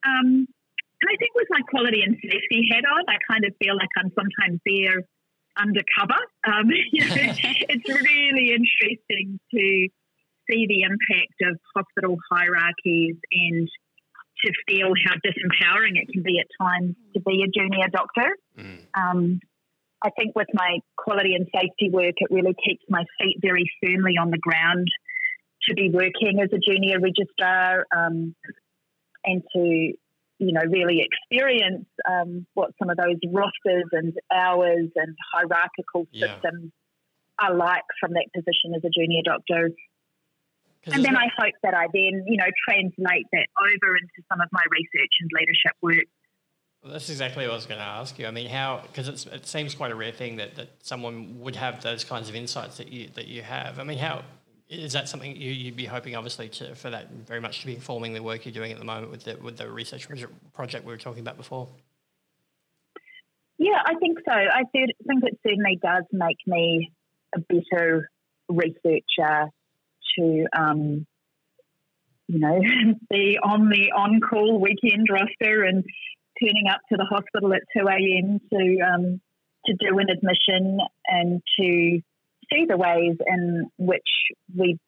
Um, 0.02 0.48
and 0.48 1.08
I 1.08 1.16
think 1.20 1.32
with 1.36 1.48
my 1.50 1.60
quality 1.68 2.02
and 2.02 2.16
safety 2.16 2.68
head 2.72 2.84
on, 2.84 3.04
I 3.08 3.20
kind 3.30 3.44
of 3.44 3.52
feel 3.60 3.76
like 3.76 3.92
I'm 3.96 4.10
sometimes 4.16 4.60
there 4.64 5.04
undercover. 5.56 6.20
Um, 6.48 6.72
you 6.92 7.04
know, 7.04 7.14
it's 7.68 7.88
really 7.88 8.56
interesting 8.56 9.38
to 9.52 9.88
see 10.50 10.66
the 10.66 10.82
impact 10.82 11.38
of 11.44 11.60
hospital 11.76 12.16
hierarchies 12.32 13.16
and 13.30 13.68
to 14.44 14.52
feel 14.66 14.92
how 15.04 15.14
disempowering 15.20 16.00
it 16.00 16.08
can 16.12 16.22
be 16.22 16.40
at 16.40 16.46
times 16.60 16.96
to 17.14 17.20
be 17.20 17.44
a 17.44 17.48
junior 17.52 17.88
doctor. 17.92 18.30
Mm. 18.58 18.80
Um, 18.96 19.40
I 20.02 20.10
think 20.10 20.34
with 20.34 20.48
my 20.54 20.78
quality 20.96 21.34
and 21.34 21.46
safety 21.54 21.90
work, 21.90 22.14
it 22.16 22.30
really 22.30 22.54
keeps 22.66 22.82
my 22.88 23.04
feet 23.18 23.36
very 23.42 23.70
firmly 23.82 24.14
on 24.20 24.30
the 24.30 24.38
ground 24.38 24.88
to 25.68 25.74
be 25.74 25.90
working 25.90 26.40
as 26.42 26.48
a 26.52 26.58
junior 26.58 26.98
registrar 27.00 27.86
um, 27.94 28.34
and 29.24 29.42
to, 29.54 29.60
you 29.60 30.52
know, 30.52 30.62
really 30.70 31.04
experience 31.04 31.84
um, 32.10 32.46
what 32.54 32.70
some 32.78 32.88
of 32.88 32.96
those 32.96 33.16
rosters 33.30 33.84
and 33.92 34.14
hours 34.34 34.88
and 34.96 35.16
hierarchical 35.34 36.06
yeah. 36.12 36.32
systems 36.34 36.72
are 37.38 37.54
like 37.54 37.84
from 38.00 38.12
that 38.14 38.26
position 38.34 38.74
as 38.74 38.82
a 38.84 38.90
junior 38.90 39.22
doctor. 39.24 39.70
And 40.86 41.04
then 41.04 41.14
I 41.14 41.28
hope 41.36 41.52
that 41.62 41.74
I 41.74 41.88
then, 41.92 42.24
you 42.26 42.38
know, 42.38 42.48
translate 42.66 43.26
that 43.32 43.46
over 43.60 43.96
into 43.96 44.24
some 44.32 44.40
of 44.40 44.48
my 44.50 44.64
research 44.70 45.12
and 45.20 45.30
leadership 45.38 45.76
work 45.82 46.08
well, 46.82 46.92
that's 46.92 47.10
exactly 47.10 47.44
what 47.44 47.52
I 47.52 47.56
was 47.56 47.66
going 47.66 47.78
to 47.78 47.84
ask 47.84 48.18
you. 48.18 48.26
I 48.26 48.30
mean, 48.30 48.48
how 48.48 48.82
because 48.86 49.26
it 49.26 49.46
seems 49.46 49.74
quite 49.74 49.92
a 49.92 49.94
rare 49.94 50.12
thing 50.12 50.36
that, 50.36 50.54
that 50.56 50.68
someone 50.82 51.40
would 51.40 51.56
have 51.56 51.82
those 51.82 52.04
kinds 52.04 52.28
of 52.28 52.34
insights 52.34 52.78
that 52.78 52.90
you 52.90 53.08
that 53.14 53.28
you 53.28 53.42
have. 53.42 53.78
I 53.78 53.84
mean, 53.84 53.98
how 53.98 54.22
is 54.70 54.92
that 54.94 55.08
something 55.08 55.36
you, 55.36 55.50
you'd 55.50 55.76
be 55.76 55.84
hoping, 55.84 56.14
obviously, 56.16 56.48
to, 56.48 56.74
for 56.74 56.90
that 56.90 57.10
very 57.10 57.40
much 57.40 57.60
to 57.60 57.66
be 57.66 57.74
informing 57.74 58.14
the 58.14 58.22
work 58.22 58.46
you're 58.46 58.54
doing 58.54 58.72
at 58.72 58.78
the 58.78 58.84
moment 58.84 59.10
with 59.10 59.24
the 59.24 59.36
with 59.42 59.58
the 59.58 59.70
research 59.70 60.08
project 60.54 60.84
we 60.86 60.92
were 60.92 60.98
talking 60.98 61.20
about 61.20 61.36
before? 61.36 61.68
Yeah, 63.58 63.82
I 63.84 63.94
think 63.96 64.18
so. 64.26 64.32
I 64.32 64.62
think 64.72 64.92
it 65.06 65.38
certainly 65.46 65.78
does 65.82 66.04
make 66.12 66.38
me 66.46 66.92
a 67.34 67.40
better 67.40 68.08
researcher 68.48 69.50
to, 70.16 70.46
um, 70.56 71.06
you 72.26 72.38
know, 72.38 72.58
be 73.10 73.38
on 73.42 73.68
the 73.68 73.92
on-call 73.92 74.58
weekend 74.60 75.08
roster 75.10 75.64
and 75.64 75.84
turning 76.42 76.68
up 76.70 76.80
to 76.90 76.96
the 76.96 77.04
hospital 77.04 77.52
at 77.54 77.62
2 77.76 77.86
a.m. 77.86 78.40
to 78.52 78.78
um, 78.80 79.20
to 79.66 79.74
do 79.74 79.98
an 79.98 80.08
admission 80.08 80.78
and 81.06 81.42
to 81.58 82.00
see 82.52 82.64
the 82.66 82.76
ways 82.76 83.16
in 83.26 83.70
which 83.78 84.00
we 84.56 84.78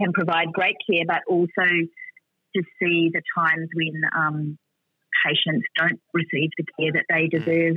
can 0.00 0.12
provide 0.12 0.52
great 0.52 0.76
care, 0.88 1.04
but 1.06 1.22
also 1.28 1.66
to 2.56 2.62
see 2.80 3.10
the 3.12 3.22
times 3.36 3.68
when 3.74 4.02
um, 4.16 4.58
patients 5.26 5.66
don't 5.78 6.00
receive 6.14 6.50
the 6.56 6.64
care 6.78 6.92
that 6.92 7.04
they 7.08 7.26
deserve. 7.26 7.76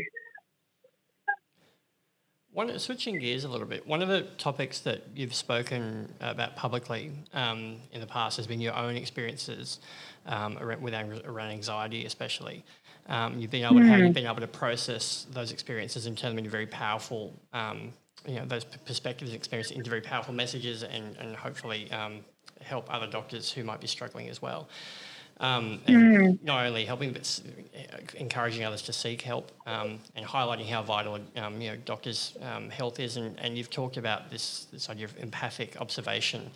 One, 2.51 2.77
switching 2.77 3.17
gears 3.17 3.45
a 3.45 3.49
little 3.49 3.65
bit, 3.65 3.87
one 3.87 4.03
of 4.03 4.09
the 4.09 4.27
topics 4.37 4.79
that 4.81 5.01
you've 5.15 5.33
spoken 5.33 6.13
about 6.21 6.55
publicly 6.55 7.11
um, 7.33 7.77
in 7.91 7.99
the 7.99 8.05
past 8.05 8.37
has 8.37 8.45
been 8.45 8.61
your 8.61 8.75
own 8.75 8.95
experiences 8.95 9.79
um, 10.27 10.59
around, 10.59 10.83
with 10.83 10.93
around 11.25 11.49
anxiety, 11.49 12.05
especially. 12.05 12.63
Um, 13.07 13.39
you've 13.39 13.51
been 13.51 13.65
able 13.65 13.79
to, 13.79 13.85
how 13.85 13.95
you've 13.97 14.07
hmm. 14.07 14.13
been 14.13 14.25
able 14.25 14.39
to 14.39 14.47
process 14.47 15.27
those 15.31 15.51
experiences 15.51 16.05
and 16.05 16.17
turn 16.17 16.31
them 16.31 16.37
into 16.37 16.49
very 16.49 16.67
powerful, 16.67 17.33
um, 17.51 17.91
you 18.25 18.35
know, 18.35 18.45
those 18.45 18.63
perspectives 18.63 19.31
and 19.31 19.37
experiences 19.37 19.75
into 19.75 19.89
very 19.89 20.01
powerful 20.01 20.33
messages 20.33 20.83
and, 20.83 21.17
and 21.17 21.35
hopefully 21.35 21.91
um, 21.91 22.19
help 22.61 22.93
other 22.93 23.07
doctors 23.07 23.51
who 23.51 23.63
might 23.63 23.81
be 23.81 23.87
struggling 23.87 24.29
as 24.29 24.41
well. 24.41 24.69
Um, 25.39 25.79
mm. 25.87 26.41
Not 26.43 26.65
only 26.65 26.85
helping, 26.85 27.11
but 27.11 27.41
encouraging 28.15 28.63
others 28.63 28.81
to 28.83 28.93
seek 28.93 29.21
help 29.21 29.51
um, 29.65 29.99
and 30.15 30.25
highlighting 30.25 30.67
how 30.67 30.83
vital 30.83 31.19
um, 31.37 31.59
you 31.59 31.71
know 31.71 31.77
doctors' 31.85 32.37
um, 32.41 32.69
health 32.69 32.99
is. 32.99 33.17
And, 33.17 33.37
and 33.39 33.57
you've 33.57 33.69
talked 33.69 33.97
about 33.97 34.29
this 34.29 34.67
this 34.71 34.89
idea 34.89 35.05
of 35.05 35.17
empathic 35.17 35.79
observation. 35.81 36.49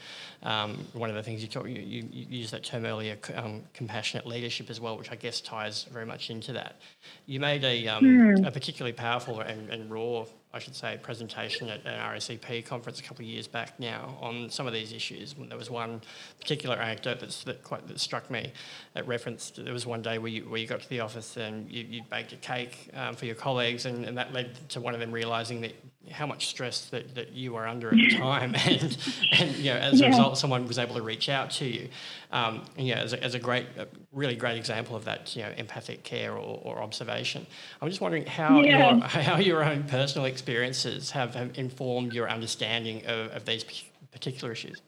Um, 0.44 0.86
one 0.94 1.10
of 1.10 1.16
the 1.16 1.24
things 1.24 1.42
you, 1.42 1.48
talk, 1.48 1.68
you, 1.68 1.76
you, 1.76 2.08
you 2.12 2.26
used 2.30 2.54
that 2.54 2.63
term 2.63 2.86
earlier, 2.86 3.18
um, 3.36 3.63
compassionate 3.74 4.26
leadership 4.26 4.70
as 4.70 4.80
well, 4.80 4.98
which 4.98 5.12
I 5.12 5.16
guess 5.16 5.42
ties 5.42 5.84
very 5.92 6.06
much 6.06 6.30
into 6.30 6.54
that. 6.54 6.80
You 7.26 7.40
made 7.40 7.63
a, 7.63 7.86
mm. 7.86 8.46
a 8.46 8.52
particularly 8.52 8.94
powerful 8.94 9.40
and, 9.40 9.70
and 9.70 9.92
raw 9.92 10.26
I 10.58 10.60
should 10.60 10.76
say, 10.76 10.98
presentation 11.00 11.70
at 11.70 11.86
an 11.86 12.00
RACP 12.00 12.65
conference 12.65 13.00
a 13.00 13.04
couple 13.04 13.24
of 13.24 13.30
years 13.30 13.48
back 13.48 13.80
now 13.80 14.17
on 14.20 14.50
some 14.50 14.65
of 14.65 14.74
these 14.74 14.91
issues. 14.91 15.36
There 15.38 15.56
was 15.56 15.70
one 15.70 16.02
particular 16.39 16.76
anecdote 16.76 17.20
that 17.20 17.63
quite 17.63 17.88
that 17.88 18.00
struck 18.00 18.32
me. 18.32 18.52
It 18.96 19.06
referenced 19.06 19.63
there 19.63 19.72
was 19.72 19.86
one 19.86 20.02
day 20.02 20.17
where 20.17 20.32
you, 20.32 20.50
where 20.50 20.60
you 20.60 20.65
got 20.65 20.82
to 20.82 20.89
the 20.89 21.02
office 21.02 21.38
and 21.38 21.72
you, 21.72 21.86
you 21.88 22.02
baked 22.10 22.34
a 22.34 22.38
cake 22.38 22.89
um, 22.96 23.13
for 23.13 23.28
your 23.28 23.36
colleagues, 23.36 23.86
and, 23.86 24.04
and 24.04 24.17
that 24.17 24.34
led 24.34 24.67
to 24.70 24.82
one 24.82 24.96
of 24.96 25.00
them 25.00 25.12
realising 25.12 25.62
that 25.62 25.76
how 26.12 26.26
much 26.26 26.48
stress 26.48 26.86
that, 26.88 27.15
that 27.15 27.34
you 27.34 27.54
were 27.54 27.67
under 27.67 27.89
at 27.89 27.96
the 27.96 28.10
time, 28.17 28.56
and 28.65 28.98
and 29.34 29.56
you 29.56 29.72
know 29.72 29.78
as 29.78 30.00
yeah. 30.00 30.08
a 30.08 30.10
result, 30.10 30.38
someone 30.38 30.67
was 30.67 30.78
able 30.78 30.96
to 30.96 31.02
reach 31.02 31.30
out 31.30 31.52
to 31.52 31.65
you. 31.65 31.89
Um, 32.32 32.65
and, 32.78 32.88
yeah, 32.88 33.00
as 33.00 33.13
a, 33.13 33.24
as 33.24 33.36
a 33.36 33.39
great, 33.39 33.65
a 33.78 33.88
really 34.12 34.36
great 34.36 34.58
example 34.58 34.96
of 34.96 35.06
that, 35.06 35.36
you 35.36 35.43
know, 35.43 35.52
empathic 35.58 36.04
care 36.04 36.34
or, 36.34 36.62
or 36.63 36.82
observation. 36.82 37.48
I'm 37.82 37.88
just 37.88 38.02
wondering 38.02 38.26
how 38.26 38.62
yeah. 38.62 38.96
your 38.96 39.02
how 39.08 39.38
your 39.38 39.63
own 39.63 39.84
personal 39.84 40.26
experiences 40.26 41.12
have, 41.12 41.36
have 41.36 41.58
informed 41.58 42.13
your 42.13 42.30
understanding 42.30 43.06
of, 43.06 43.32
of 43.32 43.46
these 43.46 43.63
particular 44.12 44.52
issues. 44.52 44.82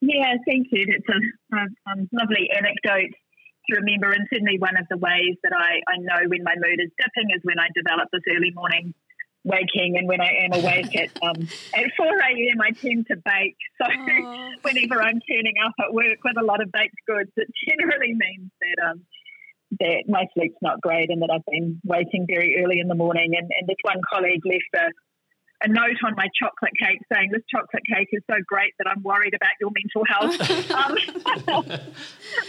Yeah, 0.00 0.34
thank 0.46 0.68
you. 0.70 0.84
That's 0.86 1.08
a, 1.08 1.56
a, 1.56 1.60
a 1.62 1.94
lovely 2.12 2.50
anecdote 2.54 3.14
to 3.70 3.76
remember, 3.80 4.12
and 4.12 4.26
certainly 4.30 4.58
one 4.58 4.76
of 4.76 4.86
the 4.90 4.98
ways 4.98 5.36
that 5.42 5.52
I, 5.56 5.80
I 5.88 5.96
know 5.96 6.28
when 6.28 6.44
my 6.44 6.54
mood 6.56 6.78
is 6.80 6.90
dipping 6.98 7.30
is 7.30 7.40
when 7.44 7.58
I 7.58 7.68
develop 7.74 8.08
this 8.12 8.20
early 8.28 8.52
morning 8.52 8.92
waking 9.44 9.96
and 9.96 10.08
when 10.08 10.20
I 10.20 10.32
am 10.44 10.52
awake 10.52 10.96
at 10.96 11.10
um, 11.22 11.46
at 11.74 11.84
4 11.96 12.06
a.m. 12.06 12.60
I 12.60 12.70
tend 12.70 13.06
to 13.08 13.16
bake. 13.16 13.56
So 13.76 13.88
whenever 14.62 15.02
I'm 15.02 15.20
turning 15.20 15.54
up 15.64 15.74
at 15.80 15.92
work 15.92 16.18
with 16.24 16.38
a 16.38 16.44
lot 16.44 16.62
of 16.62 16.70
baked 16.72 16.94
goods, 17.06 17.30
it 17.36 17.48
generally 17.68 18.14
means 18.14 18.50
that 18.60 18.90
um, 18.90 19.02
that 19.80 20.04
my 20.08 20.26
sleep's 20.34 20.56
not 20.62 20.80
great 20.80 21.10
and 21.10 21.20
that 21.22 21.30
I've 21.30 21.44
been 21.50 21.80
waking 21.84 22.26
very 22.26 22.62
early 22.64 22.78
in 22.78 22.88
the 22.88 22.94
morning. 22.94 23.34
And, 23.36 23.50
and 23.58 23.68
this 23.68 23.76
one 23.82 24.00
colleague 24.10 24.42
left 24.46 24.72
a, 24.74 25.66
a 25.66 25.68
note 25.68 25.98
on 26.04 26.14
my 26.16 26.28
chocolate 26.38 26.72
cake 26.80 27.00
saying, 27.12 27.30
This 27.32 27.42
chocolate 27.50 27.82
cake 27.92 28.08
is 28.12 28.22
so 28.30 28.36
great 28.46 28.72
that 28.78 28.88
I'm 28.88 29.02
worried 29.02 29.34
about 29.34 29.58
your 29.60 29.70
mental 29.74 30.04
health, 30.06 30.40
um, 30.70 31.64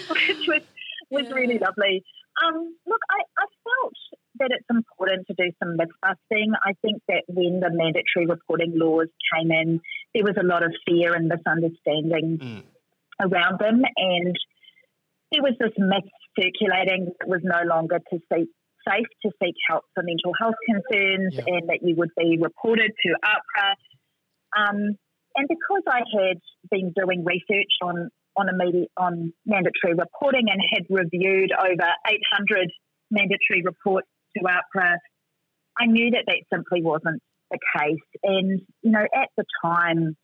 which 0.09 0.47
was, 0.47 0.61
was 1.09 1.25
yeah. 1.27 1.33
really 1.33 1.57
lovely. 1.57 2.03
Um, 2.45 2.75
look, 2.85 3.01
I, 3.09 3.21
I 3.41 3.45
felt 3.63 3.93
that 4.39 4.51
it's 4.51 4.69
important 4.69 5.27
to 5.27 5.33
do 5.37 5.51
some 5.59 5.77
myth 5.77 5.93
busting. 6.01 6.53
I 6.63 6.73
think 6.81 7.01
that 7.07 7.23
when 7.27 7.59
the 7.59 7.69
mandatory 7.71 8.27
reporting 8.27 8.73
laws 8.75 9.07
came 9.33 9.51
in, 9.51 9.81
there 10.13 10.23
was 10.23 10.35
a 10.39 10.45
lot 10.45 10.63
of 10.63 10.73
fear 10.87 11.13
and 11.13 11.27
misunderstanding 11.27 12.37
mm. 12.37 12.63
around 13.21 13.59
them, 13.59 13.83
and 13.95 14.35
there 15.31 15.43
was 15.43 15.55
this 15.59 15.73
myth 15.77 16.09
circulating 16.39 17.11
that 17.19 17.27
was 17.27 17.41
no 17.43 17.63
longer 17.67 17.99
to 18.11 18.19
seek 18.33 18.49
safe 18.87 19.07
to 19.23 19.31
seek 19.41 19.55
help 19.67 19.83
for 19.93 20.03
mental 20.03 20.31
health 20.39 20.55
concerns, 20.65 21.33
yeah. 21.35 21.43
and 21.47 21.69
that 21.69 21.79
you 21.81 21.95
would 21.95 22.11
be 22.17 22.37
reported 22.39 22.91
to 23.01 23.09
AHPRA. 23.25 23.69
Um, 24.55 24.97
and 25.35 25.47
because 25.49 25.83
I 25.89 26.01
had 26.13 26.39
been 26.69 26.93
doing 26.95 27.25
research 27.25 27.71
on 27.81 28.09
on, 28.37 28.49
immediate, 28.49 28.91
on 28.97 29.33
mandatory 29.45 29.93
reporting 29.95 30.47
and 30.51 30.61
had 30.73 30.83
reviewed 30.89 31.51
over 31.57 31.89
800 32.07 32.69
mandatory 33.11 33.63
reports 33.63 34.07
to 34.37 34.43
AHPRA, 34.43 34.97
I 35.79 35.85
knew 35.85 36.11
that 36.11 36.23
that 36.27 36.43
simply 36.53 36.81
wasn't 36.81 37.21
the 37.51 37.59
case. 37.77 37.99
And, 38.23 38.61
you 38.81 38.91
know, 38.91 39.03
at 39.03 39.29
the 39.37 39.45
time, 39.63 40.15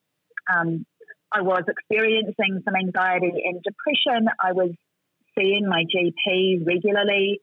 um, 0.54 0.86
I 1.32 1.41
was 1.41 1.63
experiencing 1.67 2.62
some 2.65 2.76
anxiety 2.76 3.32
and 3.45 3.62
depression. 3.63 4.28
I 4.43 4.54
was 4.54 4.71
seeing 5.38 5.67
my 5.67 5.84
GP 5.84 6.65
regularly 6.65 7.39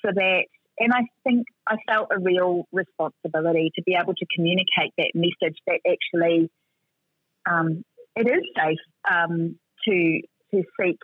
for 0.00 0.12
that. 0.12 0.44
And 0.78 0.92
I 0.92 1.02
think 1.24 1.46
I 1.66 1.76
felt 1.88 2.08
a 2.10 2.18
real 2.18 2.64
responsibility 2.72 3.70
to 3.76 3.82
be 3.82 3.94
able 3.94 4.14
to 4.14 4.26
communicate 4.34 4.92
that 4.98 5.12
message 5.14 5.56
that 5.66 5.80
actually 5.86 6.50
um, 7.48 7.84
it 8.16 8.26
is 8.26 8.42
safe 8.56 8.78
um, 9.10 9.58
to 9.86 10.20
to 10.52 10.62
seek 10.80 10.98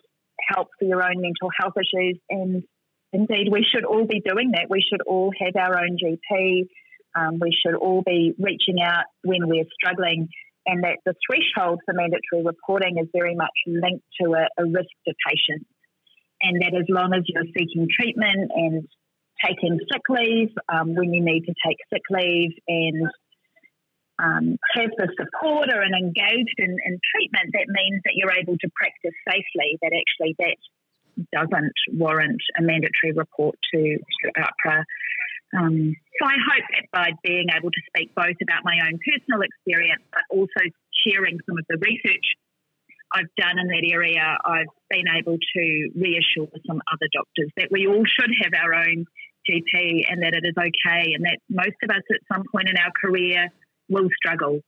help 0.48 0.68
for 0.78 0.84
your 0.84 1.02
own 1.02 1.20
mental 1.20 1.50
health 1.58 1.74
issues 1.76 2.18
and 2.30 2.62
Indeed, 3.12 3.48
we 3.50 3.64
should 3.64 3.84
all 3.84 4.04
be 4.04 4.20
doing 4.20 4.52
that. 4.52 4.66
We 4.68 4.84
should 4.86 5.00
all 5.06 5.32
have 5.40 5.56
our 5.56 5.78
own 5.78 5.96
GP. 5.96 6.68
Um, 7.16 7.38
we 7.40 7.56
should 7.56 7.74
all 7.74 8.02
be 8.04 8.34
reaching 8.38 8.82
out 8.82 9.04
when 9.22 9.48
we're 9.48 9.64
struggling, 9.72 10.28
and 10.66 10.84
that 10.84 10.98
the 11.06 11.14
threshold 11.26 11.80
for 11.86 11.94
mandatory 11.94 12.44
reporting 12.44 12.98
is 12.98 13.08
very 13.12 13.34
much 13.34 13.56
linked 13.66 14.04
to 14.20 14.34
a, 14.34 14.62
a 14.62 14.66
risk 14.66 14.92
to 15.06 15.14
patients. 15.26 15.68
And 16.42 16.60
that 16.62 16.76
as 16.76 16.86
long 16.88 17.14
as 17.14 17.22
you're 17.26 17.48
seeking 17.56 17.88
treatment 17.90 18.52
and 18.54 18.86
taking 19.44 19.78
sick 19.90 20.02
leave 20.08 20.50
um, 20.68 20.94
when 20.94 21.12
you 21.12 21.24
need 21.24 21.46
to 21.46 21.54
take 21.66 21.78
sick 21.90 22.02
leave 22.10 22.52
and 22.68 23.08
um, 24.18 24.56
have 24.74 24.90
the 24.98 25.08
support 25.16 25.70
or 25.72 25.80
and 25.80 25.94
engaged 25.94 26.58
in, 26.58 26.70
in 26.70 26.98
treatment, 27.14 27.54
that 27.54 27.66
means 27.70 28.02
that 28.04 28.14
you're 28.14 28.34
able 28.34 28.58
to 28.58 28.68
practice 28.74 29.14
safely, 29.26 29.78
that 29.82 29.92
actually 29.94 30.34
that 30.38 30.58
doesn't 31.32 31.72
warrant 31.94 32.40
a 32.58 32.62
mandatory 32.62 33.12
report 33.14 33.56
to, 33.74 33.80
to 33.80 34.32
AHPRA. 34.36 34.84
Um, 35.56 35.96
so 36.20 36.26
I 36.28 36.36
hope 36.36 36.66
that 36.76 36.84
by 36.92 37.10
being 37.22 37.46
able 37.56 37.70
to 37.70 37.82
speak 37.88 38.14
both 38.14 38.36
about 38.42 38.64
my 38.64 38.76
own 38.84 38.98
personal 39.00 39.40
experience, 39.40 40.02
but 40.12 40.22
also 40.30 40.60
sharing 41.06 41.38
some 41.48 41.56
of 41.58 41.64
the 41.68 41.78
research 41.80 42.24
I've 43.12 43.32
done 43.38 43.58
in 43.58 43.68
that 43.68 43.88
area, 43.90 44.36
I've 44.44 44.68
been 44.90 45.08
able 45.08 45.38
to 45.38 45.64
reassure 45.96 46.52
some 46.66 46.80
other 46.92 47.08
doctors 47.12 47.50
that 47.56 47.68
we 47.70 47.86
all 47.86 48.04
should 48.04 48.30
have 48.44 48.52
our 48.52 48.74
own 48.74 49.06
GP 49.48 50.04
and 50.10 50.22
that 50.22 50.34
it 50.34 50.44
is 50.44 50.54
okay, 50.58 51.14
and 51.16 51.24
that 51.24 51.38
most 51.48 51.76
of 51.82 51.88
us 51.88 52.04
at 52.12 52.20
some 52.30 52.44
point 52.52 52.68
in 52.68 52.76
our 52.76 52.92
career 53.00 53.48
will 53.88 54.08
struggle, 54.20 54.60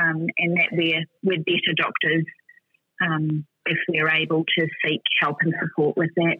um, 0.00 0.26
and 0.38 0.56
that 0.58 0.70
we're 0.72 1.04
we're 1.22 1.44
better 1.46 1.74
doctors 1.76 2.24
um, 3.04 3.44
if 3.66 3.78
we're 3.88 4.08
able 4.08 4.44
to 4.56 4.66
seek 4.84 5.00
help 5.20 5.38
and 5.40 5.54
support 5.60 5.96
with 5.96 6.10
that. 6.16 6.36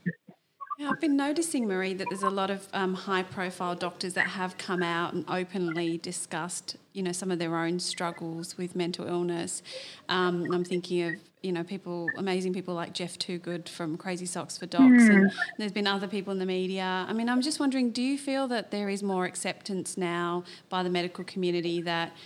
Yeah, 0.76 0.90
I've 0.90 1.00
been 1.00 1.16
noticing, 1.16 1.68
Marie, 1.68 1.94
that 1.94 2.08
there's 2.10 2.24
a 2.24 2.30
lot 2.30 2.50
of 2.50 2.66
um, 2.72 2.94
high-profile 2.94 3.76
doctors 3.76 4.14
that 4.14 4.26
have 4.26 4.58
come 4.58 4.82
out 4.82 5.12
and 5.14 5.24
openly 5.28 5.98
discussed, 5.98 6.76
you 6.92 7.00
know, 7.00 7.12
some 7.12 7.30
of 7.30 7.38
their 7.38 7.56
own 7.56 7.78
struggles 7.78 8.58
with 8.58 8.74
mental 8.74 9.06
illness. 9.06 9.62
Um, 10.08 10.44
I'm 10.52 10.64
thinking 10.64 11.02
of, 11.02 11.14
you 11.44 11.52
know, 11.52 11.62
people, 11.62 12.08
amazing 12.16 12.54
people 12.54 12.74
like 12.74 12.92
Geoff 12.92 13.20
Toogood 13.20 13.68
from 13.68 13.96
Crazy 13.96 14.26
Socks 14.26 14.58
for 14.58 14.66
Docs, 14.66 15.04
mm. 15.04 15.10
and 15.10 15.32
there's 15.58 15.70
been 15.70 15.86
other 15.86 16.08
people 16.08 16.32
in 16.32 16.40
the 16.40 16.46
media. 16.46 17.06
I 17.08 17.12
mean, 17.12 17.28
I'm 17.28 17.40
just 17.40 17.60
wondering, 17.60 17.92
do 17.92 18.02
you 18.02 18.18
feel 18.18 18.48
that 18.48 18.72
there 18.72 18.88
is 18.88 19.00
more 19.00 19.26
acceptance 19.26 19.96
now 19.96 20.42
by 20.70 20.82
the 20.82 20.90
medical 20.90 21.22
community 21.22 21.82
that 21.82 22.16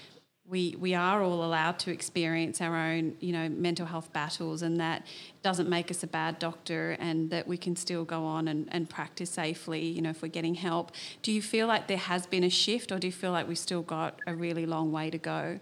we 0.49 0.75
we 0.79 0.95
are 0.95 1.23
all 1.23 1.45
allowed 1.45 1.79
to 1.79 1.91
experience 1.91 2.61
our 2.61 2.75
own 2.75 3.15
you 3.21 3.33
know 3.33 3.49
mental 3.49 3.87
health 3.87 4.13
battles 4.13 4.63
and 4.63 4.81
that 4.81 5.07
doesn't 5.43 5.69
make 5.69 5.91
us 5.91 6.03
a 6.03 6.07
bad 6.07 6.39
doctor 6.39 6.97
and 6.99 7.31
that 7.31 7.47
we 7.47 7.57
can 7.57 7.77
still 7.77 8.05
go 8.05 8.25
on 8.25 8.49
and, 8.49 8.69
and 8.73 8.89
practice 8.89 9.31
safely 9.31 9.85
you 9.85 10.01
know 10.01 10.11
if 10.11 10.23
we're 10.23 10.29
getting 10.29 10.55
help 10.55 10.93
do 11.23 11.33
you 11.33 11.43
feel 11.43 11.67
like 11.67 11.87
there 11.87 11.97
has 11.97 12.27
been 12.27 12.45
a 12.45 12.51
shift 12.51 12.91
or 12.91 12.99
do 12.99 13.07
you 13.07 13.13
feel 13.13 13.33
like 13.33 13.47
we've 13.47 13.59
still 13.59 13.83
got 13.83 14.21
a 14.27 14.35
really 14.35 14.67
long 14.67 14.91
way 14.91 15.11
to 15.11 15.19
go 15.19 15.61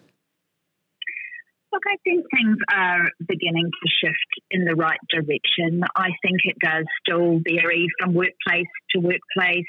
Look, 1.72 1.82
I 1.92 1.96
think 2.04 2.24
things 2.34 2.56
are 2.72 3.10
beginning 3.28 3.66
to 3.66 3.88
shift 4.00 4.46
in 4.50 4.64
the 4.64 4.74
right 4.76 5.00
direction. 5.10 5.82
I 5.94 6.08
think 6.22 6.38
it 6.44 6.56
does 6.60 6.86
still 7.02 7.40
vary 7.46 7.86
from 8.00 8.14
workplace 8.14 8.70
to 8.92 9.00
workplace, 9.00 9.66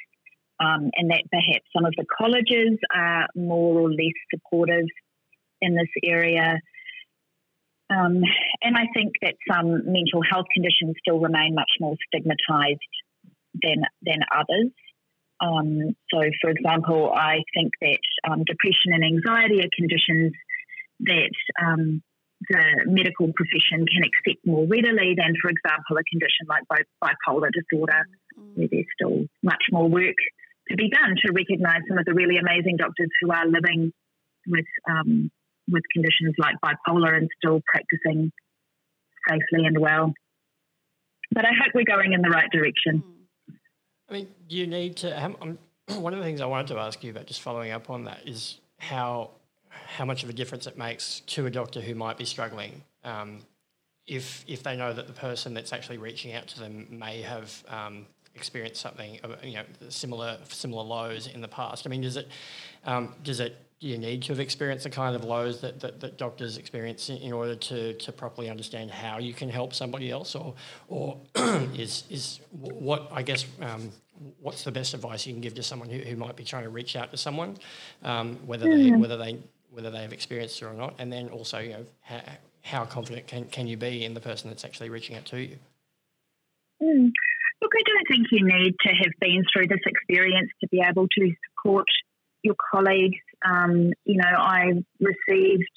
um, 0.62 0.90
and 0.96 1.10
that 1.10 1.24
perhaps 1.30 1.66
some 1.76 1.86
of 1.86 1.94
the 1.98 2.06
colleges 2.18 2.80
are 2.96 3.28
more 3.36 3.82
or 3.82 3.90
less 3.90 4.14
supportive 4.34 4.86
in 5.62 5.76
this 5.76 5.90
area. 6.04 6.60
Um, 7.90 8.22
and 8.62 8.76
I 8.76 8.88
think 8.94 9.14
that 9.22 9.36
some 9.50 9.70
mental 9.86 10.22
health 10.30 10.48
conditions 10.54 10.96
still 11.00 11.20
remain 11.20 11.56
much 11.56 11.72
more 11.80 11.96
stigmatized 12.08 12.80
than, 13.62 13.84
than 14.02 14.20
others. 14.36 14.72
Um, 15.40 15.96
so, 16.12 16.20
for 16.42 16.50
example, 16.50 17.14
I 17.14 17.44
think 17.54 17.72
that 17.82 18.00
um, 18.30 18.44
depression 18.44 18.92
and 18.92 19.04
anxiety 19.04 19.62
are 19.62 19.70
conditions 19.78 20.34
that 21.02 21.36
um, 21.64 22.02
the 22.50 22.64
medical 22.86 23.32
profession 23.34 23.86
can 23.86 24.04
accept 24.04 24.46
more 24.46 24.66
readily 24.68 25.16
than, 25.16 25.34
for 25.42 25.50
example, 25.50 25.98
a 25.98 26.04
condition 26.10 26.46
like 26.50 26.64
bipolar 26.68 27.50
disorder, 27.54 28.06
mm. 28.38 28.58
where 28.58 28.68
there's 28.70 28.86
still 29.00 29.26
much 29.44 29.64
more 29.72 29.88
work 29.88 30.18
to 30.70 30.76
be 30.76 30.90
done 30.90 31.16
to 31.26 31.32
recognise 31.32 31.82
some 31.88 31.98
of 31.98 32.06
the 32.06 32.14
really 32.14 32.38
amazing 32.38 32.78
doctors 32.78 33.10
who 33.22 33.32
are 33.32 33.46
living 33.48 33.94
with 34.48 34.66
um, 34.90 35.32
with 35.70 35.84
conditions 35.92 36.36
like 36.38 36.56
bipolar 36.64 37.16
and 37.18 37.30
still 37.38 37.62
practicing 37.68 38.32
safely 39.28 39.66
and 39.66 39.78
well. 39.78 40.14
but 41.32 41.46
I 41.46 41.50
hope 41.50 41.74
we're 41.76 41.84
going 41.84 42.14
in 42.14 42.22
the 42.22 42.30
right 42.30 42.50
direction. 42.52 43.04
I 44.10 44.14
mean, 44.14 44.28
you 44.48 44.68
need 44.68 44.98
to. 44.98 45.24
Um, 45.24 45.58
one 46.00 46.14
of 46.14 46.20
the 46.20 46.26
things 46.26 46.42
I 46.42 46.46
wanted 46.46 46.68
to 46.68 46.80
ask 46.80 47.04
you 47.04 47.12
about, 47.12 47.26
just 47.28 47.42
following 47.42 47.72
up 47.72 47.90
on 47.90 48.06
that, 48.06 48.20
is 48.26 48.60
how 48.78 49.32
how 49.70 50.06
much 50.06 50.24
of 50.24 50.30
a 50.30 50.34
difference 50.34 50.68
it 50.68 50.78
makes 50.78 51.22
to 51.22 51.46
a 51.46 51.52
doctor 51.52 51.82
who 51.82 51.96
might 51.96 52.18
be 52.18 52.26
struggling 52.26 52.84
um, 53.04 53.40
if 54.06 54.44
if 54.48 54.64
they 54.64 54.76
know 54.76 54.94
that 54.94 55.08
the 55.08 55.14
person 55.14 55.54
that's 55.54 55.74
actually 55.74 55.98
reaching 55.98 56.34
out 56.34 56.48
to 56.48 56.60
them 56.60 56.88
may 56.90 57.22
have 57.22 57.64
um, 57.68 58.06
experienced 58.36 58.82
something, 58.82 59.20
you 59.44 59.56
know, 59.56 59.64
similar 59.90 60.38
similar 60.50 60.84
lows 60.84 61.28
in 61.28 61.42
the 61.42 61.48
past. 61.48 61.86
I 61.86 61.90
mean, 61.90 62.02
does 62.02 62.18
it 62.18 62.30
um, 62.86 63.14
does 63.24 63.40
it 63.40 63.58
do 63.80 63.88
you 63.88 63.98
need 63.98 64.24
to 64.24 64.30
have 64.30 64.40
experienced 64.40 64.86
the 64.86 64.90
kind 64.90 65.16
of 65.16 65.24
lows 65.24 65.62
that, 65.62 65.80
that, 65.82 66.00
that, 66.00 66.18
doctors 66.18 66.58
experience 66.58 67.10
in 67.10 67.32
order 67.32 67.56
to, 67.56 67.94
to 67.94 68.12
properly 68.12 68.50
understand 68.50 68.90
how 68.90 69.20
you 69.20 69.34
can 69.34 69.50
help 69.50 69.74
somebody 69.74 70.10
else 70.10 70.36
or 70.36 70.56
or 70.88 71.20
is 71.36 72.04
is 72.10 72.40
what 72.52 73.08
I 73.12 73.22
guess 73.22 73.46
um, 73.62 73.92
what's 74.40 74.64
the 74.64 74.72
best 74.72 74.94
advice 74.94 75.28
you 75.28 75.34
can 75.34 75.42
give 75.42 75.54
to 75.56 75.64
someone 75.64 75.90
who, 75.90 76.00
who 76.00 76.16
might 76.16 76.36
be 76.36 76.44
trying 76.44 76.64
to 76.64 76.70
reach 76.70 76.96
out 76.96 77.12
to 77.12 77.18
someone 77.18 77.58
um, 78.04 78.38
whether 78.46 78.66
mm. 78.66 78.92
they 78.92 78.98
whether 78.98 79.18
they 79.18 79.40
whether 79.72 79.92
they 79.92 80.02
have 80.02 80.14
experienced 80.14 80.62
it 80.62 80.66
or 80.66 80.74
not 80.74 80.96
and 80.98 81.12
then 81.12 81.30
also 81.30 81.60
you 81.60 81.74
know 81.74 81.86
how, 82.02 82.22
how 82.62 82.86
confident 82.86 83.28
can, 83.28 83.46
can 83.46 83.68
you 83.68 83.78
be 83.78 84.04
in 84.04 84.14
the 84.14 84.20
person 84.20 84.50
that's 84.50 84.66
actually 84.66 84.90
reaching 84.90 85.16
out 85.16 85.26
to 85.26 85.40
you 85.40 85.58
mm. 86.82 87.12
look 87.62 87.72
I 87.76 87.84
don't 87.86 88.08
think 88.10 88.28
you 88.32 88.44
need 88.44 88.76
to 88.82 88.90
have 88.90 89.14
been 89.20 89.44
through 89.54 89.68
this 89.68 89.82
experience 89.86 90.50
to 90.62 90.68
be 90.70 90.82
able 90.82 91.08
to 91.08 91.32
support 91.54 91.86
your 92.44 92.56
colleagues. 92.72 93.18
Um, 93.46 93.92
you 94.06 94.18
know, 94.18 94.30
I 94.38 94.72
received 95.00 95.70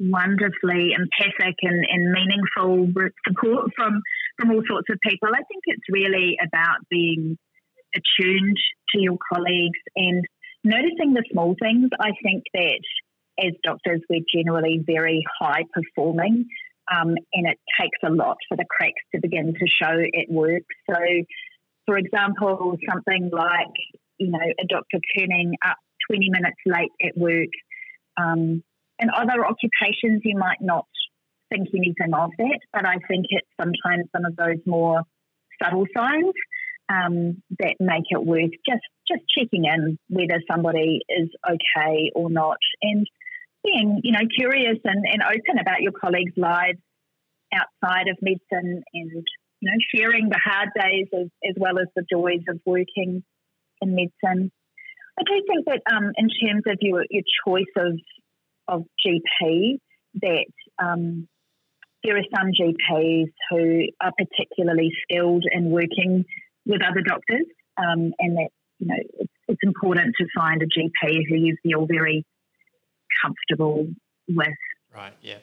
wonderfully 0.00 0.92
empathic 0.96 1.56
and, 1.62 1.84
and 1.88 2.12
meaningful 2.12 2.88
support 3.28 3.70
from 3.76 4.00
from 4.38 4.50
all 4.50 4.62
sorts 4.66 4.88
of 4.90 4.98
people. 5.06 5.28
I 5.28 5.42
think 5.44 5.62
it's 5.66 5.84
really 5.90 6.36
about 6.42 6.78
being 6.88 7.36
attuned 7.94 8.56
to 8.94 9.00
your 9.00 9.18
colleagues 9.32 9.78
and 9.96 10.24
noticing 10.64 11.12
the 11.12 11.24
small 11.32 11.54
things. 11.60 11.90
I 12.00 12.12
think 12.22 12.44
that 12.54 12.80
as 13.38 13.52
doctors, 13.62 14.00
we're 14.08 14.24
generally 14.34 14.82
very 14.84 15.24
high 15.38 15.64
performing, 15.72 16.46
um, 16.90 17.14
and 17.32 17.46
it 17.46 17.58
takes 17.78 17.98
a 18.04 18.10
lot 18.10 18.36
for 18.48 18.56
the 18.56 18.66
cracks 18.68 19.02
to 19.14 19.20
begin 19.20 19.54
to 19.54 19.66
show 19.66 20.00
at 20.00 20.30
work. 20.30 20.62
So, 20.88 20.96
for 21.86 21.96
example, 21.96 22.76
something 22.88 23.30
like 23.32 23.99
you 24.20 24.30
know, 24.30 24.38
a 24.38 24.66
doctor 24.68 24.98
turning 25.18 25.54
up 25.66 25.76
20 26.10 26.28
minutes 26.30 26.60
late 26.66 26.92
at 27.04 27.16
work. 27.16 27.50
Um, 28.16 28.62
in 28.98 29.08
other 29.10 29.44
occupations, 29.46 30.20
you 30.24 30.38
might 30.38 30.60
not 30.60 30.86
think 31.50 31.68
anything 31.74 32.14
of 32.14 32.30
that, 32.38 32.60
but 32.72 32.86
I 32.86 32.96
think 33.08 33.26
it's 33.30 33.48
sometimes 33.58 34.06
some 34.14 34.24
of 34.24 34.36
those 34.36 34.62
more 34.66 35.02
subtle 35.62 35.86
signs 35.96 36.34
um, 36.88 37.42
that 37.58 37.76
make 37.80 38.04
it 38.10 38.22
worth 38.22 38.50
just 38.68 38.84
just 39.08 39.22
checking 39.36 39.64
in 39.64 39.98
whether 40.08 40.40
somebody 40.50 41.00
is 41.08 41.28
okay 41.48 42.12
or 42.14 42.30
not, 42.30 42.58
and 42.82 43.06
being 43.64 44.00
you 44.04 44.12
know 44.12 44.26
curious 44.36 44.78
and, 44.84 45.04
and 45.10 45.22
open 45.22 45.58
about 45.60 45.80
your 45.80 45.92
colleagues' 45.92 46.36
lives 46.36 46.78
outside 47.54 48.08
of 48.08 48.18
medicine, 48.20 48.82
and 48.92 49.26
you 49.60 49.70
know 49.70 49.78
sharing 49.94 50.28
the 50.28 50.40
hard 50.42 50.68
days 50.78 51.06
as, 51.14 51.26
as 51.48 51.54
well 51.56 51.78
as 51.78 51.86
the 51.96 52.04
joys 52.10 52.44
of 52.48 52.60
working 52.66 53.24
in 53.80 53.94
medicine. 53.94 54.50
I 55.18 55.22
do 55.26 55.42
think 55.46 55.66
that 55.66 55.82
um, 55.92 56.12
in 56.16 56.28
terms 56.28 56.62
of 56.66 56.78
your, 56.80 57.04
your 57.10 57.22
choice 57.46 57.64
of 57.76 57.98
of 58.68 58.84
GP, 59.04 59.78
that 60.22 60.46
um, 60.82 61.28
there 62.04 62.16
are 62.16 62.22
some 62.34 62.50
GPs 62.52 63.32
who 63.50 63.86
are 64.00 64.12
particularly 64.16 64.90
skilled 65.02 65.44
in 65.50 65.70
working 65.70 66.24
with 66.66 66.80
other 66.88 67.02
doctors, 67.02 67.46
um, 67.76 68.12
and 68.18 68.36
that 68.36 68.48
you 68.78 68.86
know 68.86 68.94
it's, 69.18 69.32
it's, 69.48 69.60
important 69.62 70.14
to 70.18 70.26
find 70.34 70.62
a 70.62 70.66
GP 70.66 71.20
who 71.28 71.36
you 71.36 71.56
feel 71.62 71.86
very 71.86 72.24
comfortable 73.22 73.88
with. 74.28 74.48
Right. 74.94 75.12
Yeah. 75.20 75.38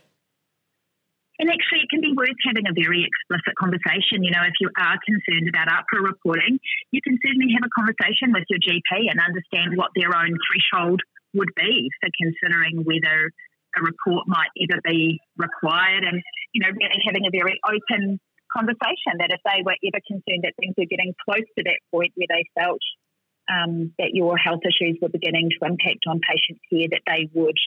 And 1.39 1.49
actually, 1.53 1.85
it 1.85 1.89
can 1.93 2.01
be 2.01 2.17
worth 2.17 2.33
having 2.49 2.65
a 2.65 2.73
very 2.73 3.05
explicit 3.05 3.53
conversation. 3.61 4.25
You 4.25 4.33
know, 4.33 4.41
if 4.41 4.57
you 4.57 4.73
are 4.73 4.97
concerned 5.05 5.45
about 5.45 5.69
AHPRA 5.69 6.01
reporting, 6.01 6.57
you 6.89 7.01
can 7.05 7.17
certainly 7.21 7.53
have 7.53 7.61
a 7.61 7.73
conversation 7.77 8.33
with 8.33 8.49
your 8.49 8.57
GP 8.57 9.05
and 9.09 9.21
understand 9.21 9.77
what 9.77 9.93
their 9.93 10.17
own 10.17 10.33
threshold 10.49 11.01
would 11.37 11.53
be 11.53 11.89
for 12.01 12.09
considering 12.17 12.81
whether 12.81 13.29
a 13.77 13.81
report 13.85 14.25
might 14.25 14.49
ever 14.65 14.81
be 14.81 15.21
required. 15.37 16.03
And, 16.03 16.25
you 16.57 16.65
know, 16.65 16.73
really 16.73 17.01
having 17.05 17.29
a 17.29 17.33
very 17.33 17.61
open 17.61 18.17
conversation 18.49 19.21
that 19.21 19.29
if 19.29 19.41
they 19.45 19.61
were 19.61 19.77
ever 19.77 20.01
concerned 20.09 20.41
that 20.41 20.57
things 20.57 20.73
were 20.73 20.89
getting 20.89 21.13
close 21.21 21.45
to 21.57 21.63
that 21.69 21.79
point 21.93 22.17
where 22.17 22.31
they 22.33 22.49
felt 22.57 22.81
um, 23.45 23.93
that 23.99 24.17
your 24.17 24.37
health 24.37 24.65
issues 24.65 24.97
were 25.01 25.13
beginning 25.13 25.53
to 25.53 25.59
impact 25.69 26.09
on 26.09 26.19
patient 26.25 26.57
care, 26.65 26.89
that 26.89 27.05
they 27.05 27.29
would 27.37 27.57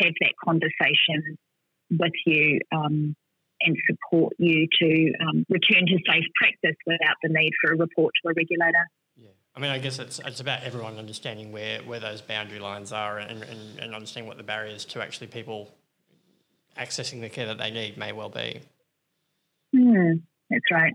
have 0.00 0.14
that 0.24 0.32
conversation 0.42 1.36
with 1.90 2.12
you 2.26 2.60
um, 2.72 3.14
and 3.62 3.76
support 3.88 4.32
you 4.38 4.66
to 4.80 5.12
um, 5.22 5.46
return 5.48 5.86
to 5.86 5.98
safe 6.08 6.24
practice 6.36 6.76
without 6.86 7.16
the 7.22 7.28
need 7.28 7.50
for 7.60 7.72
a 7.72 7.76
report 7.76 8.12
to 8.22 8.30
a 8.30 8.32
regulator. 8.34 8.88
Yeah, 9.16 9.30
I 9.54 9.60
mean, 9.60 9.70
I 9.70 9.78
guess 9.78 9.98
it's 9.98 10.20
it's 10.24 10.40
about 10.40 10.62
everyone 10.62 10.96
understanding 10.96 11.52
where, 11.52 11.80
where 11.82 12.00
those 12.00 12.20
boundary 12.20 12.58
lines 12.58 12.92
are 12.92 13.18
and, 13.18 13.42
and, 13.42 13.78
and 13.80 13.94
understanding 13.94 14.28
what 14.28 14.36
the 14.36 14.42
barriers 14.42 14.84
to 14.86 15.02
actually 15.02 15.26
people 15.26 15.70
accessing 16.78 17.20
the 17.20 17.28
care 17.28 17.46
that 17.46 17.58
they 17.58 17.70
need 17.70 17.96
may 17.98 18.12
well 18.12 18.28
be. 18.28 18.60
Mm, 19.74 20.22
that's 20.48 20.64
right. 20.72 20.94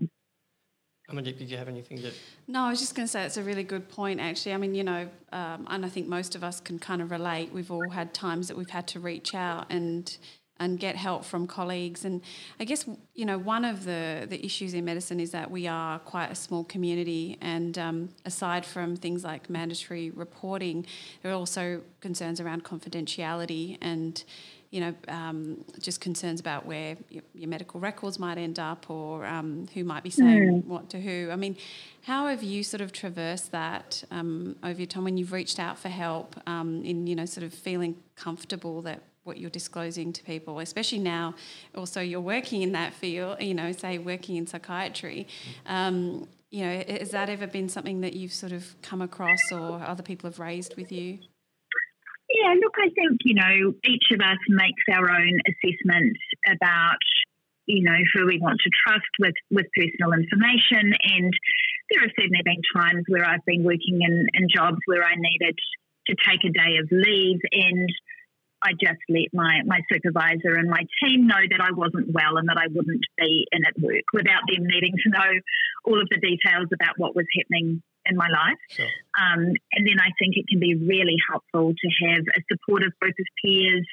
Amandeep, 1.10 1.38
did 1.38 1.48
you 1.48 1.56
have 1.56 1.68
anything 1.68 1.98
to? 1.98 2.10
No, 2.48 2.62
I 2.62 2.70
was 2.70 2.80
just 2.80 2.96
going 2.96 3.06
to 3.06 3.10
say 3.10 3.24
it's 3.24 3.36
a 3.36 3.42
really 3.42 3.62
good 3.62 3.88
point, 3.88 4.18
actually. 4.18 4.54
I 4.54 4.56
mean, 4.56 4.74
you 4.74 4.82
know, 4.82 5.08
um, 5.32 5.66
and 5.70 5.84
I 5.86 5.88
think 5.88 6.08
most 6.08 6.34
of 6.34 6.42
us 6.42 6.58
can 6.58 6.80
kind 6.80 7.00
of 7.00 7.12
relate. 7.12 7.52
We've 7.52 7.70
all 7.70 7.90
had 7.90 8.12
times 8.12 8.48
that 8.48 8.56
we've 8.56 8.70
had 8.70 8.88
to 8.88 9.00
reach 9.00 9.32
out 9.32 9.66
and 9.70 10.16
and 10.58 10.78
get 10.78 10.96
help 10.96 11.24
from 11.24 11.46
colleagues. 11.46 12.04
And 12.04 12.22
I 12.58 12.64
guess 12.64 12.88
you 13.14 13.24
know 13.24 13.38
one 13.38 13.64
of 13.64 13.84
the 13.84 14.26
the 14.28 14.44
issues 14.44 14.74
in 14.74 14.84
medicine 14.84 15.20
is 15.20 15.30
that 15.32 15.50
we 15.50 15.66
are 15.66 15.98
quite 16.00 16.30
a 16.30 16.34
small 16.34 16.64
community, 16.64 17.38
and 17.40 17.76
um, 17.78 18.08
aside 18.24 18.64
from 18.64 18.96
things 18.96 19.24
like 19.24 19.50
mandatory 19.50 20.10
reporting, 20.10 20.86
there 21.22 21.32
are 21.32 21.34
also 21.34 21.82
concerns 22.00 22.40
around 22.40 22.64
confidentiality 22.64 23.78
and. 23.80 24.22
You 24.68 24.80
know, 24.80 24.94
um, 25.06 25.64
just 25.78 26.00
concerns 26.00 26.40
about 26.40 26.66
where 26.66 26.96
your, 27.08 27.22
your, 27.34 27.48
medical 27.48 27.78
records 27.78 28.18
might 28.18 28.36
end 28.36 28.58
up, 28.58 28.90
or 28.90 29.24
um, 29.24 29.68
who 29.72 29.84
might 29.84 30.02
be 30.02 30.10
saying 30.10 30.64
mm. 30.64 30.66
what 30.66 30.90
to 30.90 31.00
who. 31.00 31.30
I 31.30 31.36
mean, 31.36 31.56
how 32.02 32.26
have 32.26 32.42
you 32.42 32.64
sort 32.64 32.80
of 32.80 32.92
traversed 32.92 33.52
that 33.52 34.02
um, 34.10 34.56
over 34.64 34.78
your 34.78 34.88
time 34.88 35.04
when 35.04 35.16
you've 35.16 35.32
reached 35.32 35.60
out 35.60 35.78
for 35.78 35.88
help 35.88 36.36
um, 36.48 36.82
in 36.84 37.06
you 37.06 37.14
know 37.14 37.26
sort 37.26 37.44
of 37.44 37.54
feeling 37.54 37.96
comfortable 38.16 38.82
that 38.82 39.02
what 39.26 39.38
you're 39.38 39.50
disclosing 39.50 40.12
to 40.12 40.22
people, 40.22 40.58
especially 40.60 40.98
now. 40.98 41.34
Also, 41.74 42.00
you're 42.00 42.20
working 42.20 42.62
in 42.62 42.72
that 42.72 42.94
field. 42.94 43.40
You 43.40 43.54
know, 43.54 43.72
say 43.72 43.98
working 43.98 44.36
in 44.36 44.46
psychiatry. 44.46 45.26
Um, 45.66 46.28
you 46.50 46.64
know, 46.64 46.84
has 46.88 47.10
that 47.10 47.28
ever 47.28 47.46
been 47.46 47.68
something 47.68 48.00
that 48.00 48.14
you've 48.14 48.32
sort 48.32 48.52
of 48.52 48.80
come 48.82 49.02
across, 49.02 49.52
or 49.52 49.82
other 49.82 50.02
people 50.02 50.30
have 50.30 50.38
raised 50.38 50.76
with 50.76 50.92
you? 50.92 51.18
Yeah, 52.30 52.54
look, 52.60 52.74
I 52.78 52.88
think 52.90 53.20
you 53.24 53.34
know 53.34 53.74
each 53.84 54.06
of 54.12 54.20
us 54.20 54.38
makes 54.48 54.82
our 54.92 55.10
own 55.10 55.38
assessment 55.46 56.16
about 56.46 56.98
you 57.66 57.82
know 57.82 57.98
who 58.14 58.26
we 58.26 58.38
want 58.38 58.60
to 58.62 58.70
trust 58.86 59.10
with 59.18 59.34
with 59.50 59.66
personal 59.76 60.12
information, 60.12 60.94
and 61.02 61.32
there 61.90 62.02
have 62.02 62.10
certainly 62.18 62.42
been 62.44 62.62
times 62.74 63.04
where 63.08 63.24
I've 63.24 63.44
been 63.44 63.64
working 63.64 64.00
in, 64.02 64.26
in 64.34 64.48
jobs 64.52 64.78
where 64.86 65.04
I 65.04 65.14
needed 65.14 65.56
to 66.08 66.16
take 66.28 66.42
a 66.44 66.50
day 66.50 66.78
of 66.82 66.88
leave 66.90 67.40
and 67.52 67.88
I 68.66 68.74
just 68.74 68.98
let 69.08 69.30
my, 69.32 69.62
my 69.64 69.78
supervisor 69.86 70.58
and 70.58 70.68
my 70.68 70.82
team 70.98 71.30
know 71.30 71.38
that 71.38 71.60
I 71.62 71.70
wasn't 71.70 72.10
well 72.10 72.34
and 72.36 72.48
that 72.50 72.58
I 72.58 72.66
wouldn't 72.66 73.06
be 73.16 73.46
in 73.52 73.62
at 73.62 73.78
work 73.78 74.02
without 74.12 74.42
them 74.50 74.66
needing 74.66 74.94
to 75.06 75.08
know 75.14 75.30
all 75.86 76.02
of 76.02 76.08
the 76.10 76.18
details 76.18 76.66
about 76.74 76.98
what 76.98 77.14
was 77.14 77.26
happening 77.38 77.80
in 78.06 78.16
my 78.16 78.26
life. 78.26 78.58
Sure. 78.70 78.90
Um, 79.14 79.54
and 79.70 79.82
then 79.86 80.02
I 80.02 80.10
think 80.18 80.34
it 80.34 80.50
can 80.50 80.58
be 80.58 80.74
really 80.74 81.14
helpful 81.30 81.74
to 81.78 81.88
have 82.10 82.24
a 82.34 82.40
supportive 82.50 82.90
group 82.98 83.14
of 83.14 83.28
peers, 83.38 83.86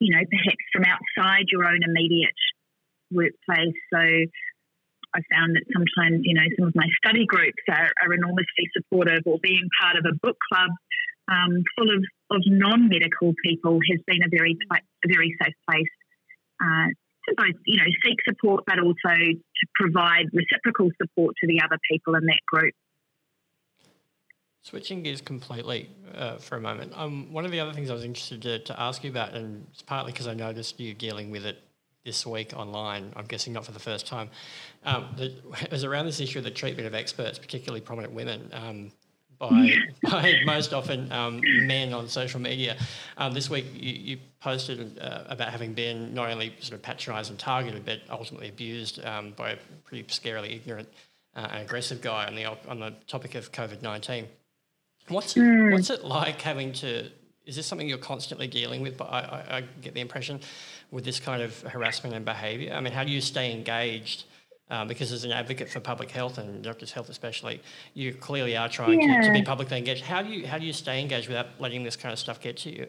you 0.00 0.16
know, 0.16 0.24
perhaps 0.24 0.64
from 0.72 0.84
outside 0.88 1.52
your 1.52 1.68
own 1.68 1.80
immediate 1.84 2.40
workplace. 3.12 3.76
So 3.92 4.00
I 4.00 5.20
found 5.32 5.56
that 5.56 5.64
sometimes, 5.72 6.24
you 6.24 6.32
know, 6.32 6.48
some 6.56 6.68
of 6.68 6.74
my 6.74 6.88
study 7.04 7.24
groups 7.26 7.60
are, 7.68 7.92
are 8.04 8.12
enormously 8.12 8.72
supportive 8.72 9.22
or 9.24 9.38
being 9.42 9.68
part 9.80 9.96
of 9.96 10.04
a 10.04 10.16
book 10.20 10.36
club 10.48 10.70
um, 11.28 11.64
full 11.76 11.90
of, 11.92 12.04
of 12.30 12.42
non 12.46 12.88
medical 12.88 13.34
people 13.44 13.78
has 13.90 14.00
been 14.06 14.22
a 14.22 14.28
very 14.30 14.56
a 14.72 15.08
very 15.08 15.34
safe 15.42 15.54
place 15.68 15.86
uh, 16.62 16.88
to 17.28 17.34
both 17.36 17.56
you 17.66 17.78
know 17.78 17.86
seek 18.04 18.18
support, 18.26 18.64
but 18.66 18.78
also 18.78 19.14
to 19.14 19.66
provide 19.74 20.26
reciprocal 20.32 20.90
support 21.00 21.34
to 21.40 21.46
the 21.46 21.60
other 21.62 21.78
people 21.90 22.14
in 22.14 22.24
that 22.26 22.40
group. 22.46 22.74
Switching 24.62 25.02
gears 25.02 25.20
completely 25.20 25.88
uh, 26.14 26.36
for 26.36 26.56
a 26.56 26.60
moment, 26.60 26.92
um, 26.94 27.32
one 27.32 27.46
of 27.46 27.52
the 27.52 27.60
other 27.60 27.72
things 27.72 27.90
I 27.90 27.94
was 27.94 28.04
interested 28.04 28.42
to, 28.42 28.58
to 28.58 28.80
ask 28.80 29.02
you 29.02 29.10
about, 29.10 29.32
and 29.32 29.66
it's 29.72 29.82
partly 29.82 30.12
because 30.12 30.26
I 30.26 30.34
noticed 30.34 30.78
you 30.78 30.92
dealing 30.92 31.30
with 31.30 31.46
it 31.46 31.62
this 32.04 32.26
week 32.26 32.52
online. 32.56 33.12
I'm 33.16 33.24
guessing 33.24 33.52
not 33.52 33.64
for 33.64 33.72
the 33.72 33.78
first 33.78 34.06
time. 34.06 34.30
Um, 34.84 35.08
the, 35.16 35.32
it 35.62 35.70
was 35.70 35.84
around 35.84 36.06
this 36.06 36.20
issue 36.20 36.38
of 36.38 36.44
the 36.44 36.50
treatment 36.50 36.86
of 36.86 36.94
experts, 36.94 37.38
particularly 37.38 37.80
prominent 37.80 38.12
women. 38.12 38.50
Um, 38.52 38.92
by, 39.38 39.74
by 40.02 40.34
most 40.44 40.72
often 40.72 41.10
um, 41.12 41.40
men 41.66 41.92
on 41.92 42.08
social 42.08 42.40
media. 42.40 42.76
Um, 43.16 43.32
this 43.32 43.48
week, 43.48 43.66
you, 43.74 43.92
you 43.92 44.18
posted 44.40 44.98
uh, 45.00 45.24
about 45.28 45.50
having 45.50 45.74
been 45.74 46.14
not 46.14 46.30
only 46.30 46.54
sort 46.60 46.74
of 46.74 46.82
patronised 46.82 47.30
and 47.30 47.38
targeted, 47.38 47.84
but 47.84 48.00
ultimately 48.10 48.48
abused 48.48 49.04
um, 49.04 49.32
by 49.36 49.50
a 49.50 49.56
pretty 49.84 50.04
scarily 50.04 50.56
ignorant 50.56 50.88
uh, 51.36 51.48
and 51.52 51.62
aggressive 51.62 52.00
guy 52.00 52.26
on 52.26 52.34
the 52.34 52.44
on 52.68 52.80
the 52.80 52.92
topic 53.06 53.34
of 53.34 53.52
COVID 53.52 53.82
nineteen. 53.82 54.26
What's 55.08 55.36
it, 55.36 55.40
mm. 55.40 55.72
what's 55.72 55.90
it 55.90 56.04
like 56.04 56.40
having 56.42 56.72
to? 56.74 57.08
Is 57.46 57.56
this 57.56 57.66
something 57.66 57.88
you're 57.88 57.96
constantly 57.96 58.46
dealing 58.46 58.82
with? 58.82 58.98
But 58.98 59.04
I, 59.04 59.20
I, 59.20 59.56
I 59.58 59.64
get 59.80 59.94
the 59.94 60.00
impression 60.00 60.40
with 60.90 61.04
this 61.04 61.18
kind 61.18 61.42
of 61.42 61.58
harassment 61.62 62.14
and 62.14 62.24
behaviour. 62.24 62.74
I 62.74 62.80
mean, 62.80 62.92
how 62.92 63.04
do 63.04 63.10
you 63.10 63.22
stay 63.22 63.52
engaged? 63.52 64.24
Um, 64.70 64.86
because 64.86 65.12
as 65.12 65.24
an 65.24 65.32
advocate 65.32 65.70
for 65.70 65.80
public 65.80 66.10
health 66.10 66.36
and 66.36 66.62
doctors' 66.62 66.92
health 66.92 67.08
especially, 67.08 67.62
you 67.94 68.12
clearly 68.12 68.54
are 68.54 68.68
trying 68.68 69.00
yeah. 69.00 69.22
to, 69.22 69.28
to, 69.28 69.32
be 69.32 69.42
publicly 69.42 69.78
engaged. 69.78 70.04
How 70.04 70.20
do 70.20 70.28
you 70.28 70.46
how 70.46 70.58
do 70.58 70.66
you 70.66 70.74
stay 70.74 71.00
engaged 71.00 71.28
without 71.28 71.46
letting 71.58 71.84
this 71.84 71.96
kind 71.96 72.12
of 72.12 72.18
stuff 72.18 72.38
get 72.38 72.58
to 72.58 72.70
you? 72.70 72.86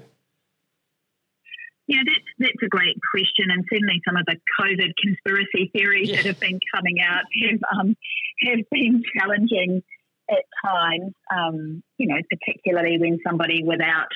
Yeah, 1.88 2.02
that's 2.06 2.28
that's 2.38 2.64
a 2.64 2.68
great 2.68 2.98
question, 3.12 3.50
and 3.50 3.64
certainly 3.72 4.02
some 4.06 4.18
of 4.18 4.26
the 4.26 4.36
COVID 4.60 4.94
conspiracy 5.02 5.72
theories 5.74 6.10
yeah. 6.10 6.18
that 6.18 6.26
have 6.26 6.40
been 6.40 6.60
coming 6.76 6.98
out 7.02 7.24
have 7.50 7.60
um, 7.80 7.96
have 8.44 8.60
been 8.70 9.02
challenging 9.18 9.82
at 10.30 10.44
times. 10.64 11.14
Um, 11.34 11.82
you 11.98 12.08
know, 12.08 12.18
particularly 12.30 12.98
when 13.00 13.20
somebody 13.26 13.64
without 13.64 14.10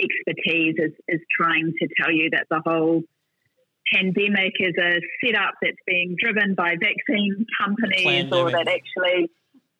expertise 0.00 0.74
is, 0.78 0.92
is 1.06 1.20
trying 1.30 1.72
to 1.80 1.88
tell 2.00 2.10
you 2.10 2.30
that 2.30 2.46
the 2.50 2.60
whole 2.64 3.02
pandemic 3.92 4.52
is 4.58 4.74
a 4.78 5.00
setup 5.24 5.54
that's 5.60 5.76
being 5.86 6.16
driven 6.18 6.54
by 6.54 6.74
vaccine 6.80 7.46
companies 7.60 8.32
or 8.32 8.50
that 8.50 8.68
actually 8.68 9.30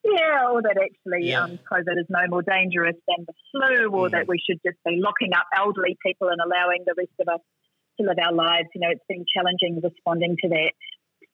yeah, 0.05 0.53
or 0.53 0.61
that 0.61 0.77
actually 0.77 1.31
yeah. 1.31 1.45
um, 1.45 1.59
COVID 1.73 1.97
is 1.99 2.07
no 2.11 2.21
more 2.29 2.43
dangerous 2.43 2.97
than 3.09 3.25
the 3.27 3.33
flu, 3.51 3.89
or 3.89 4.09
mm. 4.09 4.13
that 4.13 4.29
we 4.29 4.39
should 4.39 4.61
just 4.65 4.77
be 4.85 5.01
locking 5.01 5.33
up 5.33 5.47
elderly 5.57 5.97
people 6.05 6.29
and 6.29 6.41
allowing 6.45 6.85
the 6.85 6.95
rest 6.97 7.17
of 7.21 7.29
us 7.29 7.41
to 7.99 8.07
live 8.07 8.19
our 8.21 8.35
lives. 8.35 8.69
You 8.75 8.83
know, 8.83 8.91
it's 8.91 9.05
been 9.09 9.25
challenging 9.35 9.81
responding 9.83 10.37
to 10.43 10.49
that. 10.51 10.73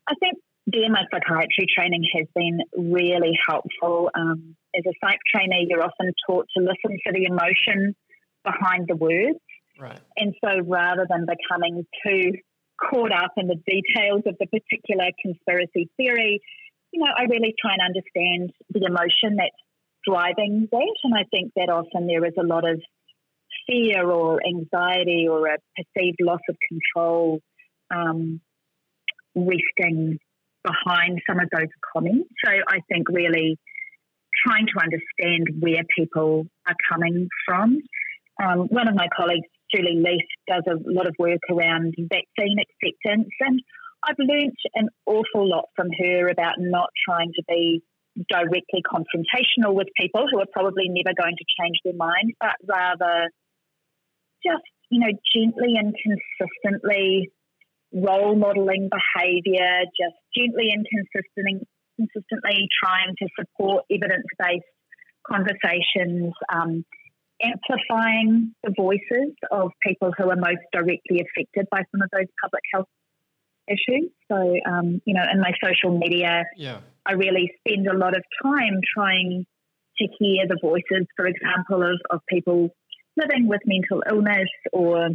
I 0.06 0.14
think 0.20 0.38
DMO 0.70 1.02
psychiatry 1.10 1.66
training 1.74 2.04
has 2.14 2.26
been 2.34 2.60
really 2.76 3.32
helpful. 3.48 4.10
Um, 4.14 4.54
as 4.76 4.84
a 4.86 4.94
psych 5.02 5.18
trainee, 5.34 5.66
you're 5.68 5.82
often 5.82 6.12
taught 6.28 6.46
to 6.56 6.62
listen 6.62 6.96
for 7.02 7.12
the 7.12 7.24
emotion 7.24 7.96
behind 8.44 8.86
the 8.86 8.94
words. 8.94 9.38
Right. 9.80 9.98
And 10.16 10.34
so 10.44 10.60
rather 10.62 11.06
than 11.08 11.26
becoming 11.26 11.86
too 12.06 12.32
caught 12.88 13.12
up 13.12 13.32
in 13.36 13.46
the 13.48 13.60
details 13.66 14.22
of 14.26 14.36
the 14.38 14.46
particular 14.46 15.10
conspiracy 15.22 15.90
theory, 15.96 16.40
you 16.92 17.00
know, 17.00 17.12
I 17.16 17.24
really 17.24 17.54
try 17.60 17.74
and 17.74 17.94
understand 17.94 18.52
the 18.70 18.86
emotion 18.86 19.36
that's 19.36 19.56
driving 20.06 20.68
that. 20.70 20.94
And 21.04 21.14
I 21.14 21.24
think 21.30 21.52
that 21.56 21.68
often 21.68 22.06
there 22.06 22.24
is 22.24 22.34
a 22.38 22.46
lot 22.46 22.68
of 22.68 22.80
fear 23.66 24.08
or 24.08 24.40
anxiety 24.44 25.26
or 25.28 25.46
a 25.46 25.58
perceived 25.76 26.18
loss 26.20 26.40
of 26.48 26.56
control 26.68 27.40
um, 27.94 28.40
resting 29.34 30.18
behind 30.64 31.20
some 31.28 31.38
of 31.40 31.48
those 31.52 31.70
comments. 31.92 32.28
So 32.44 32.50
I 32.50 32.80
think 32.90 33.08
really 33.08 33.58
trying 34.46 34.66
to 34.66 34.80
understand 34.82 35.60
where 35.60 35.82
people 35.96 36.46
are 36.66 36.76
coming 36.90 37.28
from. 37.46 37.78
Um, 38.42 38.68
one 38.68 38.88
of 38.88 38.94
my 38.94 39.08
colleagues, 39.14 39.48
Julie 39.74 40.02
Leask, 40.02 40.30
does 40.48 40.64
a 40.66 40.78
lot 40.90 41.06
of 41.06 41.14
work 41.18 41.40
around 41.50 41.94
vaccine 41.98 42.58
acceptance, 42.58 43.30
and 43.40 43.60
I've 44.04 44.18
learnt 44.18 44.56
an 44.74 44.88
awful 45.06 45.48
lot 45.48 45.66
from 45.76 45.88
her 45.98 46.28
about 46.28 46.54
not 46.58 46.90
trying 47.06 47.32
to 47.34 47.42
be 47.48 47.82
directly 48.28 48.82
confrontational 48.82 49.74
with 49.74 49.88
people 49.98 50.26
who 50.30 50.40
are 50.40 50.50
probably 50.52 50.88
never 50.88 51.14
going 51.20 51.36
to 51.36 51.44
change 51.60 51.78
their 51.84 51.94
mind, 51.94 52.32
but 52.40 52.56
rather 52.66 53.30
just, 54.44 54.64
you 54.90 55.00
know, 55.00 55.12
gently 55.34 55.76
and 55.76 55.94
consistently 55.94 57.30
role 57.92 58.36
modeling 58.36 58.88
behaviour, 58.88 59.84
just 59.98 60.16
gently 60.36 60.70
and 60.72 60.86
consistently, 60.88 61.66
consistently 61.96 62.68
trying 62.82 63.14
to 63.18 63.28
support 63.38 63.84
evidence 63.90 64.26
based 64.38 64.64
conversations, 65.26 66.32
um, 66.52 66.84
amplifying 67.42 68.54
the 68.62 68.72
voices 68.76 69.34
of 69.50 69.70
people 69.82 70.12
who 70.16 70.30
are 70.30 70.36
most 70.36 70.62
directly 70.72 71.20
affected 71.20 71.66
by 71.70 71.82
some 71.90 72.02
of 72.02 72.08
those 72.12 72.26
public 72.42 72.62
health 72.72 72.88
issues. 73.68 74.10
So, 74.30 74.54
um, 74.66 75.00
you 75.04 75.14
know, 75.14 75.24
in 75.32 75.40
my 75.40 75.52
social 75.62 75.96
media, 75.96 76.44
yeah. 76.56 76.80
I 77.06 77.12
really 77.12 77.52
spend 77.60 77.86
a 77.86 77.96
lot 77.96 78.16
of 78.16 78.22
time 78.42 78.80
trying 78.94 79.46
to 79.98 80.08
hear 80.18 80.46
the 80.48 80.58
voices, 80.60 81.06
for 81.16 81.26
example, 81.26 81.82
of, 81.82 82.00
of 82.10 82.20
people 82.28 82.70
living 83.16 83.48
with 83.48 83.60
mental 83.64 84.02
illness 84.08 84.48
or 84.72 85.10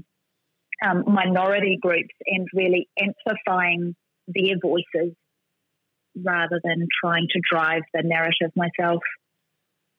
um, 0.86 1.04
minority 1.08 1.78
groups 1.82 2.14
and 2.26 2.48
really 2.54 2.88
amplifying 3.00 3.96
their 4.28 4.56
voices 4.62 5.16
rather 6.24 6.60
than 6.64 6.88
trying 7.04 7.28
to 7.32 7.40
drive 7.50 7.82
the 7.94 8.02
narrative 8.04 8.52
myself. 8.56 9.02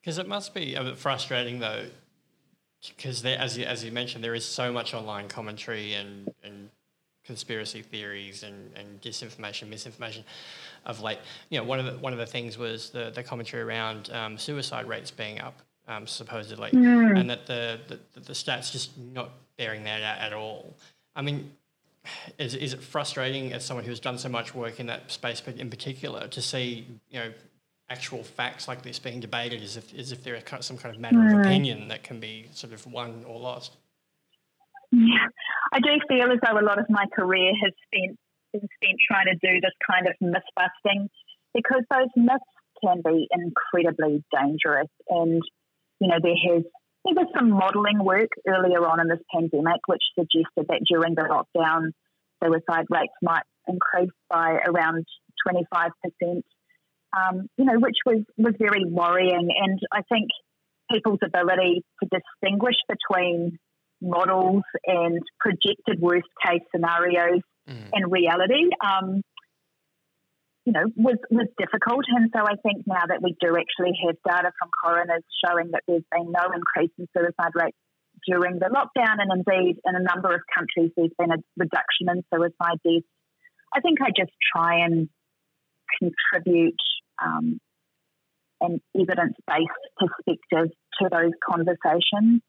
Because 0.01 0.19
it 0.19 0.29
must 0.29 0.55
be 0.55 0.75
a 0.75 0.83
bit 0.83 0.99
frustrating, 0.99 1.59
though, 1.59 1.87
because 2.97 3.25
as 3.25 3.59
you, 3.59 3.65
as 3.65 3.85
you 3.85 3.93
mentioned, 3.93 4.23
there 4.23 4.35
is 4.35 4.45
so 4.45 4.73
much 4.73 4.95
online 4.95 5.29
commentary 5.29 5.95
and, 5.95 6.33
and 6.45 6.71
conspiracy 7.25 7.83
theories 7.83 8.43
and, 8.43 8.71
and 8.77 9.01
disinformation, 9.01 9.69
misinformation 9.69 10.25
of 10.85 11.01
late. 11.01 11.19
You 11.51 11.59
know, 11.59 11.65
one 11.65 11.81
of 11.81 11.87
the 11.87 11.99
one 11.99 12.13
of 12.13 12.19
the 12.19 12.27
things 12.27 12.57
was 12.57 12.91
the, 12.91 13.11
the 13.11 13.23
commentary 13.23 13.63
around 13.63 14.11
um, 14.11 14.39
suicide 14.39 14.87
rates 14.87 15.11
being 15.11 15.41
up, 15.41 15.61
um, 15.89 16.07
supposedly, 16.07 16.71
mm. 16.71 17.19
and 17.19 17.29
that 17.29 17.47
the, 17.47 17.81
the 17.89 18.21
the 18.21 18.33
stats 18.33 18.71
just 18.71 18.97
not 18.99 19.31
bearing 19.59 19.85
that 19.85 20.03
out 20.03 20.19
at 20.19 20.33
all. 20.33 20.77
I 21.15 21.23
mean, 21.23 21.53
is 22.39 22.55
is 22.55 22.73
it 22.73 22.83
frustrating 22.83 23.53
as 23.53 23.65
someone 23.65 23.85
who's 23.85 24.01
done 24.01 24.19
so 24.19 24.29
much 24.29 24.55
work 24.55 24.79
in 24.81 24.87
that 24.87 25.11
space, 25.11 25.41
but 25.41 25.57
in 25.57 25.71
particular, 25.71 26.29
to 26.29 26.41
see 26.41 26.87
you 27.11 27.19
know 27.19 27.33
actual 27.89 28.23
facts 28.23 28.67
like 28.67 28.83
this 28.83 28.99
being 28.99 29.21
debated 29.21 29.63
as 29.63 29.77
if 29.77 29.95
as 29.95 30.13
if 30.13 30.25
there 30.25 30.35
is 30.35 30.43
some 30.61 30.77
kind 30.77 30.95
of 30.95 31.01
matter 31.01 31.19
mm. 31.19 31.35
of 31.35 31.41
opinion 31.41 31.89
that 31.89 32.03
can 32.03 32.19
be 32.19 32.49
sort 32.53 32.73
of 32.73 32.87
won 32.87 33.25
or 33.27 33.39
lost. 33.39 33.77
Yeah, 34.93 35.27
I 35.73 35.81
do 35.81 35.91
feel 36.09 36.31
as 36.33 36.39
though 36.43 36.59
a 36.59 36.65
lot 36.65 36.79
of 36.79 36.87
my 36.89 37.05
career 37.15 37.53
has 37.63 37.73
spent 37.87 38.19
been 38.53 38.69
spent 38.77 38.99
trying 39.07 39.27
to 39.27 39.35
do 39.35 39.61
this 39.61 39.75
kind 39.89 40.07
of 40.07 40.15
myth 40.21 40.43
busting 40.55 41.09
because 41.55 41.83
those 41.91 42.09
myths 42.17 42.45
can 42.83 43.03
be 43.05 43.27
incredibly 43.33 44.25
dangerous. 44.35 44.89
And 45.09 45.43
you 46.01 46.09
know, 46.09 46.19
there 46.23 46.37
has 46.53 46.63
there 47.05 47.15
was 47.15 47.27
some 47.37 47.51
modelling 47.51 48.03
work 48.03 48.31
earlier 48.47 48.87
on 48.87 49.01
in 49.01 49.09
this 49.09 49.23
pandemic 49.33 49.81
which 49.87 50.03
suggested 50.19 50.67
that 50.69 50.83
during 50.89 51.15
the 51.15 51.23
lockdown, 51.23 51.93
suicide 52.43 52.87
rates 52.91 53.15
might 53.23 53.45
increase 53.69 54.11
by 54.29 54.59
around 54.67 55.07
twenty 55.45 55.67
five 55.73 55.91
percent. 56.03 56.45
Um, 57.15 57.49
you 57.57 57.65
know, 57.65 57.79
which 57.79 57.97
was 58.05 58.25
was 58.37 58.55
very 58.59 58.85
worrying. 58.85 59.49
And 59.57 59.79
I 59.93 60.03
think 60.03 60.29
people's 60.91 61.21
ability 61.25 61.83
to 62.03 62.09
distinguish 62.09 62.77
between 62.89 63.59
models 64.01 64.63
and 64.87 65.21
projected 65.41 66.01
worst 66.01 66.29
case 66.45 66.63
scenarios 66.75 67.41
mm. 67.69 67.89
and 67.93 68.13
reality, 68.13 68.69
um, 68.85 69.23
you 70.65 70.73
know, 70.73 70.85
was, 70.97 71.17
was 71.31 71.47
difficult. 71.59 72.05
And 72.09 72.31
so 72.35 72.43
I 72.43 72.57
think 72.63 72.87
now 72.87 73.07
that 73.09 73.23
we 73.23 73.37
do 73.41 73.57
actually 73.57 73.97
have 74.07 74.17
data 74.27 74.53
from 74.59 74.71
coroners 74.83 75.23
showing 75.45 75.71
that 75.73 75.83
there's 75.87 76.05
been 76.11 76.33
no 76.33 76.51
increase 76.55 76.91
in 76.99 77.07
suicide 77.17 77.53
rates 77.55 77.79
during 78.27 78.59
the 78.59 78.67
lockdown, 78.67 79.17
and 79.21 79.31
indeed 79.31 79.77
in 79.85 79.95
a 79.95 80.03
number 80.03 80.35
of 80.35 80.41
countries 80.53 80.91
there's 80.97 81.13
been 81.19 81.31
a 81.31 81.41
reduction 81.57 82.09
in 82.09 82.25
suicide 82.33 82.81
deaths. 82.85 83.07
I 83.75 83.81
think 83.81 83.99
I 84.01 84.11
just 84.17 84.33
try 84.55 84.85
and 84.85 85.09
contribute 85.99 86.81
um, 87.23 87.59
an 88.61 88.81
evidence 88.95 89.37
based 89.47 89.85
perspective 89.97 90.73
to 91.01 91.09
those 91.11 91.33
conversations. 91.45 92.43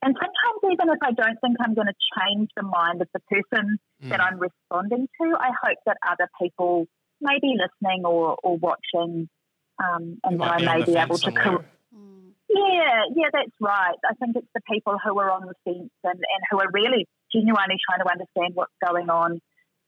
And 0.00 0.14
sometimes, 0.14 0.72
even 0.72 0.88
if 0.90 0.98
I 1.02 1.10
don't 1.10 1.38
think 1.40 1.56
I'm 1.60 1.74
going 1.74 1.88
to 1.88 2.00
change 2.14 2.50
the 2.56 2.62
mind 2.62 3.02
of 3.02 3.08
the 3.12 3.20
person 3.20 3.78
mm. 4.02 4.10
that 4.10 4.20
I'm 4.20 4.38
responding 4.38 5.08
to, 5.20 5.36
I 5.38 5.50
hope 5.50 5.78
that 5.86 5.96
other 6.08 6.28
people 6.40 6.86
may 7.20 7.38
be 7.42 7.56
listening 7.58 8.04
or, 8.04 8.36
or 8.42 8.56
watching 8.58 9.28
um, 9.82 10.18
and 10.22 10.40
that 10.40 10.50
I 10.50 10.78
may 10.78 10.84
be 10.84 10.96
able 10.96 11.18
to. 11.18 11.32
Co- 11.32 11.64
mm. 11.94 12.30
yeah, 12.48 13.10
yeah, 13.14 13.28
that's 13.32 13.56
right. 13.60 13.98
I 14.08 14.14
think 14.14 14.36
it's 14.36 14.46
the 14.54 14.60
people 14.70 14.96
who 15.04 15.18
are 15.18 15.32
on 15.32 15.46
the 15.46 15.54
fence 15.64 15.90
and, 16.04 16.14
and 16.14 16.42
who 16.50 16.60
are 16.60 16.70
really 16.72 17.06
genuinely 17.32 17.76
trying 17.88 18.04
to 18.04 18.10
understand 18.10 18.54
what's 18.54 18.74
going 18.84 19.10
on, 19.10 19.40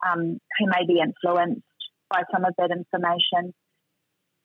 um, 0.07 0.39
who 0.59 0.67
may 0.67 0.87
be 0.87 1.01
influenced 1.01 1.63
by 2.11 2.23
some 2.33 2.45
of 2.45 2.55
that 2.59 2.71
information 2.71 3.55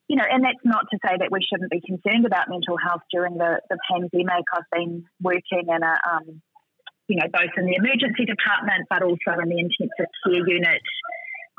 you 0.08 0.18
know, 0.18 0.24
and 0.30 0.44
that's 0.44 0.62
not 0.64 0.86
to 0.92 1.00
say 1.04 1.18
that 1.18 1.32
we 1.32 1.40
shouldn't 1.42 1.72
be 1.72 1.82
concerned 1.82 2.28
about 2.28 2.48
mental 2.48 2.78
health 2.78 3.02
during 3.10 3.38
the, 3.38 3.60
the 3.72 3.78
pandemic. 3.90 4.46
I've 4.54 4.70
been 4.72 5.06
working 5.20 5.66
in 5.66 5.82
a 5.82 5.98
um, 6.06 6.42
you 7.08 7.18
know, 7.18 7.28
both 7.32 7.54
in 7.58 7.66
the 7.66 7.76
emergency 7.76 8.26
department 8.26 8.88
but 8.90 9.04
also 9.04 9.40
in 9.42 9.50
the 9.50 9.60
intensive 9.60 10.10
care 10.26 10.48
unit 10.48 10.82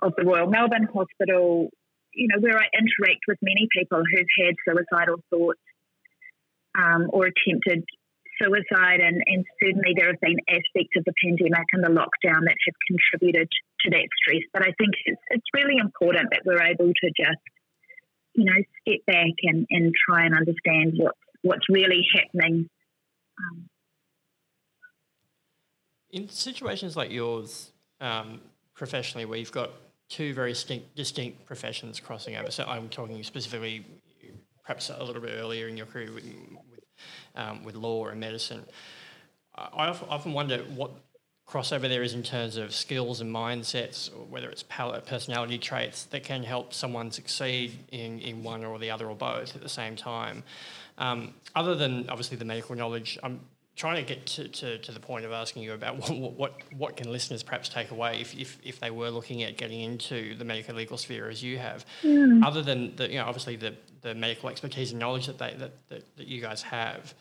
of 0.03 0.13
the 0.17 0.25
Royal 0.25 0.47
Melbourne 0.47 0.89
Hospital, 0.93 1.71
you 2.13 2.29
know, 2.29 2.41
where 2.41 2.59
I 2.59 2.67
interact 2.75 3.23
with 3.29 3.39
many 3.43 3.69
people 3.71 3.99
who've 3.99 4.47
had 4.47 4.55
suicidal 4.67 5.17
thoughts 5.31 5.61
um, 6.77 7.07
or 7.11 7.27
attempted 7.27 7.85
suicide, 8.41 9.01
and, 9.01 9.23
and 9.27 9.45
certainly 9.63 9.93
there 9.97 10.09
have 10.09 10.21
been 10.21 10.37
aspects 10.49 10.95
of 10.97 11.05
the 11.05 11.13
pandemic 11.23 11.67
and 11.73 11.85
the 11.85 11.89
lockdown 11.89 12.43
that 12.45 12.57
have 12.67 12.75
contributed 12.89 13.49
to 13.81 13.91
that 13.91 14.09
stress. 14.21 14.43
But 14.53 14.63
I 14.63 14.73
think 14.79 14.93
it's, 15.05 15.21
it's 15.31 15.47
really 15.55 15.79
important 15.79 16.29
that 16.31 16.43
we're 16.45 16.63
able 16.63 16.89
to 16.89 17.09
just, 17.17 17.43
you 18.35 18.45
know, 18.45 18.61
step 18.83 19.01
back 19.07 19.35
and, 19.43 19.67
and 19.71 19.93
try 20.09 20.27
and 20.27 20.35
understand 20.37 20.95
what, 20.97 21.15
what's 21.43 21.69
really 21.69 22.03
happening. 22.15 22.69
Um, 23.39 23.69
in 26.11 26.29
situations 26.29 26.97
like 26.97 27.11
yours, 27.11 27.73
um, 28.01 28.41
professionally, 28.75 29.25
where 29.25 29.39
you've 29.39 29.53
got 29.53 29.71
two 30.09 30.33
very 30.35 30.53
distinct, 30.53 30.95
distinct 30.95 31.45
professions 31.47 32.01
crossing 32.01 32.37
over. 32.37 32.51
So 32.51 32.65
I'm 32.65 32.89
talking 32.89 33.23
specifically, 33.23 33.85
perhaps 34.65 34.91
a 34.91 35.03
little 35.03 35.23
bit 35.23 35.33
earlier 35.37 35.69
in 35.69 35.77
your 35.77 35.87
career 35.87 36.11
um, 37.37 37.65
with 37.65 37.75
law 37.75 38.07
and 38.07 38.21
medicine. 38.21 38.65
I 39.55 39.89
often 39.89 40.33
wonder 40.33 40.59
what 40.75 40.91
crossover 41.49 41.89
there 41.89 42.03
is 42.03 42.13
in 42.13 42.23
terms 42.23 42.57
of 42.57 42.75
skills 42.75 43.21
and 43.21 43.33
mindsets, 43.33 44.13
or 44.15 44.25
whether 44.27 44.51
it's 44.51 44.63
personality 44.63 45.59
traits 45.59 46.05
that 46.05 46.25
can 46.25 46.43
help 46.43 46.75
someone 46.75 47.11
succeed 47.11 47.79
in, 47.93 48.19
in 48.21 48.43
one 48.43 48.65
or 48.65 48.79
the 48.79 48.91
other 48.91 49.09
or 49.09 49.15
both 49.15 49.55
at 49.55 49.63
the 49.63 49.69
same 49.69 49.97
time. 49.97 50.43
Um, 50.99 51.35
other 51.55 51.75
than 51.75 52.11
obviously 52.11 52.37
the 52.37 52.45
medical 52.45 52.75
knowledge, 52.75 53.19
I'm 53.23 53.41
trying 53.77 54.03
to 54.03 54.15
get 54.15 54.25
to, 54.27 54.49
to, 54.49 54.79
to, 54.79 54.91
the 54.91 54.99
point 54.99 55.25
of 55.27 55.33
asking 55.33 55.63
you 55.63 55.75
about 55.75 55.97
what, 56.11 56.33
what, 56.33 56.53
what 56.77 56.97
can 56.97 57.13
listeners 57.13 57.43
perhaps 57.43 57.69
take 57.69 57.91
away 57.91 58.21
if, 58.21 58.35
if, 58.35 58.59
if 58.65 58.81
they 58.81 58.91
were 58.91 59.11
looking 59.11 59.43
at 59.43 59.57
getting 59.57 59.83
into 59.83 60.35
the 60.37 60.45
medical 60.45 60.75
legal 60.75 60.97
sphere 60.97 61.29
as 61.29 61.43
you 61.43 61.59
have, 61.59 61.85
mm. 62.03 62.45
other 62.45 62.63
than 62.63 62.97
the, 62.97 63.09
you 63.09 63.19
know, 63.19 63.27
obviously 63.27 63.55
the, 63.57 63.75
the 64.01 64.15
medical 64.15 64.49
expertise 64.49 64.91
and 64.91 64.99
knowledge 64.99 65.27
that, 65.27 65.39
they, 65.39 65.55
that, 65.59 65.73
that, 65.89 66.17
that 66.17 66.27
you 66.27 66.41
guys 66.41 66.63
have, 66.63 67.15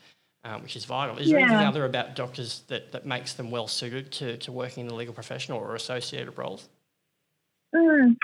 um, 0.44 0.62
which 0.62 0.76
is 0.76 0.84
vital. 0.84 1.18
Is 1.18 1.28
yeah. 1.28 1.38
there 1.38 1.48
anything 1.48 1.66
other 1.66 1.84
about 1.84 2.16
doctors 2.16 2.62
that, 2.68 2.92
that 2.92 3.04
makes 3.04 3.34
them 3.34 3.50
well 3.50 3.68
suited 3.68 4.10
to, 4.12 4.36
to 4.38 4.52
working 4.52 4.82
in 4.82 4.88
the 4.88 4.94
legal 4.94 5.14
profession 5.14 5.54
or 5.54 5.74
associated 5.74 6.38
roles? 6.38 6.68
Mm. 7.74 8.16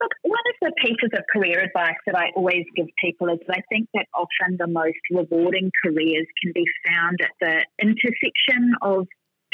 Look, 0.00 0.12
one 0.22 0.40
the 0.62 0.72
pieces 0.78 1.10
of 1.12 1.24
career 1.26 1.60
advice 1.60 1.98
that 2.06 2.14
I 2.14 2.30
always 2.36 2.64
give 2.76 2.86
people 3.02 3.28
is 3.28 3.38
that 3.46 3.58
I 3.58 3.62
think 3.68 3.88
that 3.94 4.06
often 4.14 4.56
the 4.58 4.68
most 4.68 5.02
rewarding 5.10 5.70
careers 5.82 6.26
can 6.40 6.52
be 6.54 6.64
found 6.86 7.18
at 7.20 7.34
the 7.40 7.66
intersection 7.82 8.72
of 8.80 9.06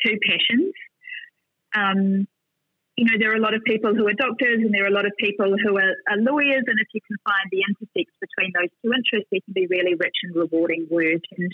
two 0.05 0.19
passions. 0.29 0.73
Um, 1.75 2.29
you 2.97 3.07
know, 3.07 3.17
there 3.19 3.33
are 3.33 3.41
a 3.41 3.41
lot 3.41 3.55
of 3.55 3.63
people 3.65 3.95
who 3.95 4.07
are 4.07 4.13
doctors 4.13 4.61
and 4.61 4.75
there 4.75 4.85
are 4.85 4.93
a 4.93 4.95
lot 4.95 5.07
of 5.07 5.13
people 5.19 5.49
who 5.49 5.79
are, 5.79 5.95
are, 6.11 6.19
lawyers, 6.19 6.65
and 6.67 6.79
if 6.83 6.89
you 6.93 7.01
can 7.07 7.17
find 7.25 7.47
the 7.51 7.65
intersect 7.65 8.13
between 8.21 8.53
those 8.53 8.69
two 8.85 8.93
interests, 8.93 9.33
it 9.33 9.45
can 9.47 9.55
be 9.55 9.67
really 9.71 9.95
rich 9.95 10.19
and 10.25 10.37
rewarding 10.37 10.87
work. 10.91 11.25
And 11.39 11.51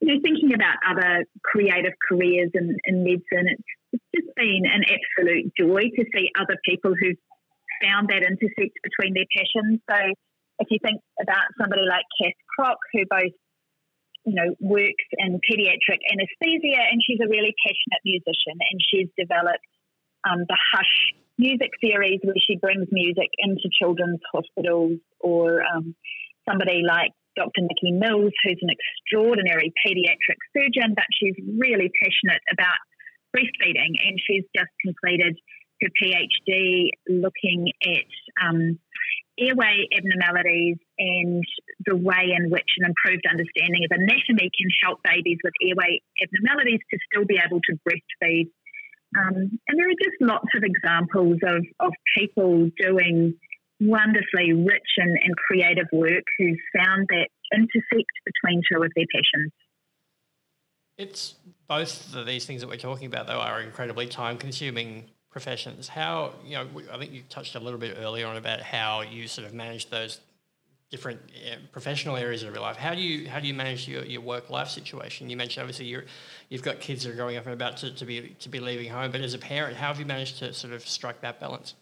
you 0.00 0.14
know, 0.14 0.20
thinking 0.22 0.54
about 0.54 0.76
other 0.86 1.24
creative 1.42 1.94
careers 2.06 2.50
in, 2.54 2.76
in 2.84 3.02
medicine, 3.02 3.50
it's, 3.50 3.70
it's 3.92 4.04
just 4.14 4.36
been 4.36 4.62
an 4.68 4.84
absolute 4.84 5.50
joy 5.58 5.90
to 5.96 6.04
see 6.14 6.30
other 6.38 6.56
people 6.68 6.92
who've 6.92 7.16
found 7.82 8.08
that 8.08 8.22
intersect 8.22 8.74
between 8.82 9.14
their 9.14 9.28
passions. 9.32 9.80
So 9.88 9.98
if 10.58 10.68
you 10.70 10.78
think 10.82 11.00
about 11.20 11.46
somebody 11.60 11.82
like 11.88 12.04
Cath 12.20 12.38
Crock, 12.54 12.78
who 12.92 13.04
both 13.08 13.34
you 14.24 14.34
know 14.34 14.54
works 14.60 15.06
in 15.18 15.40
pediatric 15.44 16.00
anesthesia, 16.10 16.82
and 16.90 17.00
she's 17.04 17.20
a 17.22 17.28
really 17.28 17.54
passionate 17.64 18.02
musician, 18.04 18.56
and 18.58 18.78
she's 18.82 19.08
developed 19.18 19.64
um, 20.28 20.44
the 20.48 20.58
Hush 20.72 21.14
music 21.38 21.70
series 21.84 22.20
where 22.24 22.40
she 22.40 22.56
brings 22.56 22.88
music 22.90 23.28
into 23.38 23.68
children's 23.70 24.20
hospitals, 24.32 24.98
or 25.20 25.62
um, 25.62 25.94
somebody 26.48 26.82
like 26.86 27.12
Dr. 27.36 27.60
Nikki 27.60 27.92
Mills, 27.92 28.32
who's 28.44 28.58
an 28.62 28.72
extraordinary 28.72 29.72
pediatric 29.84 30.40
surgeon, 30.56 30.94
but 30.96 31.04
she's 31.12 31.36
really 31.58 31.92
passionate 32.00 32.40
about 32.50 32.80
breastfeeding, 33.36 33.92
and 34.00 34.16
she's 34.24 34.44
just 34.56 34.72
completed 34.80 35.36
her 35.82 35.88
PhD 36.02 36.90
looking 37.08 37.72
at 37.84 38.46
um, 38.46 38.78
airway 39.38 39.86
abnormalities 39.96 40.76
and 40.98 41.44
the 41.84 41.96
way 41.96 42.32
in 42.36 42.50
which 42.50 42.68
an 42.78 42.88
improved 42.88 43.24
understanding 43.28 43.84
of 43.84 43.90
anatomy 43.92 44.50
can 44.56 44.68
help 44.82 45.00
babies 45.04 45.38
with 45.44 45.52
airway 45.62 46.00
abnormalities 46.22 46.80
to 46.90 46.98
still 47.12 47.24
be 47.24 47.38
able 47.44 47.60
to 47.60 47.78
breastfeed. 47.84 48.48
Um, 49.18 49.58
and 49.68 49.78
there 49.78 49.88
are 49.88 50.02
just 50.02 50.16
lots 50.20 50.48
of 50.56 50.62
examples 50.64 51.38
of, 51.44 51.64
of 51.80 51.92
people 52.16 52.68
doing 52.78 53.34
wonderfully 53.80 54.52
rich 54.52 54.90
and, 54.96 55.18
and 55.22 55.36
creative 55.36 55.86
work 55.92 56.24
who 56.38 56.56
found 56.76 57.06
that 57.10 57.28
intersect 57.52 58.12
between 58.24 58.62
two 58.70 58.82
of 58.82 58.90
their 58.96 59.06
passions. 59.12 59.52
It's 60.98 61.34
both 61.68 62.14
of 62.14 62.26
these 62.26 62.46
things 62.46 62.62
that 62.62 62.68
we're 62.68 62.78
talking 62.78 63.06
about, 63.06 63.26
though, 63.26 63.38
are 63.38 63.60
incredibly 63.60 64.06
time 64.06 64.38
consuming 64.38 65.10
professions. 65.30 65.88
How 65.88 66.34
you 66.44 66.56
know? 66.56 66.66
I 66.92 66.98
think 66.98 67.12
you 67.12 67.22
touched 67.28 67.54
a 67.54 67.60
little 67.60 67.78
bit 67.78 67.96
earlier 68.00 68.26
on 68.26 68.36
about 68.36 68.60
how 68.60 69.02
you 69.02 69.28
sort 69.28 69.46
of 69.46 69.54
manage 69.54 69.90
those 69.90 70.20
different 70.90 71.20
professional 71.72 72.16
areas 72.16 72.42
of 72.42 72.54
your 72.54 72.62
life. 72.62 72.76
How 72.76 72.94
do 72.94 73.00
you 73.00 73.28
how 73.28 73.40
do 73.40 73.46
you 73.46 73.54
manage 73.54 73.88
your, 73.88 74.04
your 74.04 74.20
work 74.20 74.50
life 74.50 74.68
situation? 74.68 75.28
You 75.28 75.36
mentioned 75.36 75.62
obviously 75.62 75.86
you 75.86 76.02
you've 76.48 76.62
got 76.62 76.80
kids 76.80 77.04
that 77.04 77.12
are 77.12 77.16
growing 77.16 77.36
up 77.36 77.44
and 77.44 77.54
about 77.54 77.78
to, 77.78 77.94
to 77.94 78.04
be 78.04 78.36
to 78.40 78.48
be 78.48 78.60
leaving 78.60 78.90
home, 78.90 79.10
but 79.10 79.20
as 79.20 79.34
a 79.34 79.38
parent, 79.38 79.76
how 79.76 79.88
have 79.88 79.98
you 79.98 80.06
managed 80.06 80.38
to 80.38 80.52
sort 80.52 80.72
of 80.72 80.86
strike 80.86 81.20
that 81.22 81.40
balance? 81.40 81.74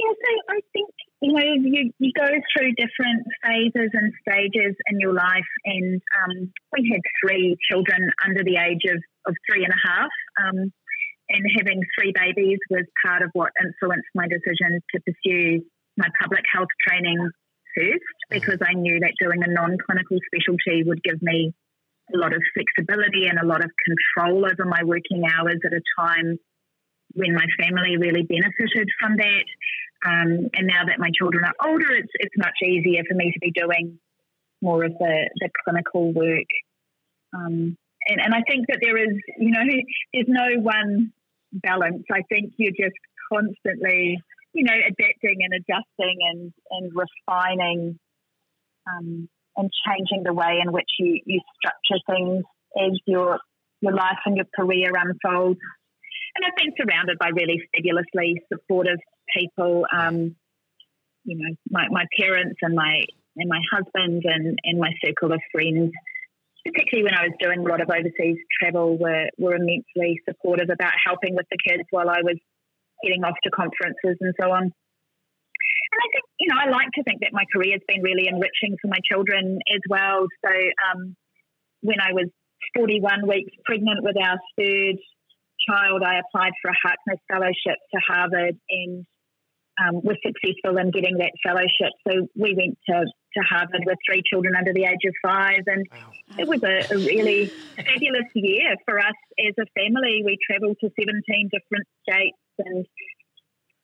Yeah, 0.00 0.10
so 0.10 0.54
I 0.54 0.60
think 0.72 0.90
you 1.20 1.32
know 1.32 1.40
you, 1.42 1.92
you 1.98 2.12
go 2.16 2.26
through 2.26 2.72
different 2.74 3.26
phases 3.44 3.90
and 3.92 4.12
stages 4.28 4.76
in 4.90 5.00
your 5.00 5.12
life, 5.12 5.50
and 5.64 6.00
um, 6.22 6.52
we 6.72 6.90
had 6.92 7.00
three 7.22 7.56
children 7.70 8.10
under 8.26 8.42
the 8.44 8.56
age 8.56 8.82
of, 8.90 9.02
of 9.26 9.36
three 9.48 9.64
and 9.64 9.72
a 9.72 9.88
half. 9.88 10.10
Um, 10.42 10.72
and 11.30 11.44
having 11.56 11.82
three 11.98 12.12
babies 12.12 12.58
was 12.70 12.84
part 13.04 13.22
of 13.22 13.30
what 13.32 13.52
influenced 13.60 14.08
my 14.14 14.26
decision 14.28 14.80
to 14.94 15.00
pursue 15.00 15.64
my 15.96 16.08
public 16.20 16.44
health 16.52 16.72
training 16.86 17.18
first 17.76 17.92
mm-hmm. 17.92 18.34
because 18.34 18.58
I 18.62 18.74
knew 18.74 19.00
that 19.00 19.12
doing 19.20 19.42
a 19.42 19.50
non 19.50 19.76
clinical 19.84 20.18
specialty 20.26 20.84
would 20.84 21.02
give 21.02 21.20
me 21.20 21.52
a 22.14 22.16
lot 22.16 22.32
of 22.32 22.40
flexibility 22.54 23.26
and 23.28 23.38
a 23.38 23.46
lot 23.46 23.62
of 23.62 23.70
control 23.84 24.46
over 24.46 24.64
my 24.64 24.82
working 24.84 25.24
hours 25.28 25.60
at 25.64 25.72
a 25.72 25.82
time 26.00 26.38
when 27.14 27.34
my 27.34 27.44
family 27.60 27.96
really 27.96 28.22
benefited 28.22 28.88
from 29.00 29.16
that. 29.16 29.44
Um, 30.06 30.48
and 30.54 30.66
now 30.66 30.84
that 30.86 30.98
my 30.98 31.10
children 31.18 31.44
are 31.44 31.68
older, 31.68 31.92
it's, 31.92 32.12
it's 32.14 32.34
much 32.38 32.54
easier 32.64 33.02
for 33.08 33.14
me 33.14 33.32
to 33.32 33.40
be 33.40 33.50
doing 33.50 33.98
more 34.62 34.84
of 34.84 34.92
the, 34.92 35.30
the 35.40 35.50
clinical 35.64 36.12
work. 36.12 36.48
Um, 37.34 37.76
and, 38.06 38.20
and 38.20 38.34
I 38.34 38.42
think 38.48 38.66
that 38.68 38.78
there 38.80 38.96
is, 38.96 39.14
you 39.38 39.50
know, 39.50 39.64
there's 40.14 40.26
no 40.28 40.62
one 40.62 41.12
balance. 41.52 42.04
I 42.10 42.22
think 42.28 42.52
you're 42.56 42.72
just 42.72 42.96
constantly, 43.32 44.18
you 44.52 44.64
know, 44.64 44.74
adapting 44.74 45.38
and 45.40 45.52
adjusting 45.54 46.16
and, 46.30 46.52
and 46.70 46.92
refining 46.94 47.98
um, 48.88 49.28
and 49.56 49.70
changing 49.86 50.24
the 50.24 50.32
way 50.32 50.60
in 50.64 50.72
which 50.72 50.90
you, 50.98 51.20
you 51.26 51.40
structure 51.58 52.02
things 52.10 52.44
as 52.76 52.98
your 53.06 53.38
your 53.80 53.92
life 53.92 54.18
and 54.26 54.36
your 54.36 54.46
career 54.56 54.90
unfolds. 54.96 55.60
And 56.34 56.44
I've 56.44 56.56
been 56.56 56.74
surrounded 56.80 57.18
by 57.18 57.28
really 57.28 57.62
fabulously 57.74 58.42
supportive 58.52 58.98
people. 59.36 59.86
Um, 59.96 60.34
you 61.24 61.36
know, 61.36 61.54
my, 61.70 61.86
my 61.90 62.04
parents 62.18 62.58
and 62.62 62.74
my 62.74 63.04
and 63.36 63.48
my 63.48 63.60
husband 63.72 64.22
and, 64.24 64.58
and 64.64 64.80
my 64.80 64.90
circle 65.04 65.32
of 65.32 65.40
friends 65.52 65.92
particularly 66.68 67.04
when 67.04 67.16
I 67.16 67.28
was 67.28 67.36
doing 67.40 67.64
a 67.64 67.68
lot 67.68 67.80
of 67.80 67.88
overseas 67.88 68.38
travel, 68.60 68.98
were, 68.98 69.28
were 69.38 69.56
immensely 69.56 70.20
supportive 70.28 70.68
about 70.70 70.92
helping 71.04 71.34
with 71.34 71.46
the 71.50 71.58
kids 71.64 71.84
while 71.90 72.08
I 72.08 72.20
was 72.22 72.36
heading 73.02 73.24
off 73.24 73.36
to 73.44 73.50
conferences 73.50 74.16
and 74.20 74.34
so 74.40 74.50
on. 74.52 74.64
And 75.88 76.00
I 76.04 76.08
think, 76.12 76.24
you 76.40 76.48
know, 76.52 76.58
I 76.60 76.68
like 76.68 76.92
to 76.94 77.02
think 77.02 77.20
that 77.20 77.32
my 77.32 77.44
career 77.52 77.72
has 77.72 77.84
been 77.88 78.02
really 78.02 78.28
enriching 78.28 78.76
for 78.80 78.88
my 78.88 79.00
children 79.04 79.58
as 79.72 79.82
well. 79.88 80.26
So 80.44 80.52
um, 80.92 81.16
when 81.80 82.00
I 82.00 82.12
was 82.12 82.28
41 82.76 83.26
weeks 83.26 83.52
pregnant 83.64 84.04
with 84.04 84.16
our 84.20 84.36
third 84.58 84.96
child, 85.68 86.02
I 86.04 86.20
applied 86.20 86.52
for 86.60 86.70
a 86.70 86.80
Harkness 86.82 87.20
Fellowship 87.30 87.78
to 87.94 87.98
Harvard 88.06 88.56
and 88.68 89.06
um, 89.78 90.02
was 90.02 90.16
successful 90.24 90.76
in 90.78 90.90
getting 90.90 91.18
that 91.18 91.32
fellowship. 91.44 91.94
So 92.06 92.26
we 92.34 92.54
went 92.54 92.78
to, 92.90 93.06
to 93.38 93.44
Harvard 93.48 93.82
with 93.86 93.98
three 94.06 94.22
children 94.28 94.54
under 94.56 94.72
the 94.72 94.84
age 94.84 95.04
of 95.06 95.14
five, 95.22 95.62
and 95.66 95.86
wow. 95.90 96.10
it 96.38 96.48
was 96.48 96.62
a, 96.62 96.94
a, 96.94 96.96
really 96.96 97.46
fabulous 97.76 98.28
year 98.34 98.74
for 98.84 98.98
us 98.98 99.18
as 99.38 99.54
a 99.58 99.66
family. 99.78 100.22
We 100.24 100.38
travelled 100.46 100.76
to 100.80 100.90
17 100.98 101.50
different 101.52 101.86
states, 102.02 102.38
and 102.58 102.86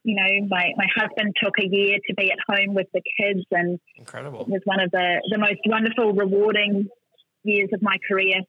you 0.05 0.17
know, 0.17 0.47
my, 0.49 0.73
my 0.77 0.87
husband 0.95 1.35
took 1.43 1.55
a 1.59 1.67
year 1.67 1.99
to 2.07 2.15
be 2.15 2.31
at 2.31 2.39
home 2.47 2.75
with 2.75 2.89
the 2.93 3.03
kids, 3.19 3.45
and 3.51 3.79
incredible. 3.97 4.43
It 4.43 4.49
was 4.49 4.63
one 4.65 4.81
of 4.81 4.91
the, 4.91 5.23
the 5.31 5.39
most 5.39 5.61
wonderful, 5.67 6.13
rewarding 6.13 6.89
years 7.43 7.71
of 7.73 7.83
my 7.83 7.97
career. 8.09 8.41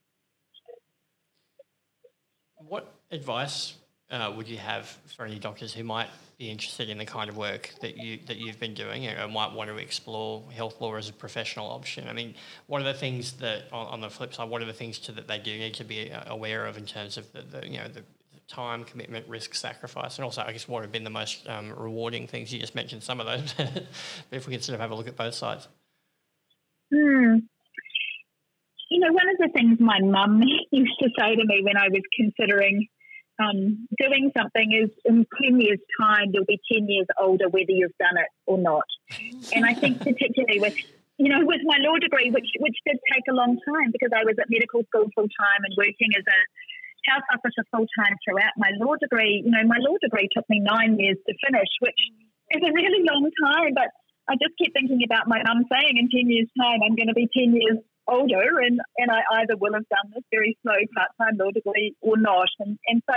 What 2.57 2.91
advice 3.11 3.75
uh, 4.11 4.31
would 4.35 4.47
you 4.47 4.57
have 4.57 4.85
for 5.15 5.25
any 5.25 5.39
doctors 5.39 5.73
who 5.73 5.83
might 5.83 6.09
be 6.37 6.49
interested 6.49 6.89
in 6.89 6.97
the 6.97 7.05
kind 7.05 7.29
of 7.29 7.37
work 7.37 7.71
that 7.81 7.97
you 7.97 8.19
that 8.27 8.37
you've 8.37 8.59
been 8.59 8.73
doing 8.73 9.07
and 9.07 9.33
might 9.33 9.51
want 9.51 9.69
to 9.69 9.77
explore 9.77 10.43
health 10.51 10.79
law 10.79 10.95
as 10.95 11.09
a 11.09 11.13
professional 11.13 11.69
option? 11.69 12.07
I 12.07 12.13
mean, 12.13 12.35
what 12.67 12.81
are 12.81 12.85
the 12.85 12.93
things 12.93 13.33
that 13.33 13.63
on, 13.71 13.87
on 13.87 14.01
the 14.01 14.09
flip 14.09 14.33
side? 14.33 14.49
What 14.49 14.61
are 14.61 14.65
the 14.65 14.73
things 14.73 14.99
to, 14.99 15.11
that 15.13 15.27
they 15.27 15.39
do 15.39 15.57
need 15.57 15.73
to 15.75 15.83
be 15.83 16.11
uh, 16.11 16.23
aware 16.27 16.67
of 16.67 16.77
in 16.77 16.85
terms 16.85 17.17
of 17.17 17.31
the, 17.31 17.41
the 17.41 17.67
you 17.67 17.77
know 17.77 17.87
the 17.87 18.03
time, 18.47 18.83
commitment, 18.83 19.27
risk, 19.27 19.55
sacrifice, 19.55 20.17
and 20.17 20.25
also 20.25 20.43
I 20.43 20.51
guess 20.51 20.67
what 20.67 20.83
have 20.83 20.91
been 20.91 21.03
the 21.03 21.09
most 21.09 21.47
um, 21.47 21.73
rewarding 21.75 22.27
things? 22.27 22.53
You 22.53 22.59
just 22.59 22.75
mentioned 22.75 23.01
some 23.01 23.19
of 23.19 23.25
those, 23.25 23.53
but 23.57 23.83
if 24.31 24.45
we 24.45 24.53
can 24.53 24.61
sort 24.61 24.75
of 24.75 24.81
have 24.81 24.91
a 24.91 24.95
look 24.95 25.07
at 25.07 25.15
both 25.15 25.33
sides. 25.33 25.67
Hmm. 26.93 27.37
You 28.91 28.99
know, 28.99 29.11
one 29.11 29.27
of 29.29 29.37
the 29.39 29.49
things 29.51 29.79
my 29.79 29.99
mum 29.99 30.43
used 30.71 30.99
to 30.99 31.09
say 31.17 31.35
to 31.35 31.43
me 31.43 31.63
when 31.63 31.75
I 31.75 31.89
was 31.89 32.03
considering 32.15 32.87
um, 33.39 33.87
doing 33.99 34.31
something 34.37 34.71
is 34.71 34.89
in 35.05 35.25
10 35.43 35.59
years' 35.59 35.79
time, 35.99 36.31
you'll 36.33 36.45
be 36.45 36.59
10 36.71 36.87
years 36.87 37.07
older 37.19 37.49
whether 37.49 37.71
you've 37.71 37.97
done 37.99 38.17
it 38.17 38.29
or 38.45 38.57
not. 38.57 38.85
And 39.53 39.65
I 39.65 39.73
think, 39.73 39.99
particularly 39.99 40.59
with 40.59 40.75
you 41.17 41.31
know, 41.31 41.47
with 41.47 41.63
my 41.63 41.79
law 41.79 41.95
degree, 41.95 42.29
which 42.29 42.49
which 42.59 42.75
did 42.85 42.99
take 43.07 43.23
a 43.31 43.35
long 43.35 43.55
time 43.63 43.91
because 43.91 44.11
I 44.11 44.27
was 44.27 44.35
at 44.35 44.51
medical 44.51 44.83
school 44.91 45.07
full 45.15 45.31
time 45.31 45.61
and 45.63 45.71
working 45.77 46.11
as 46.11 46.27
a 46.27 46.39
health 47.07 47.23
officer 47.31 47.63
full 47.71 47.87
time 47.95 48.19
throughout 48.19 48.51
my 48.57 48.71
law 48.83 48.99
degree. 48.99 49.39
You 49.45 49.51
know, 49.51 49.63
my 49.63 49.79
law 49.79 49.95
degree 50.01 50.27
took 50.35 50.43
me 50.49 50.59
nine 50.59 50.99
years 50.99 51.15
to 51.23 51.31
finish, 51.39 51.71
which 51.79 52.01
is 52.51 52.61
a 52.67 52.71
really 52.73 53.07
long 53.07 53.31
time. 53.39 53.71
But 53.73 53.95
I 54.27 54.35
just 54.35 54.59
keep 54.59 54.73
thinking 54.73 55.07
about 55.07 55.31
my 55.31 55.39
mum 55.47 55.63
saying 55.71 55.95
in 55.95 56.11
10 56.11 56.27
years' 56.27 56.51
time, 56.59 56.83
I'm 56.83 56.99
going 56.99 57.07
to 57.07 57.15
be 57.15 57.31
10 57.31 57.55
years 57.55 57.79
older 58.07 58.59
and, 58.61 58.79
and 58.97 59.11
I 59.11 59.21
either 59.41 59.57
will 59.57 59.73
have 59.73 59.87
done 59.89 60.11
this 60.13 60.23
very 60.31 60.57
slow 60.61 60.77
part 60.95 61.09
time 61.19 61.37
law 61.37 61.51
degree 61.51 61.95
or 62.01 62.17
not. 62.17 62.49
And, 62.59 62.77
and 62.87 63.01
so 63.09 63.15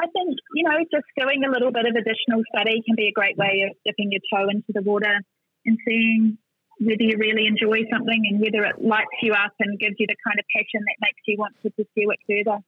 I 0.00 0.06
think, 0.12 0.36
you 0.54 0.64
know, 0.64 0.78
just 0.92 1.06
doing 1.18 1.44
a 1.44 1.50
little 1.50 1.72
bit 1.72 1.86
of 1.86 1.94
additional 1.96 2.42
study 2.54 2.82
can 2.86 2.96
be 2.96 3.08
a 3.08 3.12
great 3.12 3.36
way 3.36 3.64
of 3.68 3.76
dipping 3.84 4.12
your 4.12 4.22
toe 4.32 4.48
into 4.48 4.72
the 4.72 4.82
water 4.82 5.20
and 5.66 5.78
seeing 5.86 6.38
whether 6.80 7.02
you 7.02 7.16
really 7.18 7.46
enjoy 7.46 7.84
something 7.92 8.22
and 8.30 8.40
whether 8.40 8.64
it 8.64 8.82
lights 8.82 9.20
you 9.22 9.32
up 9.32 9.52
and 9.60 9.78
gives 9.78 9.96
you 9.98 10.06
the 10.08 10.16
kind 10.26 10.38
of 10.38 10.44
passion 10.54 10.80
that 10.80 10.96
makes 11.00 11.22
you 11.26 11.36
want 11.38 11.54
to 11.62 11.70
pursue 11.70 12.10
it 12.10 12.20
further. 12.26 12.58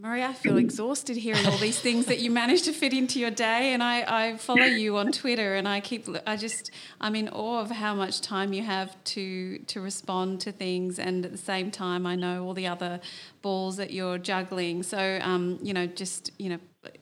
Maria, 0.00 0.28
I 0.28 0.32
feel 0.32 0.58
exhausted 0.58 1.16
hearing 1.16 1.44
all 1.46 1.58
these 1.58 1.80
things 1.80 2.06
that 2.06 2.20
you 2.20 2.30
managed 2.30 2.66
to 2.66 2.72
fit 2.72 2.92
into 2.92 3.18
your 3.18 3.32
day. 3.32 3.72
And 3.72 3.82
I, 3.82 4.04
I 4.06 4.36
follow 4.36 4.62
you 4.62 4.96
on 4.96 5.10
Twitter, 5.10 5.56
and 5.56 5.66
I 5.66 5.80
keep, 5.80 6.06
I 6.24 6.36
just, 6.36 6.70
I'm 7.00 7.16
in 7.16 7.28
awe 7.30 7.60
of 7.60 7.72
how 7.72 7.96
much 7.96 8.20
time 8.20 8.52
you 8.52 8.62
have 8.62 8.94
to 9.04 9.58
to 9.58 9.80
respond 9.80 10.40
to 10.42 10.52
things, 10.52 11.00
and 11.00 11.24
at 11.24 11.32
the 11.32 11.38
same 11.38 11.72
time, 11.72 12.06
I 12.06 12.14
know 12.14 12.44
all 12.44 12.54
the 12.54 12.68
other 12.68 13.00
balls 13.42 13.76
that 13.78 13.92
you're 13.92 14.18
juggling. 14.18 14.84
So, 14.84 15.18
um, 15.20 15.58
you 15.62 15.74
know, 15.74 15.86
just 15.86 16.30
you 16.38 16.50
know, 16.50 16.58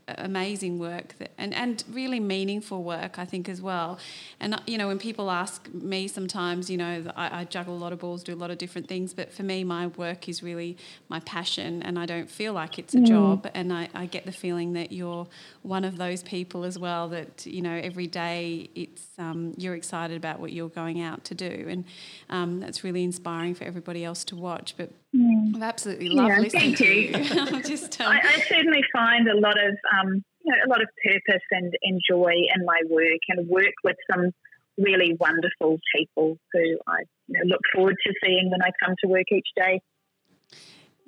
amazing 0.09 0.79
work 0.79 1.15
that, 1.19 1.33
and, 1.37 1.53
and 1.53 1.83
really 1.91 2.21
meaningful 2.21 2.83
work, 2.85 3.19
I 3.19 3.25
think, 3.25 3.49
as 3.49 3.61
well. 3.61 3.99
And, 4.39 4.61
you 4.67 4.79
know, 4.79 4.87
when 4.87 4.99
people 4.99 5.31
ask 5.31 5.73
me 5.73 6.07
sometimes, 6.07 6.71
you 6.71 6.77
know, 6.77 7.05
I, 7.17 7.41
I, 7.41 7.45
juggle 7.45 7.75
a 7.75 7.79
lot 7.79 7.93
of 7.93 7.99
balls, 7.99 8.23
do 8.23 8.33
a 8.33 8.37
lot 8.37 8.51
of 8.51 8.59
different 8.59 8.89
things, 8.89 9.13
but 9.13 9.33
for 9.33 9.43
me, 9.43 9.65
my 9.65 9.89
work 9.89 10.29
is 10.29 10.43
really 10.43 10.77
my 11.09 11.21
passion 11.21 11.83
and 11.83 11.99
I 11.99 12.07
don't 12.07 12.31
feel 12.31 12.53
like 12.53 12.79
it's 12.79 12.95
a 12.95 12.99
mm. 12.99 13.07
job. 13.07 13.51
And 13.55 13.73
I, 13.73 13.89
I 13.95 14.07
get 14.07 14.27
the 14.27 14.33
feeling 14.33 14.75
that 14.75 14.93
you're 14.93 15.27
one 15.63 15.85
of 15.85 15.99
those 15.99 16.23
people 16.23 16.65
as 16.65 16.79
well 16.79 17.09
that, 17.09 17.45
you 17.45 17.63
know, 17.63 17.75
every 17.75 18.07
day 18.07 18.71
it's, 18.75 19.07
um, 19.19 19.55
you're 19.57 19.75
excited 19.75 20.17
about 20.17 20.39
what 20.39 20.53
you're 20.53 20.69
going 20.69 21.01
out 21.01 21.25
to 21.25 21.35
do. 21.35 21.67
And 21.69 21.85
um, 22.31 22.61
that's 22.61 22.85
really 22.85 23.03
inspiring 23.03 23.55
for 23.55 23.65
everybody 23.65 24.05
else 24.05 24.23
to 24.25 24.37
watch. 24.37 24.75
But 24.77 24.91
Mm. 25.17 25.57
I've 25.57 25.62
absolutely 25.62 26.11
loved 26.11 26.29
yeah, 26.29 26.41
listening 26.41 26.75
to 26.75 26.85
you. 26.85 27.62
just, 27.62 28.01
um... 28.01 28.09
I, 28.09 28.21
I, 28.23 28.41
certainly 28.49 28.83
find 28.93 29.29
a 29.29 29.39
lot 29.39 29.57
of 29.57 29.75
um, 29.99 30.23
you 30.43 30.53
know, 30.53 30.59
a 30.67 30.69
lot 30.69 30.83
of 30.83 30.89
purpose 31.03 31.43
and, 31.51 31.73
and 31.83 32.01
joy 32.09 32.33
in 32.55 32.64
my 32.64 32.81
work, 32.91 33.21
and 33.29 33.49
work 33.49 33.75
with 33.83 33.97
some 34.11 34.33
really 34.79 35.17
wonderful 35.19 35.79
people 35.95 36.37
who 36.53 36.79
I 36.87 36.99
you 37.29 37.39
know, 37.39 37.47
look 37.47 37.62
forward 37.75 37.97
to 38.07 38.12
seeing 38.23 38.51
when 38.51 38.62
I 38.62 38.71
come 38.85 38.95
to 39.03 39.09
work 39.09 39.27
each 39.33 39.49
day. 39.57 39.81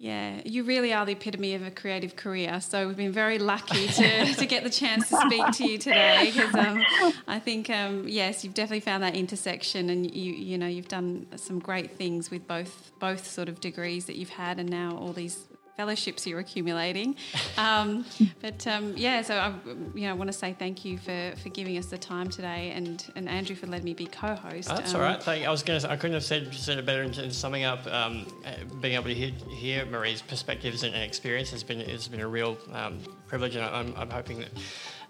Yeah, 0.01 0.43
you 0.45 0.63
really 0.63 0.93
are 0.93 1.05
the 1.05 1.13
epitome 1.13 1.55
of 1.55 1.67
a 1.67 1.73
creative 1.73 2.15
career. 2.15 2.61
So 2.61 2.87
we've 2.87 2.97
been 2.97 3.11
very 3.11 3.41
lucky 3.41 3.89
to, 3.89 4.35
to 4.37 4.47
get 4.47 4.63
the 4.63 4.71
chance 4.71 5.09
to 5.09 5.17
speak 5.17 5.45
to 5.55 5.69
you 5.69 5.77
today 5.77 6.31
because 6.33 6.55
um, 6.55 6.85
I 7.27 7.41
think 7.41 7.69
um, 7.69 8.07
yes, 8.07 8.45
you've 8.45 8.55
definitely 8.55 8.79
found 8.81 9.03
that 9.03 9.17
intersection, 9.17 9.91
and 9.91 10.09
you 10.15 10.33
you 10.33 10.57
know 10.57 10.69
you've 10.69 10.87
done 10.87 11.27
some 11.35 11.59
great 11.59 11.97
things 11.97 12.31
with 12.31 12.47
both 12.47 12.93
both 13.01 13.27
sort 13.27 13.49
of 13.49 13.61
degrees 13.61 14.05
that 14.05 14.15
you've 14.15 14.31
had, 14.31 14.61
and 14.61 14.71
now 14.71 14.97
all 14.97 15.13
these 15.13 15.47
fellowships 15.79 16.27
you're 16.27 16.41
accumulating. 16.41 17.17
Um, 17.57 18.05
but 18.41 18.65
um, 18.69 18.95
yeah, 18.97 19.21
so 19.21 19.37
I 19.37 19.53
you 19.93 20.07
know 20.07 20.15
want 20.15 20.31
to 20.31 20.37
say 20.37 20.55
thank 20.57 20.85
you 20.85 20.97
for, 20.97 21.35
for 21.43 21.49
giving 21.49 21.77
us 21.77 21.87
the 21.87 21.99
time 21.99 22.29
today, 22.29 22.71
and, 22.71 23.05
and 23.17 23.29
Andrew 23.29 23.57
for 23.57 23.67
letting 23.67 23.85
me 23.85 23.95
be 23.95 24.07
co-host. 24.07 24.69
That's 24.69 24.95
um, 24.95 25.01
all 25.01 25.07
right. 25.07 25.21
Thank, 25.21 25.45
I 25.45 25.51
was 25.51 25.65
going 25.65 25.81
to 25.81 25.91
I 25.91 25.97
couldn't 25.97 26.15
have 26.15 26.23
said, 26.23 26.55
said 26.55 26.79
it 26.79 26.87
better 26.87 27.03
in, 27.03 27.13
in 27.19 27.33
summing 27.33 27.65
up. 27.65 27.85
Um, 27.89 28.27
being 28.81 28.95
able 28.95 29.07
to 29.07 29.15
hear, 29.15 29.33
hear 29.51 29.87
Marie's 29.87 30.23
perspectives 30.23 30.85
and, 30.85 30.95
experience 30.95 31.51
has 31.51 31.65
been 31.65 31.81
has 31.81 32.07
been 32.07 32.21
a 32.21 32.29
real 32.29 32.57
um, 32.73 33.01
privilege, 33.27 33.57
and 33.57 33.65
I'm, 33.65 33.93
I'm 33.97 34.11
hoping 34.11 34.39
that 34.39 34.51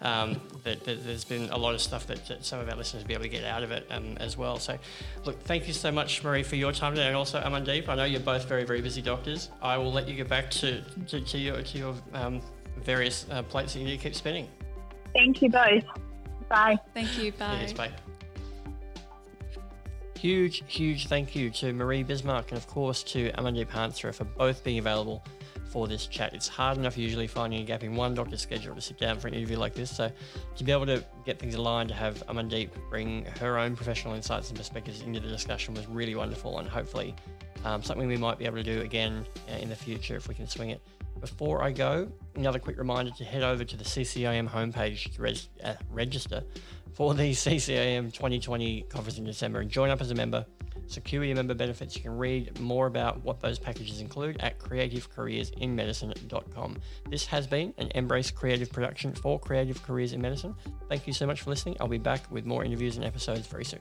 um, 0.00 0.40
that, 0.62 0.84
that, 0.84 1.04
there's 1.04 1.24
been 1.24 1.50
a 1.50 1.56
lot 1.56 1.74
of 1.74 1.80
stuff 1.80 2.06
that, 2.06 2.26
that, 2.28 2.44
some 2.44 2.60
of 2.60 2.68
our 2.68 2.76
listeners 2.76 3.02
will 3.02 3.08
be 3.08 3.14
able 3.14 3.24
to 3.24 3.28
get 3.28 3.44
out 3.44 3.62
of 3.62 3.72
it 3.72 3.86
um, 3.90 4.16
as 4.18 4.36
well. 4.36 4.58
So, 4.58 4.78
look, 5.24 5.42
thank 5.42 5.66
you 5.66 5.74
so 5.74 5.90
much, 5.90 6.22
Marie, 6.22 6.42
for 6.42 6.56
your 6.56 6.72
time 6.72 6.94
today, 6.94 7.08
and 7.08 7.16
also 7.16 7.40
Amandeep. 7.40 7.88
I 7.88 7.96
know 7.96 8.04
you're 8.04 8.20
both 8.20 8.44
very, 8.44 8.64
very 8.64 8.80
busy 8.80 9.02
doctors. 9.02 9.50
I 9.60 9.76
will 9.76 9.92
let 9.92 10.08
you 10.08 10.14
get 10.14 10.28
back 10.28 10.50
to, 10.52 10.82
to, 11.08 11.20
to 11.20 11.38
your, 11.38 11.62
to 11.62 11.78
your 11.78 11.94
um, 12.14 12.40
various 12.76 13.26
uh, 13.30 13.42
plates 13.42 13.72
that 13.72 13.80
you 13.80 13.86
need 13.86 13.96
to 13.96 14.02
keep 14.02 14.14
spinning. 14.14 14.48
Thank 15.14 15.42
you 15.42 15.50
both. 15.50 15.84
Bye. 16.48 16.78
Thank 16.94 17.18
you. 17.18 17.32
Bye. 17.32 17.58
Yes, 17.62 17.72
bye. 17.72 17.90
Huge, 20.16 20.64
huge 20.66 21.06
thank 21.06 21.36
you 21.36 21.48
to 21.50 21.72
Marie 21.72 22.02
Bismark 22.02 22.48
and, 22.48 22.58
of 22.58 22.66
course, 22.66 23.04
to 23.04 23.30
Amandeep 23.32 23.68
Hansra 23.68 24.12
for 24.12 24.24
both 24.24 24.64
being 24.64 24.78
available 24.78 25.24
for 25.68 25.86
this 25.86 26.06
chat. 26.06 26.34
It's 26.34 26.48
hard 26.48 26.78
enough 26.78 26.96
usually 26.96 27.26
finding 27.26 27.60
a 27.60 27.64
gap 27.64 27.82
in 27.82 27.94
one 27.94 28.14
doctor's 28.14 28.40
schedule 28.40 28.74
to 28.74 28.80
sit 28.80 28.98
down 28.98 29.18
for 29.18 29.28
an 29.28 29.34
interview 29.34 29.58
like 29.58 29.74
this. 29.74 29.94
So 29.94 30.10
to 30.56 30.64
be 30.64 30.72
able 30.72 30.86
to 30.86 31.04
get 31.24 31.38
things 31.38 31.54
aligned, 31.54 31.88
to 31.90 31.94
have 31.94 32.26
Amandeep 32.26 32.70
bring 32.90 33.24
her 33.40 33.58
own 33.58 33.76
professional 33.76 34.14
insights 34.14 34.48
and 34.48 34.58
perspectives 34.58 35.02
into 35.02 35.20
the 35.20 35.28
discussion 35.28 35.74
was 35.74 35.86
really 35.86 36.14
wonderful 36.14 36.58
and 36.58 36.68
hopefully 36.68 37.14
um, 37.64 37.82
something 37.82 38.06
we 38.08 38.16
might 38.16 38.38
be 38.38 38.44
able 38.44 38.56
to 38.56 38.62
do 38.62 38.80
again 38.80 39.24
uh, 39.50 39.56
in 39.56 39.68
the 39.68 39.76
future 39.76 40.16
if 40.16 40.28
we 40.28 40.34
can 40.34 40.46
swing 40.46 40.70
it. 40.70 40.80
Before 41.20 41.62
I 41.62 41.72
go, 41.72 42.08
another 42.36 42.60
quick 42.60 42.78
reminder 42.78 43.10
to 43.10 43.24
head 43.24 43.42
over 43.42 43.64
to 43.64 43.76
the 43.76 43.84
CCIM 43.84 44.48
homepage 44.48 45.14
to 45.14 45.22
reg- 45.22 45.38
uh, 45.64 45.74
register 45.90 46.44
for 46.94 47.14
the 47.14 47.30
CCIM 47.32 48.12
2020 48.12 48.82
conference 48.82 49.18
in 49.18 49.24
December 49.24 49.60
and 49.60 49.70
join 49.70 49.90
up 49.90 50.00
as 50.00 50.10
a 50.10 50.14
member 50.14 50.46
secure 50.88 51.24
your 51.24 51.36
member 51.36 51.54
benefits. 51.54 51.96
You 51.96 52.02
can 52.02 52.18
read 52.18 52.58
more 52.58 52.86
about 52.86 53.22
what 53.22 53.40
those 53.40 53.58
packages 53.58 54.00
include 54.00 54.38
at 54.40 54.58
creativecareersinmedicine.com. 54.58 56.78
This 57.08 57.26
has 57.26 57.46
been 57.46 57.72
an 57.78 57.90
Embrace 57.94 58.30
Creative 58.30 58.70
production 58.70 59.14
for 59.14 59.38
Creative 59.38 59.82
Careers 59.82 60.12
in 60.12 60.20
Medicine. 60.20 60.54
Thank 60.88 61.06
you 61.06 61.12
so 61.12 61.26
much 61.26 61.42
for 61.42 61.50
listening. 61.50 61.76
I'll 61.80 61.88
be 61.88 61.98
back 61.98 62.30
with 62.30 62.46
more 62.46 62.64
interviews 62.64 62.96
and 62.96 63.04
episodes 63.04 63.46
very 63.46 63.64
soon. 63.64 63.80